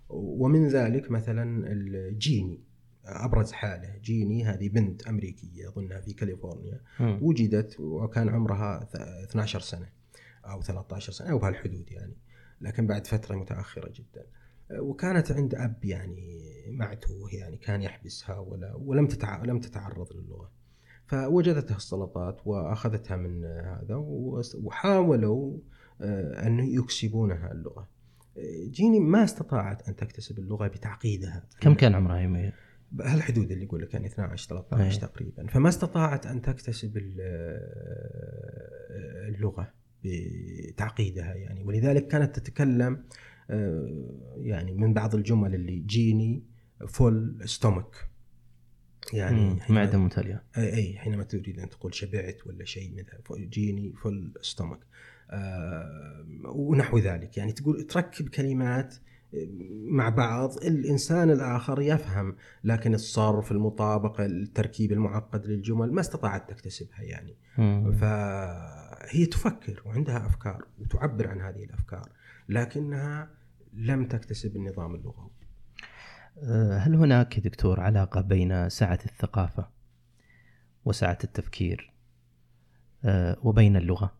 ومن 0.09 0.69
ذلك 0.69 1.11
مثلا 1.11 1.73
الجيني 1.73 2.61
أبرز 3.05 3.53
حالة. 3.53 3.99
جيني 4.03 4.45
هذه 4.45 4.69
بنت 4.69 5.07
أمريكية 5.07 5.69
أظنها 5.69 6.01
في 6.01 6.13
كاليفورنيا. 6.13 6.81
م. 7.01 7.19
وجدت 7.23 7.81
وكان 7.81 8.29
عمرها 8.29 8.89
12 9.25 9.61
سنة 9.61 9.89
أو 10.45 10.63
13 10.63 11.13
سنة 11.13 11.31
أو 11.31 11.39
بهالحدود 11.39 11.93
يعني 11.93 12.17
لكن 12.61 12.87
بعد 12.87 13.07
فترة 13.07 13.37
متأخرة 13.37 13.93
جدا. 13.95 14.27
وكانت 14.71 15.33
عند 15.33 15.55
أب 15.55 15.85
يعني 15.85 16.43
معتوه 16.69 17.35
يعني 17.35 17.57
كان 17.57 17.83
يحبسها 17.83 18.39
ولا 18.39 18.75
ولم 18.75 19.07
تتع... 19.07 19.43
لم 19.45 19.61
تتعرض 19.61 20.13
للغة. 20.13 20.51
فوجدتها 21.07 21.77
السلطات 21.77 22.47
وأخذتها 22.47 23.17
من 23.17 23.45
هذا 23.45 23.95
وحاولوا 24.63 25.59
آه، 26.01 26.47
أن 26.47 26.59
يكسبونها 26.59 27.53
اللغة. 27.53 27.89
جيني 28.71 29.01
ما 29.01 29.25
استطاعت 29.25 29.89
أن 29.89 29.97
تكتسب 29.97 30.39
اللغة 30.39 30.67
بتعقيدها. 30.67 31.47
كم 31.61 31.75
كان 31.75 31.95
عمرها 31.95 32.19
يوميا؟ 32.19 32.53
هالحدود 33.01 33.51
اللي 33.51 33.65
يقول 33.65 33.83
لك 33.83 33.95
يعني 33.95 34.07
12 34.07 34.49
13 34.49 34.83
أيه. 34.83 35.01
تقريبا. 35.01 35.47
فما 35.47 35.69
استطاعت 35.69 36.27
أن 36.27 36.43
تكتسب 36.43 36.97
اللغة 39.27 39.73
بتعقيدها 40.05 41.35
يعني. 41.35 41.63
ولذلك 41.65 42.07
كانت 42.07 42.39
تتكلم 42.39 43.05
آه، 43.51 44.35
يعني 44.37 44.75
من 44.75 44.95
بعض 44.95 45.15
الجمل 45.15 45.55
اللي 45.55 45.79
جيني 45.79 46.43
full 46.89 47.41
stomach 47.45 48.09
يعني 49.13 49.59
معدة 49.69 49.99
ممتلئه 49.99 50.43
اي 50.59 50.75
أي 50.75 50.99
حينما 50.99 51.23
تريد 51.23 51.59
أن 51.59 51.69
تقول 51.69 51.95
شبعت 51.95 52.47
ولا 52.47 52.65
شيء 52.65 52.93
مثل 52.93 53.49
جيني 53.51 53.93
full 53.93 54.33
stomach 54.43 54.79
آه 55.31 56.25
ونحو 56.45 56.99
ذلك. 56.99 57.37
يعني 57.37 57.53
تقول 57.53 57.83
تركب 57.83 58.29
كلمات 58.29 58.95
مع 59.71 60.09
بعض 60.09 60.57
الإنسان 60.57 61.31
الآخر 61.31 61.81
يفهم 61.81 62.37
لكن 62.65 62.95
الصرف 62.95 63.53
المطابقة 63.53 64.27
التركيب 64.27 64.93
المعقد 64.93 65.47
للجمل 65.47 65.93
ما 65.93 66.01
استطاعت 66.01 66.51
تكتسبها 66.51 67.03
يعني. 67.03 67.37
فهي 67.93 69.27
تفكر 69.27 69.83
وعندها 69.87 70.27
أفكار 70.27 70.65
وتعبر 70.81 71.29
عن 71.29 71.41
هذه 71.41 71.65
الأفكار 71.65 72.09
لكنها 72.49 73.31
لم 73.75 74.05
تكتسب 74.05 74.57
النظام 74.57 74.95
اللغوي. 74.95 75.31
هل 76.79 76.95
هناك 76.95 77.41
دكتور 77.41 77.81
علاقة 77.81 78.21
بين 78.21 78.69
سعه 78.69 78.99
الثقافة 79.07 79.69
وسعه 80.85 81.19
التفكير 81.25 81.93
أه، 83.05 83.37
وبين 83.43 83.77
اللغة 83.77 84.13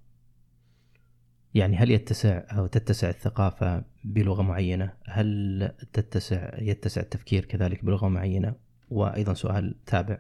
يعني 1.55 1.77
هل 1.77 1.91
يتسع 1.91 2.43
أو 2.51 2.67
تتسع 2.67 3.09
الثقافة 3.09 3.85
بلغة 4.05 4.43
معينة؟ 4.43 4.93
هل 5.07 5.73
تتسع 5.93 6.51
يتسع 6.59 7.01
التفكير 7.01 7.45
كذلك 7.45 7.85
بلغة 7.85 8.09
معينة؟ 8.09 8.55
وأيضا 8.91 9.35
سؤال 9.35 9.75
تابع 9.87 10.19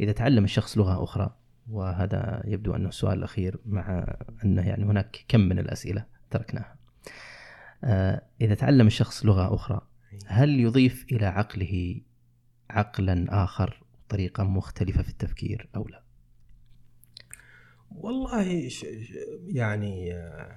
إذا 0.00 0.12
تعلم 0.12 0.44
الشخص 0.44 0.78
لغة 0.78 1.04
أخرى 1.04 1.36
وهذا 1.70 2.42
يبدو 2.44 2.76
أنه 2.76 2.88
السؤال 2.88 3.18
الأخير 3.18 3.58
مع 3.66 4.16
أنه 4.44 4.68
يعني 4.68 4.84
هناك 4.84 5.24
كم 5.28 5.40
من 5.40 5.58
الأسئلة 5.58 6.04
تركناها. 6.30 6.76
آه، 7.84 8.22
إذا 8.40 8.54
تعلم 8.54 8.86
الشخص 8.86 9.26
لغة 9.26 9.54
أخرى 9.54 9.89
هل 10.26 10.60
يضيف 10.60 11.06
إلى 11.12 11.26
عقله 11.26 12.00
عقلا 12.70 13.44
آخر 13.44 13.82
طريقه 14.08 14.44
مختلفة 14.44 15.02
في 15.02 15.08
التفكير 15.08 15.68
أو 15.76 15.88
لا؟ 15.88 16.02
والله 17.90 18.68
يعني 19.46 20.14
آه، 20.14 20.56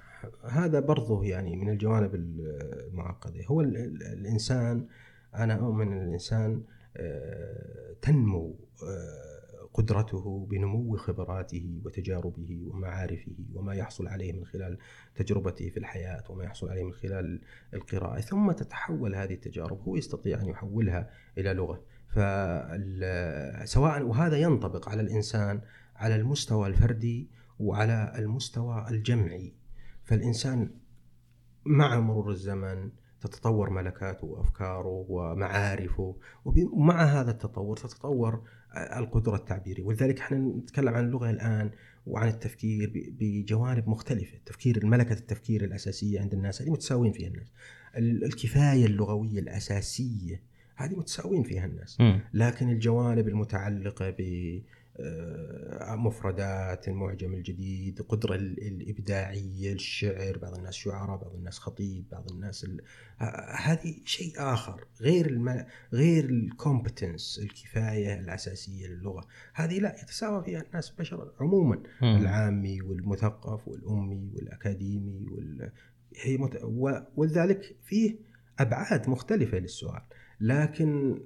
هذا 0.49 0.79
برضه 0.79 1.25
يعني 1.25 1.55
من 1.55 1.69
الجوانب 1.69 2.15
المعقدة 2.15 3.45
هو 3.45 3.61
الإنسان 3.61 4.87
أنا 5.35 5.53
أؤمن 5.53 5.91
إن 5.91 6.07
الإنسان 6.07 6.63
آه، 6.97 7.95
تنمو 8.01 8.55
آه، 8.83 9.32
قدرته 9.73 10.47
بنمو 10.49 10.97
خبراته 10.97 11.81
وتجاربه 11.85 12.67
ومعارفه 12.67 13.35
وما 13.53 13.73
يحصل 13.73 14.07
عليه 14.07 14.33
من 14.33 14.45
خلال 14.45 14.77
تجربته 15.15 15.69
في 15.69 15.77
الحياة 15.77 16.23
وما 16.29 16.43
يحصل 16.43 16.69
عليه 16.69 16.83
من 16.83 16.93
خلال 16.93 17.41
القراءة. 17.73 18.19
ثم 18.19 18.51
تتحول 18.51 19.15
هذه 19.15 19.33
التجارب 19.33 19.81
هو 19.81 19.95
يستطيع 19.95 20.41
أن 20.41 20.47
يحولها 20.47 21.09
إلى 21.37 21.53
لغة. 21.53 21.83
فسواء 22.07 24.03
وهذا 24.03 24.37
ينطبق 24.37 24.89
على 24.89 25.01
الإنسان 25.01 25.61
على 25.95 26.15
المستوى 26.15 26.67
الفردي 26.67 27.29
وعلى 27.59 28.13
المستوى 28.15 28.85
الجمعي. 28.89 29.53
فالإنسان 30.03 30.69
مع 31.65 31.99
مرور 31.99 32.29
الزمن 32.31 32.91
تتطور 33.21 33.69
ملكاته 33.69 34.27
وأفكاره 34.27 35.05
ومعارفه 35.09 36.15
ومع 36.45 37.03
هذا 37.03 37.31
التطور 37.31 37.77
تتطور 37.77 38.43
القدرة 38.75 39.35
التعبيرية. 39.35 39.83
ولذلك 39.83 40.19
إحنا 40.19 40.37
نتكلم 40.37 40.93
عن 40.93 41.05
اللغة 41.05 41.29
الآن 41.29 41.71
وعن 42.07 42.27
التفكير 42.27 42.91
بجوانب 43.19 43.89
مختلفة. 43.89 44.37
التفكير 44.37 44.85
ملكة 44.85 45.13
التفكير 45.13 45.63
الأساسية 45.63 46.21
عند 46.21 46.33
الناس 46.33 46.61
هذه 46.61 46.69
متساويين 46.69 47.13
فيها 47.13 47.27
الناس. 47.27 47.51
الكفاية 47.97 48.85
اللغوية 48.85 49.39
الأساسية 49.39 50.41
هذه 50.75 50.95
متساويين 50.95 51.43
فيها 51.43 51.65
الناس. 51.65 51.97
لكن 52.33 52.69
الجوانب 52.69 53.27
المتعلقة 53.27 54.09
ب 54.09 54.21
مفردات 55.97 56.87
المعجم 56.87 57.33
الجديد 57.33 57.99
القدرة 57.99 58.35
الإبداعية 58.35 59.73
الشعر 59.73 60.37
بعض 60.37 60.55
الناس 60.55 60.73
شعراء 60.73 61.17
بعض 61.17 61.33
الناس 61.33 61.59
خطيب 61.59 62.05
بعض 62.11 62.31
الناس 62.31 62.63
ال... 62.63 62.81
هذه 63.57 63.95
شيء 64.05 64.33
آخر 64.37 64.85
غير 65.01 65.25
الم... 65.25 65.65
غير 65.93 66.25
الكومبتنس 66.25 67.39
الكفاية 67.43 68.19
الأساسية 68.19 68.87
للغة 68.87 69.27
هذه 69.53 69.79
لا 69.79 70.01
يتساوى 70.01 70.43
فيها 70.43 70.61
الناس 70.61 70.89
بشر 70.89 71.31
عموما 71.39 71.75
م. 72.01 72.05
العامي 72.05 72.81
والمثقف 72.81 73.67
والأمي 73.67 74.31
والأكاديمي 74.35 75.27
وال... 75.31 75.71
هي 76.21 76.37
مت... 76.37 76.59
و... 76.63 76.91
ولذلك 77.15 77.75
فيه 77.83 78.15
أبعاد 78.59 79.09
مختلفة 79.09 79.57
للسؤال 79.57 80.01
لكن 80.43 81.19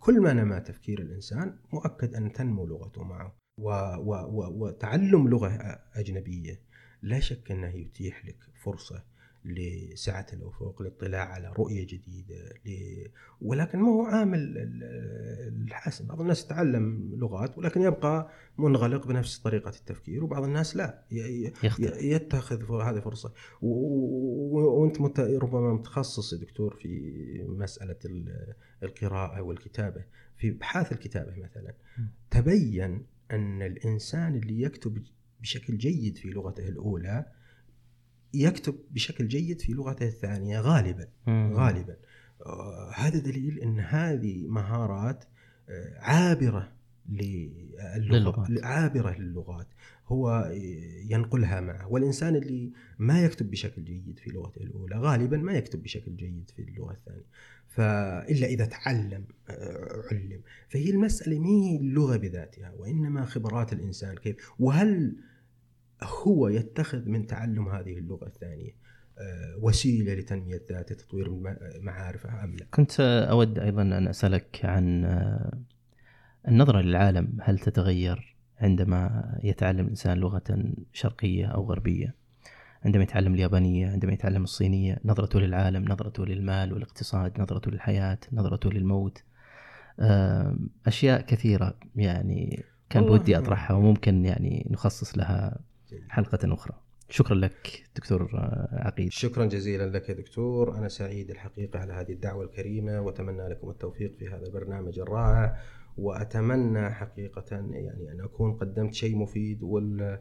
كل 0.00 0.20
ما 0.20 0.32
نما 0.32 0.58
تفكير 0.58 1.00
الإنسان 1.00 1.58
مؤكد 1.72 2.14
أن 2.14 2.32
تنمو 2.32 2.66
لغته 2.66 3.04
معه 3.04 3.36
وتعلم 3.58 5.28
لغة 5.28 5.80
أجنبية. 5.94 6.60
لا 7.02 7.20
شك 7.20 7.50
أنه 7.50 7.76
يتيح 7.76 8.26
لك 8.26 8.36
فرصة 8.62 9.04
لسعة 9.46 10.26
الأفق 10.32 10.82
للاطلاع 10.82 11.24
على 11.24 11.52
رؤية 11.58 11.86
جديدة 11.86 12.34
ل... 12.66 12.70
ولكن 13.40 13.78
ما 13.78 13.88
هو 13.88 14.02
عامل 14.02 14.54
الحاسم 15.62 16.06
بعض 16.06 16.20
الناس 16.20 16.44
يتعلم 16.44 17.14
لغات 17.14 17.58
ولكن 17.58 17.82
يبقى 17.82 18.30
منغلق 18.58 19.06
بنفس 19.06 19.38
طريقة 19.38 19.68
التفكير 19.68 20.24
وبعض 20.24 20.44
الناس 20.44 20.76
لا. 20.76 21.04
ي... 21.10 21.52
يتخذ 22.00 22.82
هذه 22.82 23.00
فرصة. 23.00 23.32
و... 23.62 23.68
وانت 24.82 25.00
مت... 25.00 25.20
ربما 25.20 25.74
متخصص 25.74 26.34
دكتور 26.34 26.74
في 26.74 27.12
مسألة 27.48 27.96
القراءة 28.82 29.40
والكتابة 29.42 30.04
في 30.36 30.48
ابحاث 30.48 30.92
الكتابة 30.92 31.32
مثلا. 31.36 31.74
تبين 32.30 33.06
أن 33.30 33.62
الإنسان 33.62 34.34
اللي 34.34 34.60
يكتب 34.62 35.02
بشكل 35.40 35.78
جيد 35.78 36.16
في 36.16 36.28
لغته 36.28 36.68
الأولى 36.68 37.26
يكتب 38.34 38.74
بشكل 38.90 39.28
جيد 39.28 39.60
في 39.60 39.72
لغته 39.72 40.06
الثانية 40.06 40.60
غالبا 40.60 41.08
مم. 41.26 41.52
غالبا. 41.54 41.96
آه 42.46 42.90
هذا 42.94 43.18
دليل 43.18 43.58
إن 43.58 43.80
هذه 43.80 44.46
مهارات 44.46 45.24
آه، 45.68 45.98
عابرة 45.98 46.72
للغة 47.08 47.98
للغات. 47.98 48.64
عابرة 48.64 49.18
للغات. 49.18 49.66
هو 50.08 50.52
ينقلها 51.10 51.60
معه. 51.60 51.88
والإنسان 51.88 52.36
اللي 52.36 52.72
ما 52.98 53.24
يكتب 53.24 53.50
بشكل 53.50 53.84
جيد 53.84 54.18
في 54.18 54.30
لغته 54.30 54.62
الأولى 54.62 54.96
غالبا 54.98 55.36
ما 55.36 55.52
يكتب 55.52 55.82
بشكل 55.82 56.16
جيد 56.16 56.50
في 56.56 56.62
اللغة 56.62 56.92
الثانية. 56.92 57.26
فإلا 57.66 58.46
إذا 58.46 58.64
تعلم 58.64 59.24
آه، 59.50 60.02
علم. 60.12 60.40
فهي 60.68 60.90
المسألة 60.90 61.38
ما 61.38 61.48
هي 61.48 61.76
اللغة 61.76 62.16
بذاتها 62.16 62.72
وإنما 62.78 63.24
خبرات 63.24 63.72
الإنسان 63.72 64.14
كيف؟ 64.14 64.36
وهل 64.58 65.16
هو 66.02 66.48
يتخذ 66.48 67.08
من 67.08 67.26
تعلم 67.26 67.68
هذه 67.68 67.98
اللغة 67.98 68.26
الثانية. 68.26 68.86
آه، 69.18 69.56
وسيلة 69.60 70.14
لتنمية 70.14 70.62
ذاته 70.70 70.94
تطوير 70.94 71.30
معارفه 71.80 72.44
أم 72.44 72.56
لا. 72.56 72.66
كنت 72.70 73.00
أود 73.30 73.58
أيضا 73.58 73.82
أن 73.82 74.08
أسألك 74.08 74.60
عن 74.64 75.04
آه، 75.04 75.52
النظرة 76.48 76.80
للعالم. 76.80 77.36
هل 77.42 77.58
تتغير 77.58 78.36
عندما 78.60 79.34
يتعلم 79.44 79.84
الإنسان 79.84 80.18
لغة 80.18 80.72
شرقية 80.92 81.46
أو 81.46 81.64
غربية؟ 81.64 82.14
عندما 82.84 83.02
يتعلم 83.02 83.34
اليابانية 83.34 83.90
عندما 83.90 84.12
يتعلم 84.12 84.44
الصينية 84.44 85.00
نظرته 85.04 85.40
للعالم 85.40 85.84
نظرته 85.84 86.26
للمال 86.26 86.72
والاقتصاد 86.72 87.40
نظرته 87.40 87.70
للحياة 87.70 88.18
نظرته 88.32 88.70
للموت. 88.70 89.22
آه، 90.00 90.58
أشياء 90.86 91.20
كثيرة 91.20 91.78
يعني 91.96 92.64
كان. 92.90 93.06
بودي 93.06 93.38
أطرحها 93.38 93.76
وممكن 93.76 94.24
يعني 94.24 94.66
نخصص 94.70 95.18
لها 95.18 95.58
حلقة 96.08 96.54
أخرى. 96.54 96.74
شكرا 97.08 97.36
لك 97.36 97.84
دكتور 97.96 98.30
عقيل. 98.72 99.12
شكرا 99.12 99.44
جزيلا 99.44 99.86
لك 99.86 100.08
يا 100.08 100.14
دكتور. 100.14 100.78
أنا 100.78 100.88
سعيد 100.88 101.30
الحقيقة 101.30 101.78
على 101.78 101.92
هذه 101.92 102.12
الدعوة 102.12 102.44
الكريمة 102.44 103.00
وأتمنى 103.00 103.48
لكم 103.48 103.70
التوفيق 103.70 104.16
في 104.18 104.28
هذا 104.28 104.46
البرنامج 104.46 104.98
الرائع 104.98 105.56
وأتمنى 105.96 106.90
حقيقة 106.90 107.44
يعني 107.50 108.12
أن 108.12 108.20
أكون 108.20 108.52
قدمت 108.52 108.94
شيء 108.94 109.16
مفيد 109.16 109.62
وال 109.62 110.18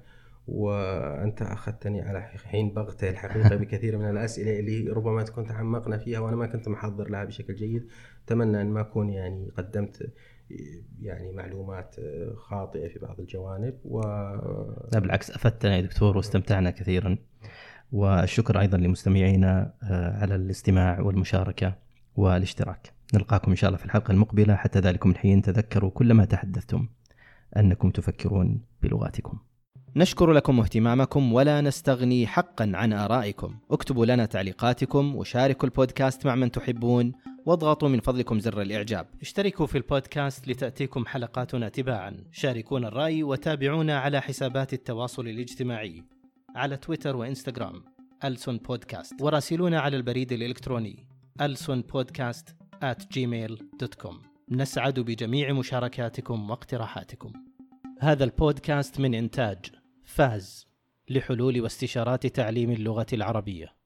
وأنت 0.47 1.41
أخذتني 1.41 2.01
على 2.01 2.21
حين 2.21 2.73
بغتة 2.73 3.09
الحقيقة 3.09 3.55
بكثير 3.65 3.97
من 3.97 4.09
الأسئلة 4.09 4.59
اللي 4.59 4.89
ربما 4.89 5.23
تكون 5.23 5.47
تعمقنا 5.47 5.97
فيها 5.97 6.19
وأنا 6.19 6.35
ما 6.35 6.47
كنت 6.47 6.67
محضر 6.67 7.09
لها 7.09 7.25
بشكل 7.25 7.55
جيد. 7.55 7.87
أتمنى 8.25 8.61
أن 8.61 8.71
ما 8.71 8.81
أكون 8.81 9.09
يعني 9.09 9.51
قدمت 9.57 10.13
يعني 11.01 11.31
معلومات 11.31 11.95
خاطئة 12.35 12.87
في 12.87 12.99
بعض 12.99 13.19
الجوانب 13.19 13.73
و 13.85 14.01
لا 14.93 14.99
بالعكس 14.99 15.31
أفدتنا 15.31 15.75
يا 15.75 15.81
دكتور 15.81 16.17
واستمتعنا 16.17 16.71
كثيرا. 16.71 17.17
والشكر 17.91 18.59
أيضا 18.59 18.77
لمستمعينا 18.77 19.73
آه، 19.83 20.17
على 20.21 20.35
الاستماع 20.35 20.99
والمشاركة 20.99 21.75
والاشتراك. 22.15 22.93
نلقاكم 23.13 23.51
إن 23.51 23.55
شاء 23.55 23.67
الله 23.67 23.77
في 23.77 23.85
الحلقة 23.85 24.11
المقبلة. 24.11 24.55
حتى 24.55 24.79
ذلكم 24.79 25.09
الحين 25.11 25.41
تذكروا 25.41 25.89
كل 25.89 26.13
ما 26.13 26.25
تحدثتم 26.25 26.87
أنكم 27.57 27.89
تفكرون 27.89 28.61
بلغاتكم. 28.83 29.37
نشكر 29.95 30.31
لكم 30.31 30.59
اهتمامكم 30.59 31.33
ولا 31.33 31.61
نستغني 31.61 32.27
حقا 32.27 32.71
عن 32.73 32.93
آرائكم. 32.93 33.55
اكتبوا 33.71 34.05
لنا 34.05 34.25
تعليقاتكم 34.25 35.15
وشاركوا 35.15 35.69
البودكاست 35.69 36.25
مع 36.25 36.35
من 36.35 36.51
تحبون. 36.51 37.13
واضغطوا 37.45 37.89
من 37.89 37.99
فضلكم 37.99 38.39
زر 38.39 38.61
الإعجاب. 38.61 39.07
اشتركوا 39.21 39.65
في 39.65 39.77
البودكاست 39.77 40.47
لتأتيكم 40.47 41.05
حلقاتنا 41.05 41.69
تباعا. 41.69 42.17
شاركونا 42.31 42.87
الرأي 42.87 43.23
وتابعونا 43.23 43.99
على 43.99 44.21
حسابات 44.21 44.73
التواصل 44.73 45.27
الاجتماعي 45.27 46.03
على 46.55 46.77
تويتر 46.77 47.15
وإنستغرام. 47.15 47.83
ألسون 48.23 48.57
بودكاست. 48.57 49.21
وراسلونا 49.21 49.79
على 49.79 49.97
البريد 49.97 50.31
الإلكتروني. 50.31 51.07
ألسون 51.41 51.81
بودكاست 51.81 52.55
at 52.83 53.03
gmail.com 53.15 54.15
نسعد 54.51 54.99
بجميع 54.99 55.53
مشاركاتكم 55.53 56.49
واقتراحاتكم. 56.49 57.33
هذا 57.99 58.23
البودكاست 58.23 58.99
من 58.99 59.15
إنتاج 59.15 59.65
فاز 60.03 60.67
لحلول 61.09 61.61
واستشارات 61.61 62.27
تعليم 62.27 62.71
اللغة 62.71 63.07
العربية. 63.13 63.84